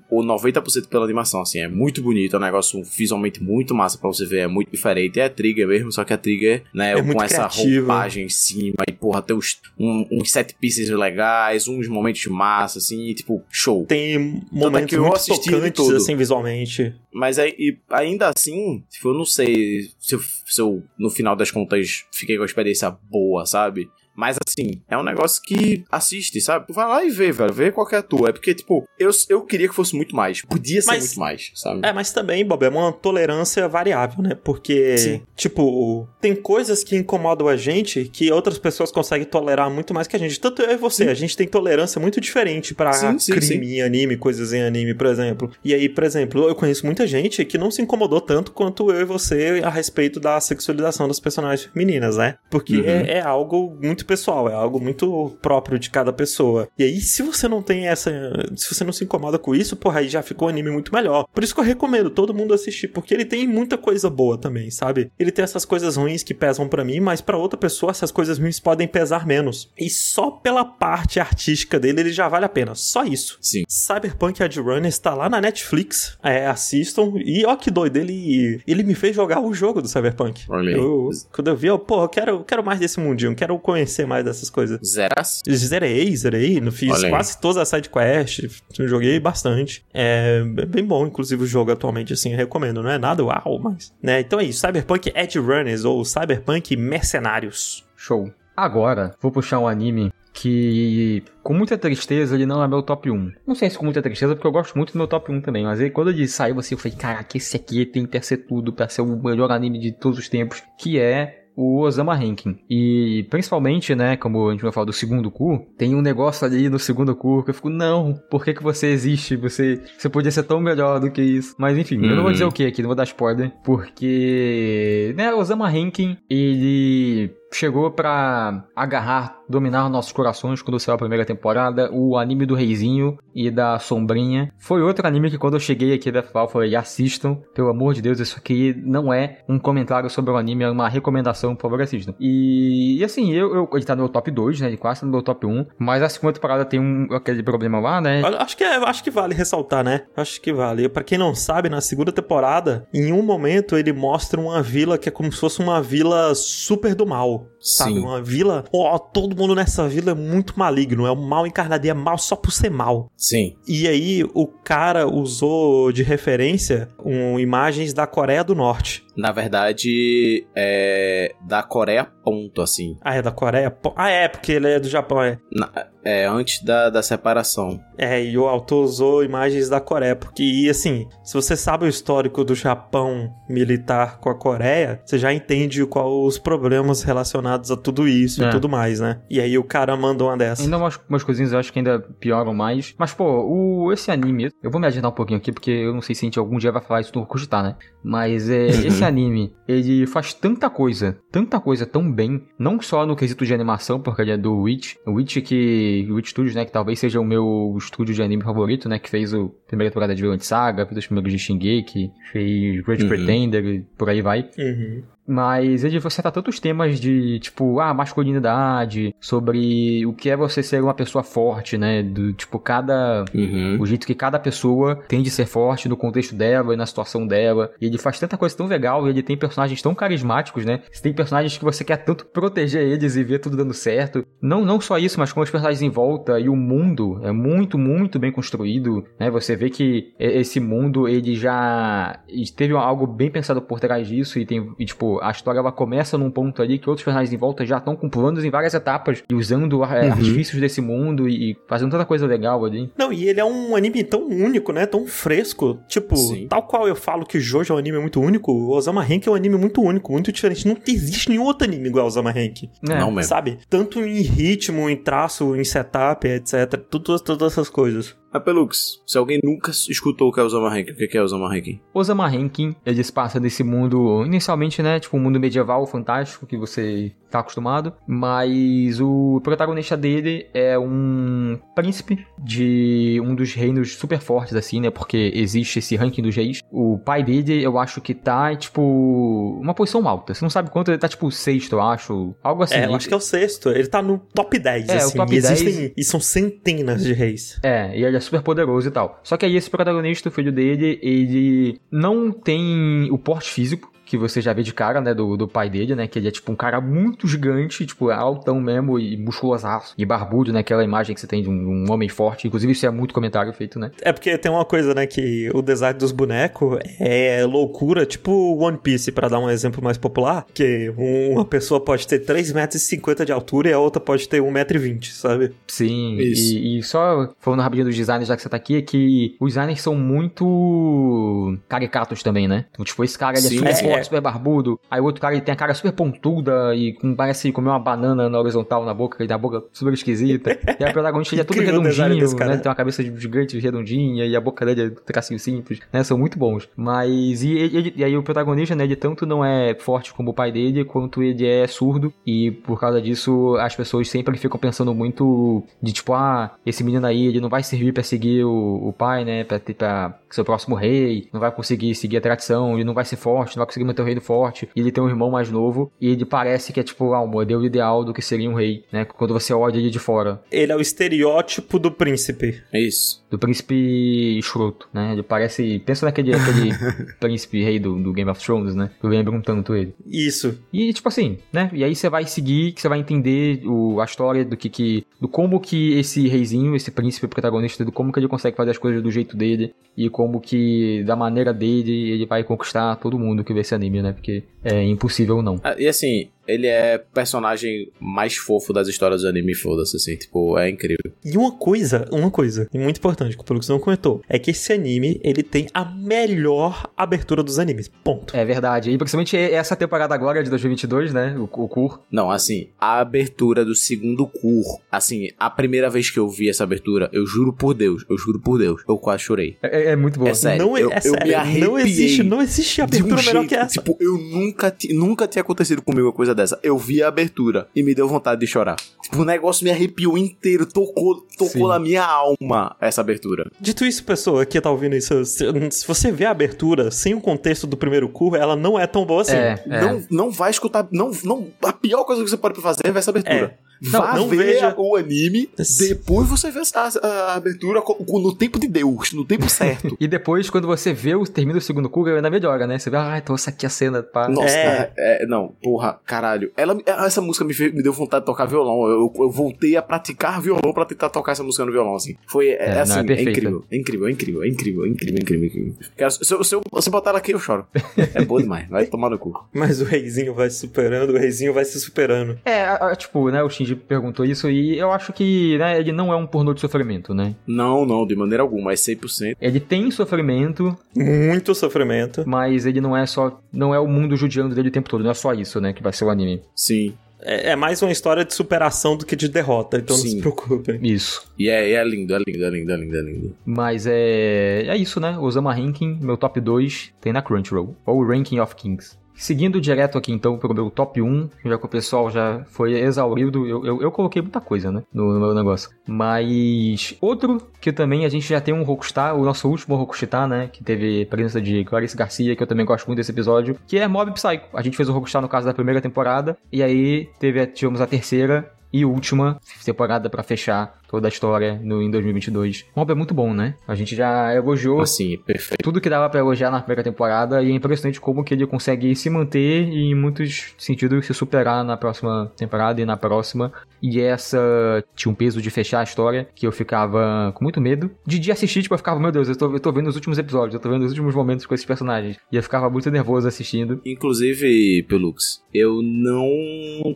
[0.10, 4.08] o 90% pela animação, assim, é muito bonito, é um negócio visualmente muito massa pra
[4.10, 7.02] você ver, é muito diferente, é a Trigger mesmo, só que a Trigger, né, É
[7.02, 7.88] com essa criativo.
[7.88, 12.80] roupagem em cima, e porra, tem uns, um- uns set pieces legais, uns momentos massa,
[12.80, 13.86] assim, e, tipo, show.
[13.86, 15.96] Tem momentos que eu muito tocantes, todo.
[15.96, 16.94] assim, visualmente.
[17.12, 21.36] Mas aí, e ainda assim, tipo, eu não sei se eu, se eu, no final
[21.36, 23.89] das contas, fiquei com a experiência boa, sabe?
[24.20, 26.67] Mas assim, é um negócio que assiste, sabe?
[26.67, 27.53] Tu vai lá e vê, velho.
[27.53, 28.30] Vê qual que é a tua.
[28.30, 30.41] É porque, tipo, eu, eu queria que fosse muito mais.
[30.41, 31.80] Podia ser Mas- muito mais, sabe?
[31.88, 34.36] É, mas também, Bob, é uma tolerância variável, né?
[34.43, 35.22] Porque, Sim.
[35.38, 40.17] tipo, tem coisas que incomodam a gente que outras pessoas conseguem tolerar muito mais que
[40.17, 40.38] a gente.
[40.38, 43.76] Tanto eu e você, a gente tem tolerância muito diferente pra Sim, sim, crime sim.
[43.76, 45.49] em anime, coisas em anime, por exemplo.
[45.63, 48.99] E aí, por exemplo, eu conheço muita gente que não se incomodou tanto quanto eu
[49.01, 52.36] e você a respeito da sexualização das personagens femininas, né?
[52.49, 52.84] Porque Uhum.
[52.86, 56.68] é, é algo muito pessoal, é algo muito próprio de cada pessoa.
[56.76, 58.12] E aí, se você não tem essa.
[58.55, 61.28] Se você não se incomoda com isso, porra, aí já ficou um anime muito melhor.
[61.32, 64.72] Por isso que eu recomendo todo mundo assistir, porque ele tem muita coisa boa também,
[64.72, 65.12] sabe?
[65.20, 68.39] Ele tem essas coisas ruins que pesam pra mim, mas pra outra pessoa essas coisas
[68.39, 69.70] ruins podem pesar menos.
[69.78, 72.74] E só pela parte artística dele ele já vale a pena.
[72.74, 73.38] Só isso.
[73.39, 73.64] Sim.
[73.68, 76.18] Cyberpunk Edge Runner está lá na Netflix.
[76.24, 77.14] É, assistam.
[77.18, 80.45] E ó que doido, ele, ele me fez jogar o jogo do Cyberpunk.
[80.49, 80.72] Olha.
[80.72, 83.89] Eu, quando eu vi, eu, pô, eu quero, eu quero mais desse mundinho, quero conhecer
[84.06, 84.80] mais dessas coisas.
[84.86, 85.42] Zeras?
[85.50, 89.86] Zerei, zerei, não fiz quase todas as sidequests, joguei bastante.
[89.94, 93.94] É bem bom, inclusive, o jogo atualmente, assim, eu recomendo, não é nada uau, mas...
[94.02, 94.22] Né?
[94.22, 97.86] Então é isso, Cyberpunk Edge Runners ou Cyberpunk Mercenários.
[97.96, 98.32] Show.
[98.56, 103.32] Agora, vou puxar um anime que, com muita tristeza, ele não é meu top 1.
[103.46, 105.66] Não sei se com muita tristeza, porque eu gosto muito do meu top 1 também.
[105.66, 108.72] Mas aí, quando ele saiu assim, eu falei, caraca, esse aqui tem que ser tudo
[108.72, 112.57] pra ser o melhor anime de todos os tempos, que é o Osama Ranking.
[112.70, 116.70] E principalmente, né, como a gente vai falar do segundo cu, tem um negócio ali
[116.70, 119.36] no segundo cu que eu fico, não, por que, que você existe?
[119.36, 121.55] Você, você podia ser tão melhor do que isso.
[121.57, 122.32] Mas enfim, eu não vou Uhum.
[122.32, 127.91] dizer o que aqui, não vou dar spoiler, porque, né, o Osama Ranking, ele chegou
[127.91, 133.50] pra agarrar, dominar nossos corações quando saiu a primeira temporada, o anime do Reizinho e
[133.50, 134.52] da Sombrinha.
[134.60, 138.02] Foi outro anime que quando eu cheguei aqui da eu falei, assistam, pelo amor de
[138.02, 141.82] Deus, isso aqui não é um comentário sobre o anime, é uma recomendação, por favor,
[141.82, 142.14] assistam.
[142.20, 145.06] E, e assim, eu, eu, ele tá no meu top 2, né, ele quase tá
[145.06, 148.56] no meu top 1, mas a segunda temporada tem um, aquele problema lá, né, Acho
[148.56, 150.02] que, é- acho que vale ressaltar, né?
[150.16, 150.88] Acho que vale.
[150.89, 155.10] Pra quem não sabe, na segunda temporada, em um momento ele mostra uma vila que
[155.10, 157.39] é como se fosse uma vila super do mal.
[157.40, 157.93] people Sabe?
[157.93, 157.99] Sim.
[157.99, 158.64] Uma vila.
[158.74, 161.05] Ó, todo mundo nessa vila é muito maligno.
[161.05, 163.12] É um mal encarnado e é mal só por ser mal.
[163.18, 163.55] Sim.
[163.68, 169.03] E aí o cara usou de referência um, imagens da Coreia do Norte.
[169.18, 172.95] Na verdade, é da Coreia ponto, assim.
[173.01, 173.76] Ah, é da Coreia?
[173.95, 175.38] Ah, é, porque ele é do Japão, é.
[175.51, 175.72] Na-
[176.05, 177.80] é antes da, da separação.
[177.97, 181.89] É, e o autor usou imagens da Coreia, porque, e assim, se você sabe o
[181.89, 187.78] histórico do Japão militar com a Coreia, você já entende qual os problemas relacionados a
[187.78, 188.47] tudo isso É.
[188.47, 189.22] e tudo mais, né?
[189.30, 190.62] E aí o cara mandou uma dessa.
[190.62, 192.93] Ainda umas, umas coisinhas eu acho que ainda pioram mais.
[192.97, 194.52] Mas, pô, o, esse anime.
[194.62, 196.58] Eu vou me adiantar um pouquinho aqui, porque eu não sei se a gente algum
[196.58, 197.76] dia vai falar isso no Cogitar, né?
[198.04, 202.43] Mas é, esse anime, ele faz tanta coisa, tanta coisa tão bem.
[202.58, 204.95] Não só no quesito de animação, porque ele é do Witch.
[205.06, 206.08] O Witch que.
[206.10, 206.66] O Witch Studios, né?
[206.66, 209.00] Que talvez seja o meu estúdio de anime favorito, né?
[209.00, 213.04] Que fez o primeira temporada de Villain Saga, fez os primeiros de Shingeki, fez Great
[213.04, 213.10] Uhum.
[213.10, 214.50] Pretender e por aí vai.
[214.58, 215.04] Uhum.
[215.30, 220.64] Mas ele você trata tantos temas de, tipo, ah, masculinidade, sobre o que é você
[220.64, 222.02] ser uma pessoa forte, né?
[222.02, 223.26] Do, tipo, cada.
[223.34, 223.78] Uhum.
[223.80, 227.28] O jeito que cada pessoa tem de ser forte no contexto dela e na situação
[227.28, 227.72] dela.
[227.80, 230.82] E ele faz tanta coisa tão legal e ele tem personagens tão carismáticos, né?
[230.92, 234.26] Você tem personagens que você quer tanto proteger eles e ver tudo dando certo.
[234.42, 237.78] Não, não só isso, mas com os personagens em volta e o mundo é muito,
[237.78, 239.30] muito bem construído, né?
[239.30, 242.20] Você vê que esse mundo, ele já
[242.56, 246.17] teve algo bem pensado por trás disso e tem, e, tipo, a história ela começa
[246.17, 249.24] num ponto ali que outros personagens em volta já estão com planos em várias etapas
[249.30, 250.11] e usando é, Uhum.
[250.11, 252.91] artifícios desse mundo e, e fazendo tanta coisa legal ali.
[252.97, 254.86] Não, e ele é um anime tão único, né?
[254.86, 255.80] Tão fresco.
[255.88, 256.47] Tipo, Sim.
[256.47, 259.32] tal qual eu falo que Jojo é um anime muito único, o Osama Rank é
[259.32, 260.67] um anime muito único, muito diferente.
[260.67, 262.63] Não existe nenhum outro anime igual ao Osama Rank.
[262.63, 262.70] É.
[262.99, 263.30] Não mesmo.
[263.30, 263.57] Sabe?
[263.70, 266.76] Tanto em ritmo, em traço, em setup, etc.
[266.89, 268.15] Tudo, todas essas coisas.
[268.32, 271.22] Mas Pelux, se alguém nunca escutou o que é o Zama Ranking, o que é
[271.22, 271.80] o Zama Ranking?
[271.94, 276.58] Osama Rankin, ele se passa nesse mundo, inicialmente, né, tipo um mundo medieval fantástico que
[276.58, 284.20] você tá acostumado, mas o protagonista dele é um príncipe de um dos reinos super
[284.20, 286.62] fortes, assim, né, porque existe esse ranking dos reis.
[286.72, 290.90] O pai dele, eu acho que tá, tipo, uma posição alta, você não sabe quanto,
[290.92, 292.76] ele tá, tipo, sexto, eu acho, algo assim.
[292.76, 293.70] é, eu acho que é o sexto.
[293.70, 295.18] Ele tá no top 10, É, o assim.
[295.18, 295.62] top e 10.
[295.62, 295.94] existem.
[295.96, 297.60] E são centenas de reis.
[297.64, 299.20] É, e ele é super poderoso e tal.
[299.24, 304.18] Só que aí esse protagonista, o filho dele, ele não tem o porte físico que
[304.18, 306.51] você já vê de cara, né, do, do pai dele, né, que ele é tipo
[306.51, 311.22] um cara muito gigante, tipo, altão mesmo e musculosaço e barbudo, né, aquela imagem que
[311.22, 312.47] você tem de um, um homem forte.
[312.47, 313.91] Inclusive, isso é muito comentário feito, né?
[314.01, 318.80] É porque tem uma coisa, né, que o design dos bonecos é loucura, tipo One
[318.80, 323.32] Piece, para dar um exemplo mais popular, que uma pessoa pode ter 3,50 metros de
[323.32, 325.51] altura e a outra pode ter 1,20m, sabe?
[325.68, 329.36] Sim, e, e, só falando rapidinho dos designers, já que você tá aqui, é que
[329.39, 332.66] os designers são muito caricatos também, né?
[332.72, 333.93] Então, tipo, esse cara ele é Sim, é super é.
[333.93, 337.16] forte, super barbudo, aí o outro cara ele tem a cara super pontuda e com,
[337.16, 340.58] parece comer uma banana na horizontal na boca, ele tem a boca super esquisita.
[340.80, 342.58] e a protagonista ele é todo redondinho, né?
[342.58, 346.04] Tem uma cabeça gigante, redondinha, e a boca dele é tracinho simples, né?
[346.04, 346.68] São muito bons.
[346.76, 350.34] Mas, e, e, e aí o protagonista, né, ele tanto não é forte como o
[350.34, 354.93] pai dele, quanto ele é surdo, e por causa disso as pessoas sempre ficam pensando
[354.93, 358.93] muito de tipo, ah, esse menino aí, ele não vai servir para seguir o, o
[358.93, 362.84] pai, né, pra, pra ser o próximo rei, não vai conseguir seguir a tradição, ele
[362.84, 365.10] não vai ser forte, não vai conseguir manter o reino forte, e ele tem um
[365.10, 368.22] irmão mais novo, e ele parece que é tipo, ah, o modelo ideal do que
[368.22, 370.42] seria um rei, né, quando você olha ele de fora.
[370.52, 372.62] Ele é o estereótipo do príncipe.
[372.72, 373.24] É isso.
[373.30, 376.72] Do príncipe escroto, né, ele parece, pensa naquele aquele
[377.20, 379.94] príncipe rei do, do Game of Thrones, né, eu lembro um tanto ele.
[380.06, 380.60] Isso.
[380.72, 384.06] E tipo assim, né, e aí você vai seguir, que você vai entender o, a
[384.06, 388.20] história do que que, do como que esse reizinho, esse príncipe protagonista, do como que
[388.20, 392.26] ele consegue fazer as coisas do jeito dele, e como que, da maneira dele, ele
[392.26, 394.12] vai conquistar todo mundo que vê esse anime, né?
[394.12, 395.62] Porque é impossível não.
[395.63, 400.58] Ah, e assim, ele é personagem mais fofo das histórias do anime, foda-se, assim, tipo,
[400.58, 401.12] é incrível.
[401.24, 404.74] E uma coisa, uma coisa muito importante que o Pelux não comentou, é que esse
[404.74, 408.36] anime, ele tem a melhor abertura dos animes, ponto.
[408.36, 412.01] É verdade, e principalmente essa temporada agora de 2022, né, o, o Cur.
[412.12, 416.63] Não, assim, a abertura do segundo Cur, assim, a primeira vez que eu vi essa
[416.63, 419.58] abertura, eu juro por Deus, eu juro por Deus, eu quase chorei.
[419.62, 420.28] É, é muito bom.
[420.28, 423.50] É sério, não, é, eu, é sério, não existe, não existe abertura um melhor jeito,
[423.50, 423.74] que essa.
[423.74, 426.59] Tipo, eu nunca, nunca tinha acontecido comigo uma coisa dessa.
[426.63, 428.78] Eu vi a abertura e me deu vontade de chorar.
[429.01, 433.49] Tipo, o negócio me arrepiou inteiro, tocou, tocou na minha alma essa abertura.
[433.59, 437.21] Dito isso, pessoa que tá ouvindo isso, se, se você vê a abertura sem o
[437.21, 439.36] contexto do primeiro curso, ela não é tão boa assim.
[439.36, 439.82] É, é.
[439.82, 442.99] Não, não vai escutar, não, não, a pior coisa que você pode fazer é ver
[442.99, 443.57] essa abertura.
[443.66, 443.68] É.
[443.82, 444.76] Não, Vá não ver veja...
[444.78, 445.50] o anime,
[445.88, 449.96] depois você vê a, a, a, abertura no tempo de Deus, no tempo certo.
[450.00, 452.78] e depois, quando você vê, o, termina o segundo Kuga, ainda melhora, né?
[452.78, 454.28] Você vê, ah, então essa aqui é a cena, pá.
[454.28, 454.92] Nossa, é.
[454.97, 456.51] É, é, não, porra, caralho.
[456.58, 458.88] Ela, essa música me, fez, me deu vontade de tocar violão.
[458.88, 462.16] Eu, eu, voltei a praticar violão pra tentar tocar essa música no violão, assim.
[462.28, 465.18] Foi, é, é assim, não, é, incrível, é incrível, é incrível, é incrível, é incrível,
[465.18, 465.76] é incrível, é incrível.
[466.10, 467.66] Se, eu, se, eu, se eu botar ela aqui, eu choro.
[468.14, 469.34] É boa demais, vai tomar no cu.
[469.54, 472.38] Mas o reizinho vai se superando, o reizinho vai se superando.
[472.46, 476.16] É, tipo, né, o Shinji perguntou isso e eu acho que, né, ele não é
[476.16, 477.36] um pornô de sofrimento, né?
[477.46, 479.36] Não, não, de maneira alguma, é 100%.
[479.39, 480.78] Ele tem sofrimento.
[480.96, 482.24] Muito sofrimento.
[482.28, 485.12] Mas ele não é só, não é o mundo judiando dele o tempo todo, não
[485.12, 486.41] é só isso, né, que vai ser o anime.
[486.55, 486.93] Sim.
[487.21, 490.04] É, é mais uma história de superação do que de derrota, então Sim.
[490.04, 490.79] não se preocupem.
[490.82, 491.24] Isso.
[491.37, 493.36] E é, é lindo, é lindo, é lindo, é lindo, é lindo.
[493.46, 495.17] Mas é, é isso, né?
[495.17, 497.75] Osama Ranking, meu top 2, tem na Crunchyroll.
[497.86, 498.97] Ou Ranking of Kings.
[499.20, 503.46] Seguindo direto aqui então pro meu top 1, já que o pessoal já foi exaurido,
[503.46, 505.70] eu, eu, eu coloquei muita coisa, né, no, no, meu negócio.
[505.86, 510.47] Mas outro que também a gente já tem um Rokustar, o nosso último Rokustar, né,
[510.47, 513.89] que teve presença de Clarice Garcia, que eu também gosto muito desse episódio, que é
[513.89, 514.46] Mob Psycho.
[514.54, 517.87] A gente fez o Rokustar no caso da primeira temporada, e aí teve, tivemos a
[517.87, 522.66] terceira e última temporada para fechar toda a história no, em 2022.
[522.75, 523.54] Mob é muito bom, né?
[523.67, 525.63] A gente já elogiou assim, perfeito.
[525.63, 528.96] tudo que dava para elogiar na primeira temporada e é impressionante como que ele consegue
[528.96, 533.51] se manter e em muitos sentidos se superar na próxima temporada e na próxima.
[533.82, 537.89] E essa tinha um peso de fechar a história que eu ficava com muito medo.
[538.05, 540.17] De dia assistir, tipo, eu ficava, meu Deus, eu tô, eu tô vendo os últimos
[540.17, 542.17] episódios, eu tô vendo os últimos momentos com esses personagens.
[542.32, 543.79] E eu ficava muito nervoso assistindo.
[543.86, 546.28] Inclusive, Pelux, eu não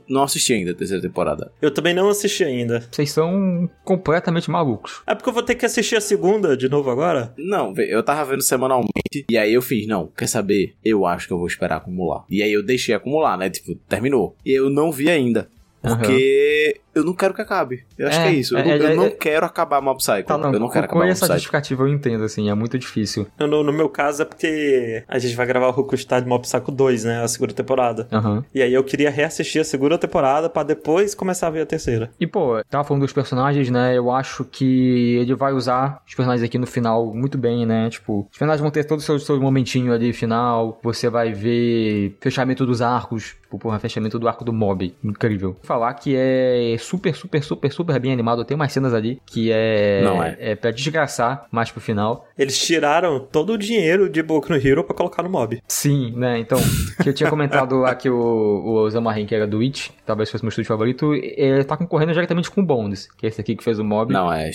[0.10, 1.52] não assisti ainda a terceira temporada.
[1.64, 2.86] Eu também não assisti ainda.
[2.92, 5.02] Vocês são completamente malucos.
[5.08, 7.34] É porque eu vou ter que assistir a segunda de novo agora?
[7.38, 10.76] Não, eu tava vendo semanalmente e aí eu fiz, não, quer saber?
[10.84, 12.26] Eu acho que eu vou esperar acumular.
[12.30, 13.50] E aí eu deixei acumular, né?
[13.50, 14.36] Tipo, terminou.
[14.46, 15.48] E eu não vi ainda.
[15.82, 17.84] Porque uhum eu não quero que acabe.
[17.98, 18.58] Eu acho é, que é isso.
[18.58, 20.24] Eu, é, eu é, não é, quero acabar Mob Psycho.
[20.24, 21.26] Tá, não, eu não quero acabar Mob Psycho.
[21.26, 23.28] essa justificativa eu entendo, assim, é muito difícil.
[23.40, 26.72] No, no meu caso é porque a gente vai gravar o Rokustar de Mob Psycho
[26.72, 27.24] 2, né?
[27.24, 28.08] A segunda temporada.
[28.12, 28.44] Uhum.
[28.54, 32.12] E aí eu queria reassistir a segunda temporada para depois começar a ver a terceira.
[32.20, 33.98] E, pô, tava falando dos personagens, né?
[33.98, 37.90] Eu acho que ele vai usar os personagens aqui no final muito bem, né?
[37.90, 40.80] Tipo, os personagens vão ter todo o seu, seu momentinho ali final.
[40.84, 43.36] Você vai ver fechamento dos arcos.
[43.44, 44.94] Tipo, porra, fechamento do arco do mob.
[45.04, 45.56] Incrível.
[45.64, 48.46] falar que é super, super, super, super bem animado.
[48.46, 50.02] Tem umas cenas ali que é.
[50.04, 50.38] Não é.
[50.40, 52.28] É pra desgraçar mais pro final.
[52.38, 55.62] Eles tiraram todo o dinheiro de Boku no Hero pra colocar no mob.
[55.68, 56.40] Sim, né?
[56.40, 56.60] Então,
[57.02, 60.44] que eu tinha comentado lá que o, o Osama que era do It, talvez fosse
[60.44, 63.64] meu estúdio favorito, ele tá concorrendo diretamente com o Bonds, que é esse aqui que
[63.64, 64.12] fez o mob.
[64.12, 64.50] Não, é.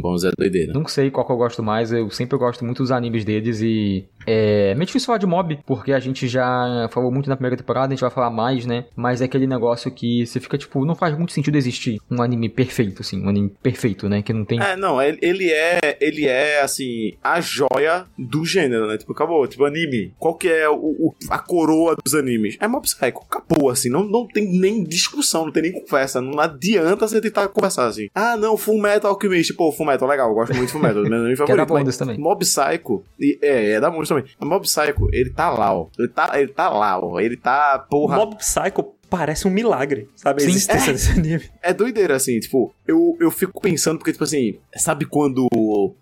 [0.00, 0.72] Bons é doideira.
[0.72, 4.04] Não sei qual que eu gosto mais, eu sempre gosto muito dos animes deles e
[4.26, 7.88] é meio difícil falar de mob, porque a gente já falou muito na primeira temporada,
[7.88, 8.84] a gente vai falar mais, né?
[8.96, 12.48] Mas é aquele negócio que você fica tipo, não faz muito sentido existir um anime
[12.48, 14.22] perfeito, assim, um anime perfeito, né?
[14.22, 14.60] Que não tem.
[14.60, 18.96] É, não, ele, ele é, ele é, assim, a joia do gênero, né?
[18.96, 20.14] Tipo, acabou, tipo, anime.
[20.18, 22.56] Qual que é o, o- a coroa dos animes?
[22.60, 26.38] É Mob Psycho, acabou, assim, não, não tem nem discussão, não tem nem conversa, não
[26.40, 28.08] adianta você tentar conversar, assim.
[28.14, 31.02] Ah, não, Full Metal Alchemist, pô, Full Metal, legal, eu gosto muito de Full Metal,
[31.02, 31.72] meu anime Que é da favorito.
[31.72, 32.18] mas Bondes também.
[32.18, 34.32] Mob Psycho, e- é, é da Monstro também.
[34.40, 35.86] A Mob Psycho, ele tá lá, ó.
[35.98, 37.20] Ele tá, ele tá lá, ó.
[37.20, 38.16] Ele tá, porra.
[38.16, 40.42] Mob Psycho parece um milagre, sabe?
[40.42, 40.92] A existência É.
[40.94, 41.42] desse anime.
[41.62, 45.46] É doideira, assim, tipo, eu, eu fico pensando, porque, tipo assim, sabe quando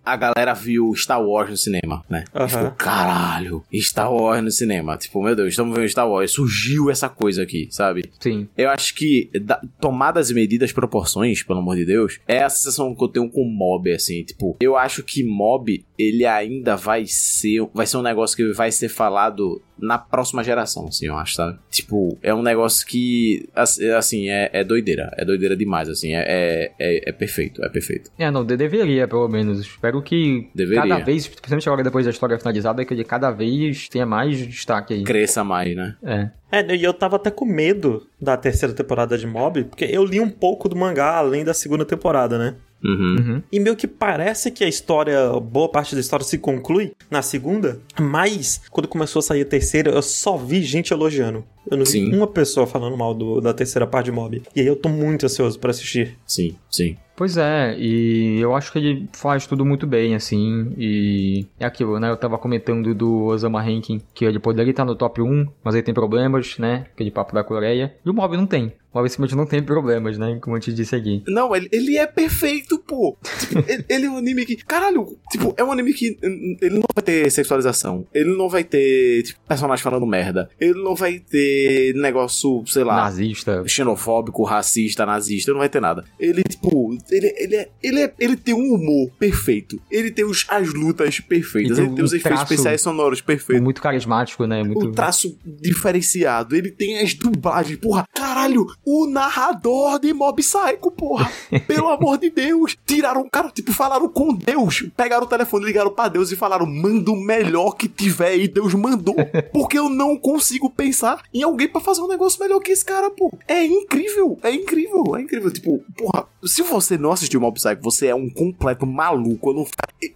[0.05, 2.24] a galera viu Star Wars no cinema, né?
[2.35, 2.48] Aham.
[2.48, 4.97] ficou, caralho, Star Wars no cinema.
[4.97, 6.31] Tipo, meu Deus, estamos vendo Star Wars.
[6.32, 8.05] Surgiu essa coisa aqui, sabe?
[8.20, 8.48] Sim.
[8.57, 12.94] Eu acho que, da, tomadas e medidas, proporções, pelo amor de Deus, é a sensação
[12.94, 17.66] que eu tenho com mob, assim, tipo, eu acho que mob, ele ainda vai ser,
[17.74, 21.59] vai ser um negócio que vai ser falado na próxima geração, assim, eu acho, sabe?
[21.70, 26.23] Tipo, é um negócio que, ass- assim, é, é doideira, é doideira demais, assim, é,
[26.27, 28.11] é, é, é perfeito, é perfeito.
[28.19, 29.69] É, não, de- deveria, pelo menos.
[29.70, 30.82] Espero que Deveria.
[30.82, 34.94] cada vez, principalmente agora depois da história finalizada, que ele cada vez tenha mais destaque
[34.94, 35.05] aí.
[35.05, 35.97] Cresça mais, né?
[36.02, 36.30] É.
[36.52, 40.18] É, e eu tava até com medo da terceira temporada de Mob, porque eu li
[40.20, 42.55] um pouco do mangá além da segunda temporada, né?
[42.82, 43.16] Uhum.
[43.18, 43.42] Uhum.
[43.52, 47.78] E meio que parece que a história, boa parte da história se conclui na segunda,
[48.01, 51.44] mas quando começou a sair a terceira, eu só vi gente elogiando.
[51.70, 52.10] Eu não Sim.
[52.10, 54.42] vi uma pessoa falando mal do- da terceira parte de Mob.
[54.56, 56.16] E aí eu tô muito ansioso pra assistir.
[56.26, 56.97] Sim, sim.
[57.20, 62.01] Pois é, e eu acho que ele faz tudo muito bem, assim, e é aquilo,
[62.01, 62.09] né?
[62.09, 65.82] Eu tava comentando do Osama Rankin, que ele poderia estar no top 1, mas ele
[65.82, 66.86] tem problemas, né?
[66.90, 67.94] Aquele papo da Coreia.
[68.02, 68.72] E o Mob não tem.
[68.92, 70.38] O Mob simplesmente não tem problemas, né?
[70.40, 71.22] Como eu te disse aqui.
[71.28, 73.16] Não, ele, ele é perfeito, pô.
[73.38, 74.56] Tipo, ele, ele é um anime que.
[74.56, 76.18] Caralho, tipo, é um anime que.
[76.22, 78.06] hum, Ele não vai ter sexualização.
[78.12, 80.50] Ele não vai ter, tipo, personagem falando merda.
[80.60, 82.96] Ele não vai ter negócio, sei lá.
[82.96, 83.62] Nazista.
[83.66, 86.04] Xenofóbico, racista, nazista, não vai ter nada.
[86.18, 89.80] Ele, tipo, ele, ele, é, ele, é, ele tem um humor perfeito.
[89.90, 91.78] Ele tem os, as lutas perfeitas.
[91.78, 93.62] E tem Ele tem os efeitos especiais sonoros perfeitos.
[93.62, 94.64] Muito carismático, né?
[94.64, 94.88] Muito...
[94.88, 96.56] Um traço diferenciado.
[96.56, 97.78] Ele tem as dublagens.
[97.78, 101.31] Porra, caralho, o narrador de Mob Psycho, porra.
[101.66, 102.77] Pelo amor de Deus.
[102.86, 104.85] Tiraram o cara, tipo, falaram com Deus.
[104.97, 108.36] Pegaram o telefone, ligaram pra Deus e falaram: manda o melhor que tiver.
[108.36, 109.16] E Deus mandou.
[109.52, 113.11] Porque eu não consigo pensar em alguém pra fazer um negócio melhor que esse cara,
[113.11, 113.32] pô.
[113.47, 114.39] É incrível.
[114.43, 115.16] É incrível.
[115.16, 115.52] É incrível.
[115.52, 119.52] Tipo, porra, se você não assistiu Mob Psycho, você é um completo maluco.
[119.52, 119.66] Não...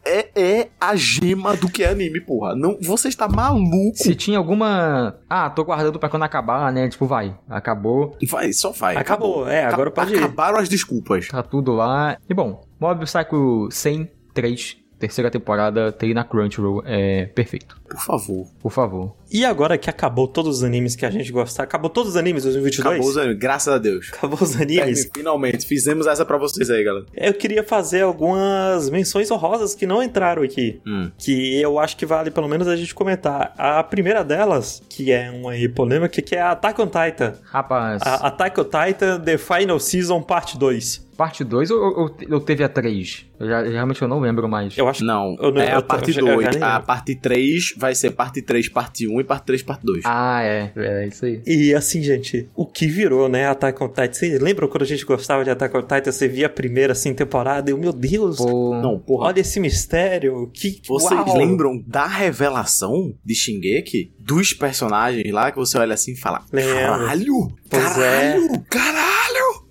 [0.05, 2.55] é, é a gema do que é anime, porra.
[2.55, 3.97] Não, você está maluco.
[3.97, 5.16] Se tinha alguma.
[5.28, 6.89] Ah, tô guardando pra quando acabar, né?
[6.89, 7.36] Tipo, vai.
[7.49, 8.16] Acabou.
[8.28, 8.97] Vai, só vai.
[8.97, 10.18] Acabou, é, agora pode ir.
[10.18, 11.28] Acabaram as desculpas.
[11.28, 12.16] Tá tudo lá.
[12.28, 16.83] E bom, Mob Psycho 103, terceira temporada, tem na Crunchyroll.
[16.87, 17.77] É perfeito.
[17.89, 18.47] Por favor.
[18.61, 19.15] Por favor.
[19.31, 22.45] E agora que acabou todos os animes que a gente gostar, acabou todos os animes
[22.45, 22.95] 2022?
[22.95, 24.11] Acabou os animes, graças a Deus.
[24.12, 25.07] Acabou os animes.
[25.07, 27.07] É, finalmente, fizemos essa pra vocês aí, galera.
[27.15, 30.81] Eu queria fazer algumas menções honrosas que não entraram aqui.
[30.87, 31.11] Hum.
[31.19, 33.53] Que eu acho que vale pelo menos a gente comentar.
[33.59, 37.35] A primeira delas, que é uma aí polêmica, que é a Attack on Titan.
[37.45, 41.05] Rapaz, A Attack on Titan The Final Season Parte 2.
[41.15, 43.27] Parte 2 ou, ou, ou teve a 3?
[43.41, 44.77] Eu já, realmente eu não lembro mais.
[44.78, 46.45] Eu acho que Não, Eu não- é eu a parte eu já- eu 2.
[46.45, 49.85] já nem A parte 3 vai ser parte 3, parte 1 e parte 3, parte
[49.85, 50.03] 2.
[50.05, 50.73] Ah, é.
[50.77, 51.43] É isso aí.
[51.47, 54.12] E assim, gente, o que virou, né, Attack on Titan?
[54.12, 56.12] Vocês lembram quando a gente gostava de Attack on Titan?
[56.12, 59.27] Você via a primeira, assim, temporada e, eu, meu Deus, Pô, Não, porra.
[59.28, 61.36] olha esse mistério, que Vocês uau!
[61.36, 64.12] lembram da revelação de Shingeki?
[64.19, 66.74] Dos personagens lá que você olha assim e fala: Lembro.
[66.74, 67.49] Caralho!
[67.69, 68.36] Pois é.
[68.70, 69.14] Caralho!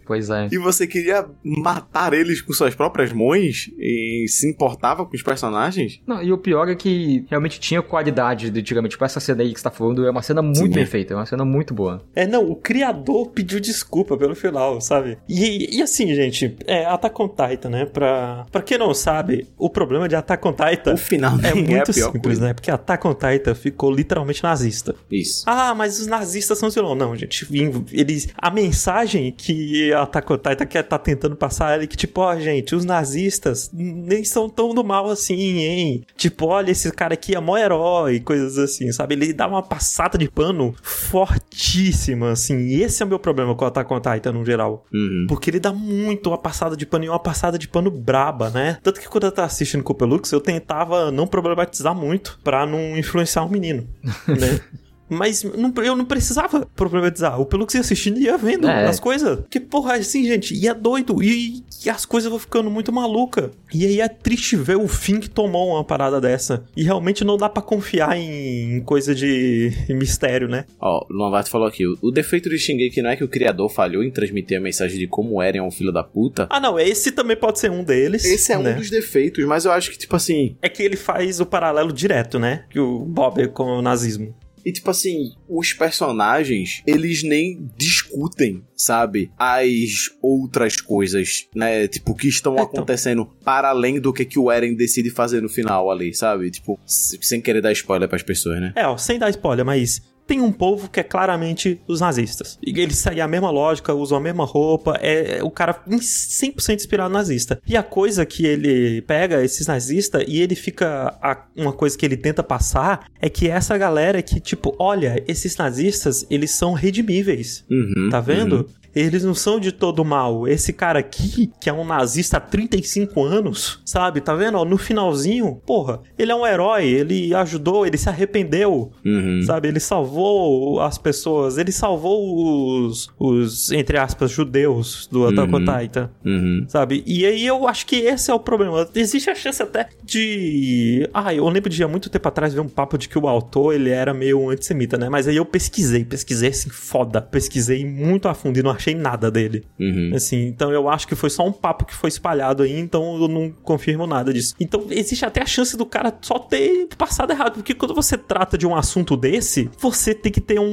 [0.06, 0.48] Pois é.
[0.52, 3.70] E você queria matar eles com suas próprias mãos?
[3.78, 6.02] E se importava com os personagens?
[6.06, 8.92] Não, e o pior é que realmente tinha qualidade de antigamente.
[8.94, 10.70] Tipo, essa cena aí que você tá falando é uma cena muito Sim.
[10.70, 12.04] bem feita, é uma cena muito boa.
[12.16, 15.18] É, não, o criador pediu desculpa pelo final, sabe?
[15.28, 17.86] E, e assim, gente, é Attack on Titan, né?
[17.86, 21.54] Pra, pra quem não sabe, o problema de Attack on Titan O final é é,
[21.54, 22.48] muito pior simples, coisa.
[22.48, 22.54] né?
[22.54, 24.96] Porque Attack on Titan ficou literalmente nazista.
[25.12, 25.44] Isso.
[25.46, 26.98] Ah, mas os nazistas são vilões.
[26.98, 27.48] Não, gente.
[27.92, 32.38] Eles, a mensagem que que a Titan quer tá tentando passar é que, tipo, ó,
[32.38, 36.04] gente, os nazistas nem são tão do mal assim, hein?
[36.16, 39.16] Tipo, olha, esse cara aqui é mó herói, coisas assim, sabe?
[39.16, 42.58] Ele dá uma passada de pano fortíssima, assim.
[42.60, 44.86] E esse é o meu problema com o Attack on Titan no geral.
[44.94, 45.26] Uhum.
[45.28, 48.78] Porque ele dá muito uma passada de pano e uma passada de pano braba, né?
[48.84, 52.66] Tanto que quando eu tava assistindo com o Pelux, eu tentava não problematizar muito pra
[52.66, 53.88] não influenciar o menino,
[54.28, 54.60] né?
[55.10, 57.40] Mas não- eu não precisava problematizar.
[57.40, 58.86] O Pelux ia assistindo e ia vendo É.
[58.86, 59.40] as coisas.
[59.50, 61.22] Que porra, assim, gente, e é doido.
[61.22, 63.52] E, e as coisas vão ficando muito maluca.
[63.74, 66.64] E aí é triste ver o fim que tomou uma parada dessa.
[66.76, 70.66] E realmente não dá pra confiar em, em coisa de mistério, né?
[70.80, 73.70] Ó, o Lombardo falou aqui, o, o defeito de Shingeki não é que o criador
[73.70, 76.48] falhou em transmitir a mensagem de como Eren é um filho da puta.
[76.50, 78.24] Ah, não, esse também pode ser um deles.
[78.26, 78.74] Esse é né?
[78.74, 81.92] um dos defeitos, mas eu acho que, tipo assim, É que ele faz o paralelo
[81.92, 82.66] direto, né?
[82.70, 84.34] Que o Bob é com o nazismo.
[84.66, 89.32] E tipo assim, os personagens, eles nem discutem, sabe?
[89.38, 91.88] As outras coisas, né?
[91.88, 92.66] Tipo, que estão Então.
[92.66, 96.50] acontecendo para além do que, que o Eren decide fazer no final ali, sabe?
[96.50, 98.74] Tipo, sem querer dar spoiler pras pessoas, né?
[98.76, 102.58] É, ó, sem dar spoiler, mas tem um povo que é claramente os nazistas.
[102.66, 105.98] E eles seguem a mesma lógica, usam a mesma roupa, é, é o cara em
[105.98, 107.60] 100% inspirado nazista.
[107.68, 111.18] E a coisa que ele pega esses nazistas e ele fica.
[111.22, 115.56] a- uma coisa que ele tenta passar é que essa galera que, tipo, olha, esses
[115.58, 117.64] nazistas, eles são redimíveis.
[117.70, 118.58] Uhum, Tá vendo?
[118.58, 118.66] uhum.
[118.96, 120.48] Eles não são de todo mal.
[120.48, 124.22] Esse cara aqui, que é um nazista há 35 anos, sabe?
[124.22, 124.58] Tá vendo?
[124.58, 129.42] Ó, no finalzinho, porra, ele é um herói, ele ajudou, ele se arrependeu, Uhum.
[129.46, 129.68] sabe?
[129.68, 135.60] Ele salvou as pessoas, ele salvou os, os entre aspas, judeus do Attack on.
[135.66, 136.66] Titan, Uhum.
[136.68, 137.04] sabe?
[137.06, 138.88] E aí eu acho que esse é o problema.
[138.96, 141.10] Existe a chance até de...
[141.14, 143.74] Ah, eu lembro de há muito tempo atrás ver um papo de que o autor,
[143.74, 145.10] ele era meio antissemita, né?
[145.10, 147.22] Mas aí eu pesquisei, pesquisei assim, foda.
[147.22, 149.64] Pesquisei muito a fundo e não achei nada dele.
[149.80, 150.12] Uhum.
[150.16, 153.28] Assim, então eu acho que foi só um papo que foi espalhado aí, então eu
[153.28, 154.56] não confirmo nada disso.
[154.60, 158.58] Então existe até a chance do cara só ter passado errado, porque quando você trata
[158.58, 160.64] de um assunto desse, você tem que ter um,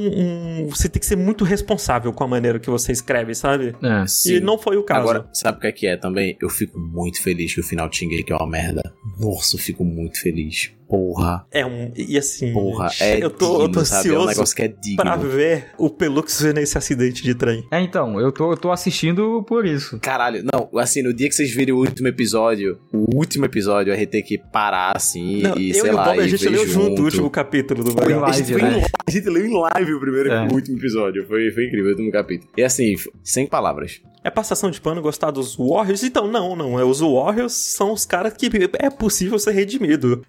[0.63, 3.75] um- você tem que ser muito responsável com a maneira que você escreve, sabe?
[3.81, 4.05] É.
[4.29, 5.01] E não foi o caso.
[5.01, 6.37] Agora, sabe o que é que é também?
[6.41, 8.81] Eu fico muito feliz que o final de Shingeki é uma merda.
[9.19, 10.71] Nossa, eu fico muito feliz.
[10.91, 14.09] Porra, é um e assim, porra, é eu tô, eu tô digno, sabe?
[14.09, 14.97] É um ansioso negócio que é digno.
[14.97, 17.65] pra ver o Pelux vendo esse acidente de trem.
[17.71, 19.97] É, então, eu tô, eu tô assistindo por isso.
[20.01, 23.95] Caralho, não, assim, no dia que vocês virem o último episódio, o último episódio, a
[23.95, 26.29] gente tem que parar assim Não, e, eu sei e o lá, Bob, a e
[26.29, 27.01] gente leu junto junto.
[27.01, 28.61] o último capítulo do Foi gente, live, em né?
[28.71, 30.45] live, a gente leu em live o primeiro É.
[30.45, 31.25] o último episódio.
[31.25, 32.51] Foi, foi incrível, o último capítulo.
[32.57, 34.01] E assim, sem palavras.
[34.23, 36.03] É passação de pano gostar dos Warriors?
[36.03, 36.79] Então, não, não.
[36.79, 38.49] É, os Warriors são os caras que
[38.79, 40.23] é possível ser redimido.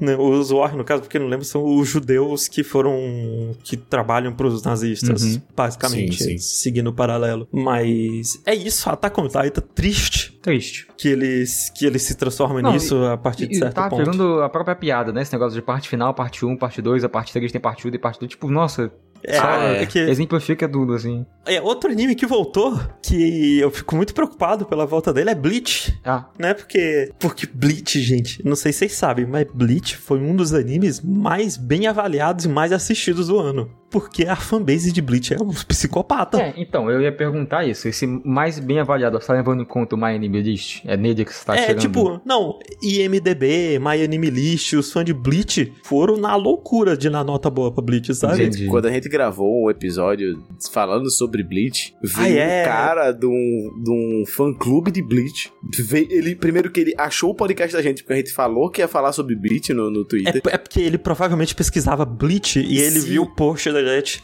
[0.00, 3.54] Né, Os Warriors, no caso, porque não lembro, são os judeus que foram.
[3.64, 5.40] que trabalham pros nazistas, Uhum.
[5.56, 6.38] basicamente, Sim, sim.
[6.38, 7.48] seguindo o paralelo.
[7.52, 10.86] Mas é isso, Attack on Titan, triste Triste.
[10.96, 14.04] que eles, que eles se transformam Não, nisso a partir de E certo tá ponto.
[14.04, 15.22] pegando a própria piada, né?
[15.22, 17.94] Esse negócio de parte final, parte 1, parte 2, a parte 3 tem parte 1
[17.94, 18.30] e parte 2.
[18.30, 18.92] Tipo, nossa,
[19.24, 19.86] É, Ah, é é.
[19.86, 21.24] que exemplifica tudo, assim.
[21.46, 25.98] é outro anime que voltou, que eu fico muito preocupado pela volta dele, é Bleach.
[26.04, 26.54] Ah, Né?
[26.54, 27.12] Porque.
[27.18, 31.56] Porque Bleach, gente, não sei se vocês sabem, mas Bleach foi um dos animes mais
[31.56, 33.70] bem avaliados e mais assistidos do ano.
[33.98, 36.38] Porque a fanbase de Bleach é um psicopata.
[36.40, 37.88] é, então, eu ia perguntar isso.
[37.88, 40.82] Esse mais bem avaliado, você tá levando em conta o My Anime List?
[40.84, 41.80] É nele que você tá É, tirando?
[41.80, 47.24] tipo, não, IMDB, My Anime List, os fãs de Bleach foram na loucura de dar
[47.24, 48.42] nota boa pra Bleach, sabe?
[48.44, 48.66] Entendi.
[48.66, 52.62] Quando a gente gravou o episódio falando sobre Bleach, veio Ah, é?
[52.62, 55.50] um cara de um, de um fã-clube de Bleach.
[55.78, 58.80] Veio, ele, primeiro que ele achou o podcast da gente, porque a gente falou que
[58.80, 60.42] ia falar sobre Bleach no, no Twitter.
[60.46, 63.08] É, é porque ele provavelmente pesquisava Bleach e ele Sim.
[63.08, 63.82] viu o post da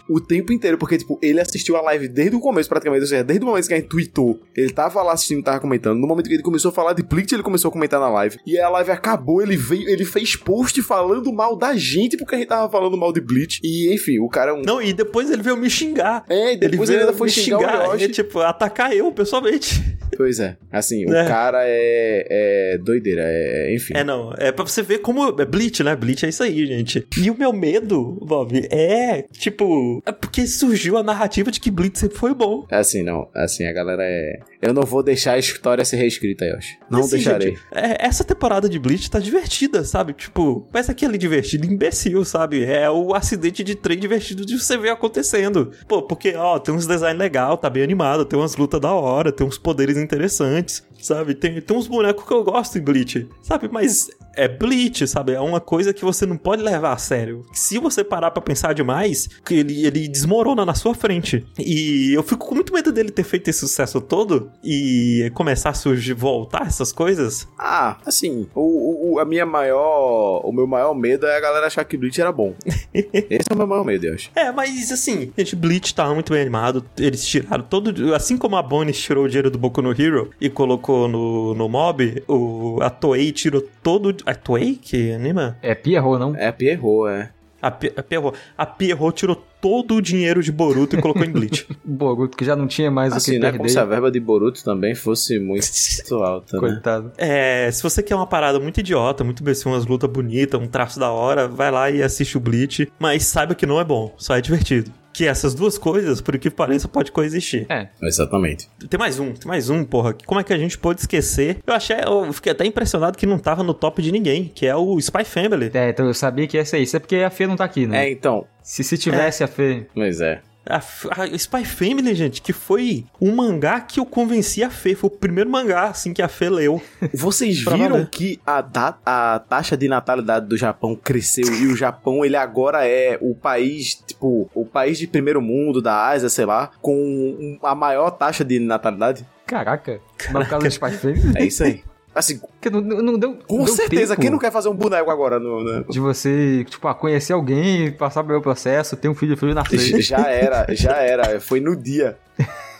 [0.09, 3.25] o tempo inteiro, porque, tipo, ele assistiu a live desde o começo, praticamente, ou seja,
[3.25, 6.29] desde o momento que a gente tweetou, ele tava lá assistindo, tava comentando, no momento
[6.29, 8.69] que ele começou a falar de Bleach, ele começou a comentar na live, e a
[8.69, 12.71] live acabou, ele veio, ele fez post falando mal da gente, porque a gente tava
[12.71, 14.63] falando mal de Bleach, e, enfim, o cara é um...
[14.63, 16.25] Não, e depois ele veio me xingar.
[16.29, 18.05] É, e depois ele, veio ainda foi me xingar, o Yoshi.
[18.05, 19.83] e, tipo, atacar eu pessoalmente.
[20.23, 21.27] Pois é, assim, o É.
[21.27, 23.93] cara é, é doideira, é, enfim.
[23.97, 24.33] É, não.
[24.39, 25.41] É pra você ver como.
[25.41, 25.97] É Bleach, né?
[25.97, 27.05] Bleach é isso aí, gente.
[27.19, 30.01] E o meu medo, Bob, é, tipo.
[30.07, 32.65] É porque surgiu a narrativa de que Bleach sempre foi bom.
[32.71, 34.39] É assim, não, assim, a galera é...
[34.63, 36.79] Eu não vou deixar a história ser reescrita, Yoshi.
[36.89, 37.49] Não assim, deixarei.
[37.49, 40.13] gente, é, essa temporada de Bleach tá divertida, sabe?
[40.13, 42.63] Tipo, parece aquele divertido imbecil, sabe?
[42.65, 45.73] É o acidente de trem divertido de você ver acontecendo.
[45.89, 49.33] Pô, porque, ó, tem uns design legal, tá bem animado, tem umas lutas da hora,
[49.33, 51.35] tem uns poderes interessantes, sabe?
[51.35, 53.69] Tem, tem uns bonecos que eu gosto em Bleach, sabe?
[53.71, 55.33] Mas é Bleach, sabe?
[55.33, 57.45] É uma coisa que você não pode levar a sério.
[57.53, 61.45] Se você parar pra pensar demais, que ele, ele desmorona na sua frente.
[61.59, 65.75] E eu fico com muito medo dele ter feito esse sucesso todo e começar a
[65.75, 67.47] surgir, voltar essas coisas.
[67.59, 70.41] Ah, assim, o, o- a minha maior.
[70.47, 72.55] O meu maior medo é a galera achar que Bleach era bom.
[72.95, 74.31] Esse é o meu maior medo, eu acho.
[74.35, 76.85] É, mas assim, gente, Bleach tava muito bem animado.
[76.99, 78.15] Eles tiraram todo.
[78.15, 81.69] Assim como a Bonnie tirou o dinheiro do Boku no Hero e colocou no, no
[81.69, 84.15] mob, o, a Toei tirou todo.
[84.27, 85.57] A Toei que anima?
[85.63, 86.37] É Pierrot, não?
[86.37, 87.31] É, Pierrot, é.
[87.61, 87.71] A, a
[88.03, 88.37] Pierrot.
[88.59, 91.65] A Pierrot tirou todo o dinheiro de Boruto e colocou em Bleach.
[91.85, 93.87] Boruto, que já não tinha mais Assim, o que é como se perder.
[93.87, 95.65] a verba de Boruto também fosse muito
[96.21, 96.69] alta, né?
[96.69, 97.13] Coitado.
[97.17, 100.99] É, se você quer uma parada muito idiota, muito bem, umas lutas bonitas, um traço
[100.99, 104.37] da hora, vai lá e assiste o Bleach, mas saiba que não é bom, só
[104.37, 104.91] é divertido.
[105.13, 107.67] Que essas duas coisas, por que pareça, pode coexistir.
[107.69, 108.69] É, Exatamente.
[108.89, 110.15] Tem mais um, tem mais um, porra.
[110.27, 111.59] Como é que a gente pode esquecer?
[111.67, 114.75] Eu achei, eu fiquei até impressionado que não tava no top de ninguém, que é
[114.75, 115.71] o Spy Family.
[115.75, 116.97] é, então eu sabia que ia ser isso.
[116.97, 118.07] É porque a Fê não tá aqui, né?
[118.07, 118.47] É, então.
[118.63, 119.87] Se, se tivesse a Fê.
[119.95, 120.41] Mas é.
[120.65, 120.77] A,
[121.23, 124.95] a Spy Family, gente, que foi um mangá que eu convenci a Fê.
[124.95, 126.81] Foi o primeiro mangá, assim, que a Fê leu.
[127.13, 132.25] Vocês viram que a, da- a taxa de natalidade do Japão cresceu e o Japão,
[132.25, 136.71] ele agora é o país, tipo, o país de primeiro mundo da Ásia, sei lá,
[136.81, 139.27] com a maior taxa de natalidade?
[139.47, 140.01] Caraca.
[140.33, 141.33] Mas por causa do Spy Family?
[141.37, 141.83] É isso aí.
[142.15, 143.39] Assim, Porque não, não, deu.
[143.47, 145.39] com não certeza, tempo quem não quer fazer um boneco agora?
[145.41, 149.55] No, no- De você, tipo, ah, conhecer alguém, passar pelo processo, ter um filho, filho
[149.55, 150.01] nascer.
[150.03, 151.41] Já era, já era.
[151.41, 152.19] Foi no dia.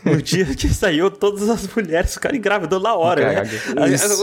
[0.05, 3.51] No dia que saiu, todas as mulheres ficaram engravidando na hora, né?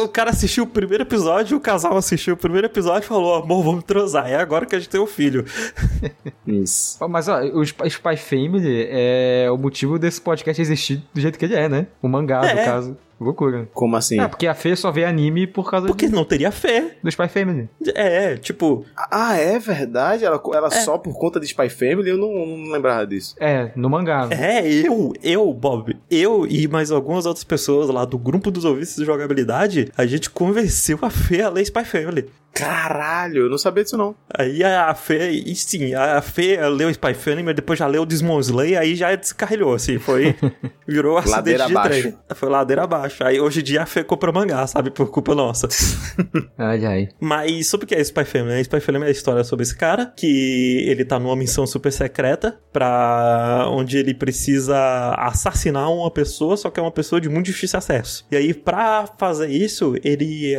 [0.04, 3.64] O cara assistiu o primeiro episódio, o casal assistiu o primeiro episódio e falou: amor,
[3.64, 4.30] vamos transar.
[4.30, 5.46] É agora que a gente tem um filho.
[6.46, 6.98] Isso.
[7.08, 11.46] Mas ó, o Spy Spy Family é o motivo desse podcast existir do jeito que
[11.46, 11.88] ele é, né?
[12.02, 12.56] O mangá, É.
[12.56, 12.98] no caso.
[13.20, 13.68] Loucura.
[13.74, 14.20] Como assim?
[14.20, 16.96] É, porque a Fê só vê anime por causa Porque de- não teria fé.
[17.04, 17.70] do Spy Family.
[17.94, 20.24] É, tipo, Ah, é verdade?
[20.26, 22.10] Ela, ela só por conta de Spy Family?
[22.10, 23.36] Eu não, não lembrava disso.
[23.40, 24.28] É, no mangá.
[24.32, 28.96] É, eu, eu, Bob, eu e mais algumas outras pessoas lá do grupo dos ouvintes
[28.96, 32.30] de jogabilidade, a gente convenceu a Fê a ler Spy Family.
[32.52, 34.16] Caralho, eu não sabia disso não.
[34.34, 38.40] Aí a Fê, e sim, a Fê leu Spy Family, mas depois já leu Demon
[38.40, 40.36] Slayer, aí já descarrilhou, assim, foi,
[40.88, 42.02] virou acidente Ladeira de abaixo.
[42.02, 42.18] trem.
[42.36, 43.09] Foi ladeira abaixo.
[43.22, 45.68] Aí hoje em dia a Fê compra mangá, sabe, por culpa nossa.
[46.58, 47.10] Ai, ai.
[47.20, 48.50] Mas sobre o que é Spy Family?
[48.56, 48.62] né?
[48.62, 52.60] Spy Family é a história sobre esse cara, que ele tá numa missão super secreta,
[52.74, 54.78] pra onde ele precisa
[55.18, 58.26] assassinar uma pessoa, só que é uma pessoa de muito difícil acesso.
[58.32, 60.54] E aí, pra fazer isso, ele.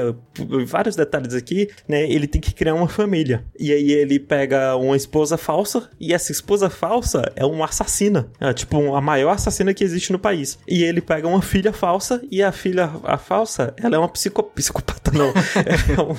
[0.66, 2.10] Vários detalhes aqui, né?
[2.10, 3.44] Ele tem que criar uma família.
[3.58, 8.28] E aí ele pega uma esposa falsa, e essa esposa falsa é uma assassina.
[8.40, 10.58] É tipo a maior assassina que existe no país.
[10.66, 14.42] E ele pega uma filha falsa, e a filha a falsa, ela é uma psico,
[14.42, 15.32] psicopata, não.
[15.90, 16.16] É um-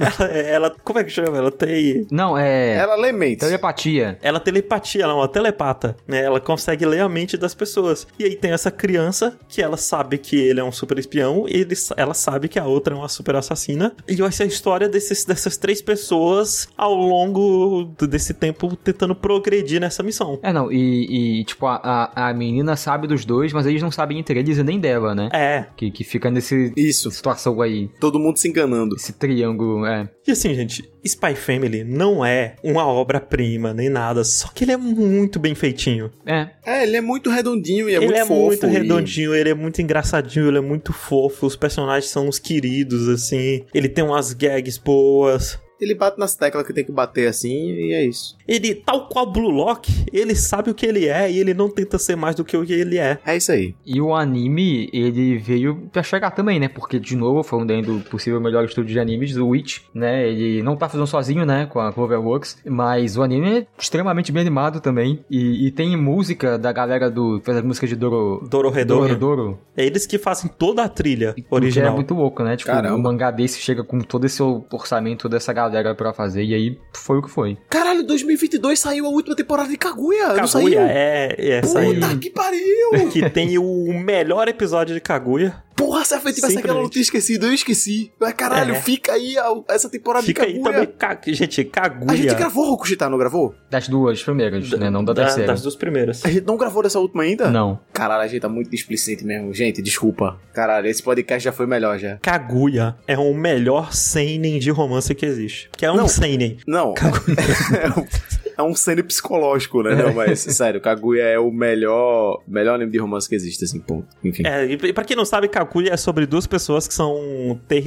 [0.00, 1.36] ela, ela- Como é que chama?
[1.36, 2.06] Ela tem.
[2.10, 2.74] Não, é.
[2.76, 3.46] Ela lê mentes.
[3.46, 4.18] Telepatia.
[4.22, 6.22] Ela telepatia, ela é uma telepata, né?
[6.22, 8.06] Ela consegue ler a mente das pessoas.
[8.18, 11.60] E aí tem essa criança que ela sabe que ele é um super espião, e
[11.60, 13.92] ele, ela sabe que a outra é uma super assassina.
[14.08, 19.80] E vai ser a história desses, dessas três pessoas ao longo desse tempo tentando progredir
[19.80, 20.38] nessa missão.
[20.42, 23.90] É, não, e, e, tipo, a, a, a menina sabe dos dois, mas eles não
[23.90, 25.28] sabem entre eles e nem dela, né?
[25.32, 25.45] É.
[25.76, 27.10] Que, que fica nesse Isso.
[27.10, 28.94] situação aí, Todo mundo se enganando.
[28.96, 30.08] esse triângulo, é.
[30.26, 34.76] E assim, gente, Spy Family não é uma obra-prima nem nada, só que ele é
[34.76, 36.10] muito bem feitinho.
[36.26, 38.40] É, É, ele é muito redondinho e é ele muito é fofo.
[38.46, 42.38] muito e- redondinho, ele é muito engraçadinho, ele é muito fofo, os personagens são os
[42.38, 43.64] queridos, assim.
[43.72, 45.58] Ele tem umas gags boas.
[45.80, 48.36] Ele bate nas teclas que tem que bater assim e é isso.
[48.48, 51.98] Ele, tal qual Blue Lock, ele sabe o que ele é e ele não tenta
[51.98, 53.18] ser mais do que o que ele é.
[53.26, 53.74] É isso aí.
[53.84, 56.68] E o anime, ele veio pra chegar também, né?
[56.68, 60.28] Porque, de novo, falando aí do possível melhor estúdio de animes, o Witch, né?
[60.28, 61.66] Ele não tá fazendo sozinho, né?
[61.66, 62.58] Com a Cloverworks.
[62.64, 65.24] Mas o anime é extremamente bem animado também.
[65.30, 67.40] E, e tem música da galera do...
[67.44, 68.46] Fez a música de Doro...
[68.48, 69.00] Dororedoro.
[69.00, 69.58] Dororedoro.
[69.76, 71.94] É eles que fazem toda a trilha O que é original.
[71.94, 72.56] muito louco, né?
[72.56, 72.96] Tipo, Caramba.
[72.96, 76.42] um mangá desse chega com todo esse orçamento dessa galera pra fazer.
[76.44, 77.56] E aí, foi o que foi.
[77.68, 80.34] Caralho, 2022 saiu a última temporada de Kaguya.
[80.34, 80.64] não saiu?
[80.70, 81.94] Kaguya é, é essa aí.
[81.94, 83.08] Puta que pariu!
[83.10, 85.62] Que tem o melhor episódio de Kaguya.
[85.76, 86.76] Porra, se a Fê tivesse aquela Simplesmente.
[86.78, 88.10] eu não tinha esquecido, eu esqueci.
[88.18, 88.80] Mas caralho, É.
[88.80, 90.72] fica aí a- essa temporada Fica de aí Kaguya.
[90.72, 90.94] também.
[90.98, 92.12] Ka- Gente, Kaguya.
[92.12, 93.54] A gente gravou Rokushita, não gravou?
[93.70, 94.88] Das duas primeiras, né?
[94.88, 95.52] Não da da- terceira.
[95.52, 96.24] Das duas primeiras.
[96.24, 97.50] A gente não gravou dessa última ainda?
[97.50, 97.78] Não.
[97.92, 99.52] Caralho, a gente tá muito displicente mesmo.
[99.52, 100.40] Gente, desculpa.
[100.54, 102.16] Caralho, esse podcast já foi melhor já.
[102.22, 105.68] Kaguya é o melhor seinen de romance que existe.
[105.76, 106.08] Que é um Não.
[106.08, 106.56] seinen.
[106.66, 106.94] Não.
[108.56, 109.94] é um cena psicológico, né?
[109.94, 114.06] Não, mas, sério, Kaguya é o melhor, melhor anime de romance que existe, assim, ponto.
[114.24, 114.42] Enfim.
[114.46, 117.16] É, e pra quem não sabe, Kaguya é sobre duas pessoas que são.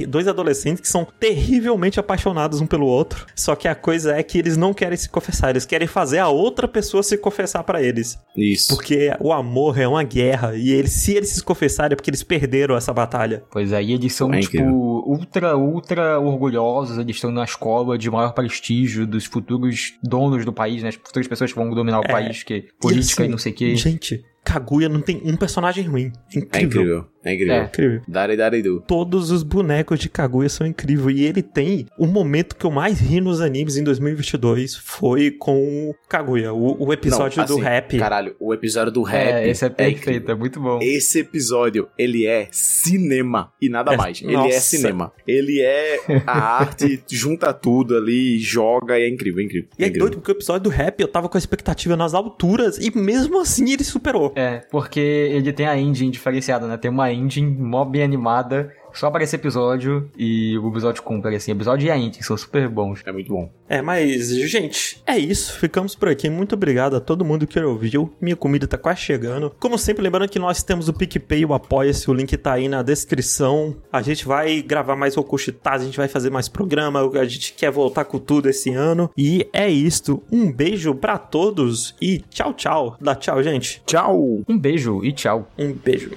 [0.08, 3.26] dois adolescentes que são terrivelmente apaixonados um pelo outro.
[3.34, 6.28] Só que a coisa é que eles não querem se confessar, eles querem fazer a
[6.28, 8.18] outra pessoa se confessar pra eles.
[8.36, 8.74] Isso.
[8.74, 12.22] Porque o amor é uma guerra e eles, se eles se confessarem é porque eles
[12.22, 13.42] perderam essa batalha.
[13.50, 14.74] Pois é, e eles são, É tipo, incrível.
[15.06, 20.82] ultra, ultra orgulhosos, eles estão na escola de maior prestígio dos futuros donos do país,
[20.82, 20.90] né?
[20.90, 23.52] As futuras pessoas que vão dominar o É, país, que política e, assim, não sei
[23.52, 23.76] o quê.
[23.76, 26.12] Gente, Kaguya não tem um personagem ruim.
[26.34, 26.66] É Incrível.
[26.82, 27.04] incrível.
[27.22, 27.54] É incrível.
[27.54, 27.64] É.
[27.64, 28.00] Incrível.
[28.08, 28.80] Dari Dari Do.
[28.80, 31.18] Todos os bonecos de Kaguya são incríveis.
[31.18, 35.90] E ele tem o momento que eu mais ri nos animes em 2022 foi com
[35.90, 37.98] o Kaguya, o, o episódio Não, do assim, rap.
[37.98, 39.28] Caralho, o episódio do rap.
[39.44, 40.30] É, esse é perfeito, incrível.
[40.30, 40.78] é muito bom.
[40.80, 44.22] Esse episódio, ele é cinema e nada É, mais.
[44.22, 44.48] Ele nossa.
[44.56, 45.12] é cinema.
[45.26, 49.68] Ele é a arte, junta tudo ali, joga e é incrível, é incrível.
[49.78, 50.08] E é incrível.
[50.08, 53.38] doido porque o episódio do rap eu tava com a expectativa nas alturas e mesmo
[53.40, 54.29] assim ele superou.
[54.34, 56.76] É, porque ele tem a engine diferenciada, né?
[56.76, 61.52] Tem uma engine mó bem animada só para esse episódio e o episódio cumpre, assim.
[61.52, 63.02] Episódio e a engine são super bons.
[63.04, 63.50] É muito bom.
[63.68, 65.58] É, mas, gente, é isso.
[65.58, 66.28] Ficamos por aqui.
[66.28, 68.12] Muito obrigado a todo mundo que ouviu.
[68.20, 69.54] Minha comida tá quase chegando.
[69.58, 72.10] Como sempre, lembrando que nós temos o PicPay e o Apoia-se.
[72.10, 73.76] O link tá aí na descrição.
[73.92, 77.00] A gente vai gravar mais Rokushitaz, a gente vai fazer mais programa.
[77.18, 79.10] A gente quer voltar com tudo esse ano.
[79.16, 80.22] E é isto.
[80.30, 82.96] Um beijo pra todos e tchau, tchau.
[83.00, 83.82] Dá tchau, gente.
[83.86, 84.42] Tchau!
[84.48, 85.48] Um beijo e tchau.
[85.58, 86.10] Um beijo.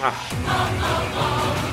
[0.00, 1.67] I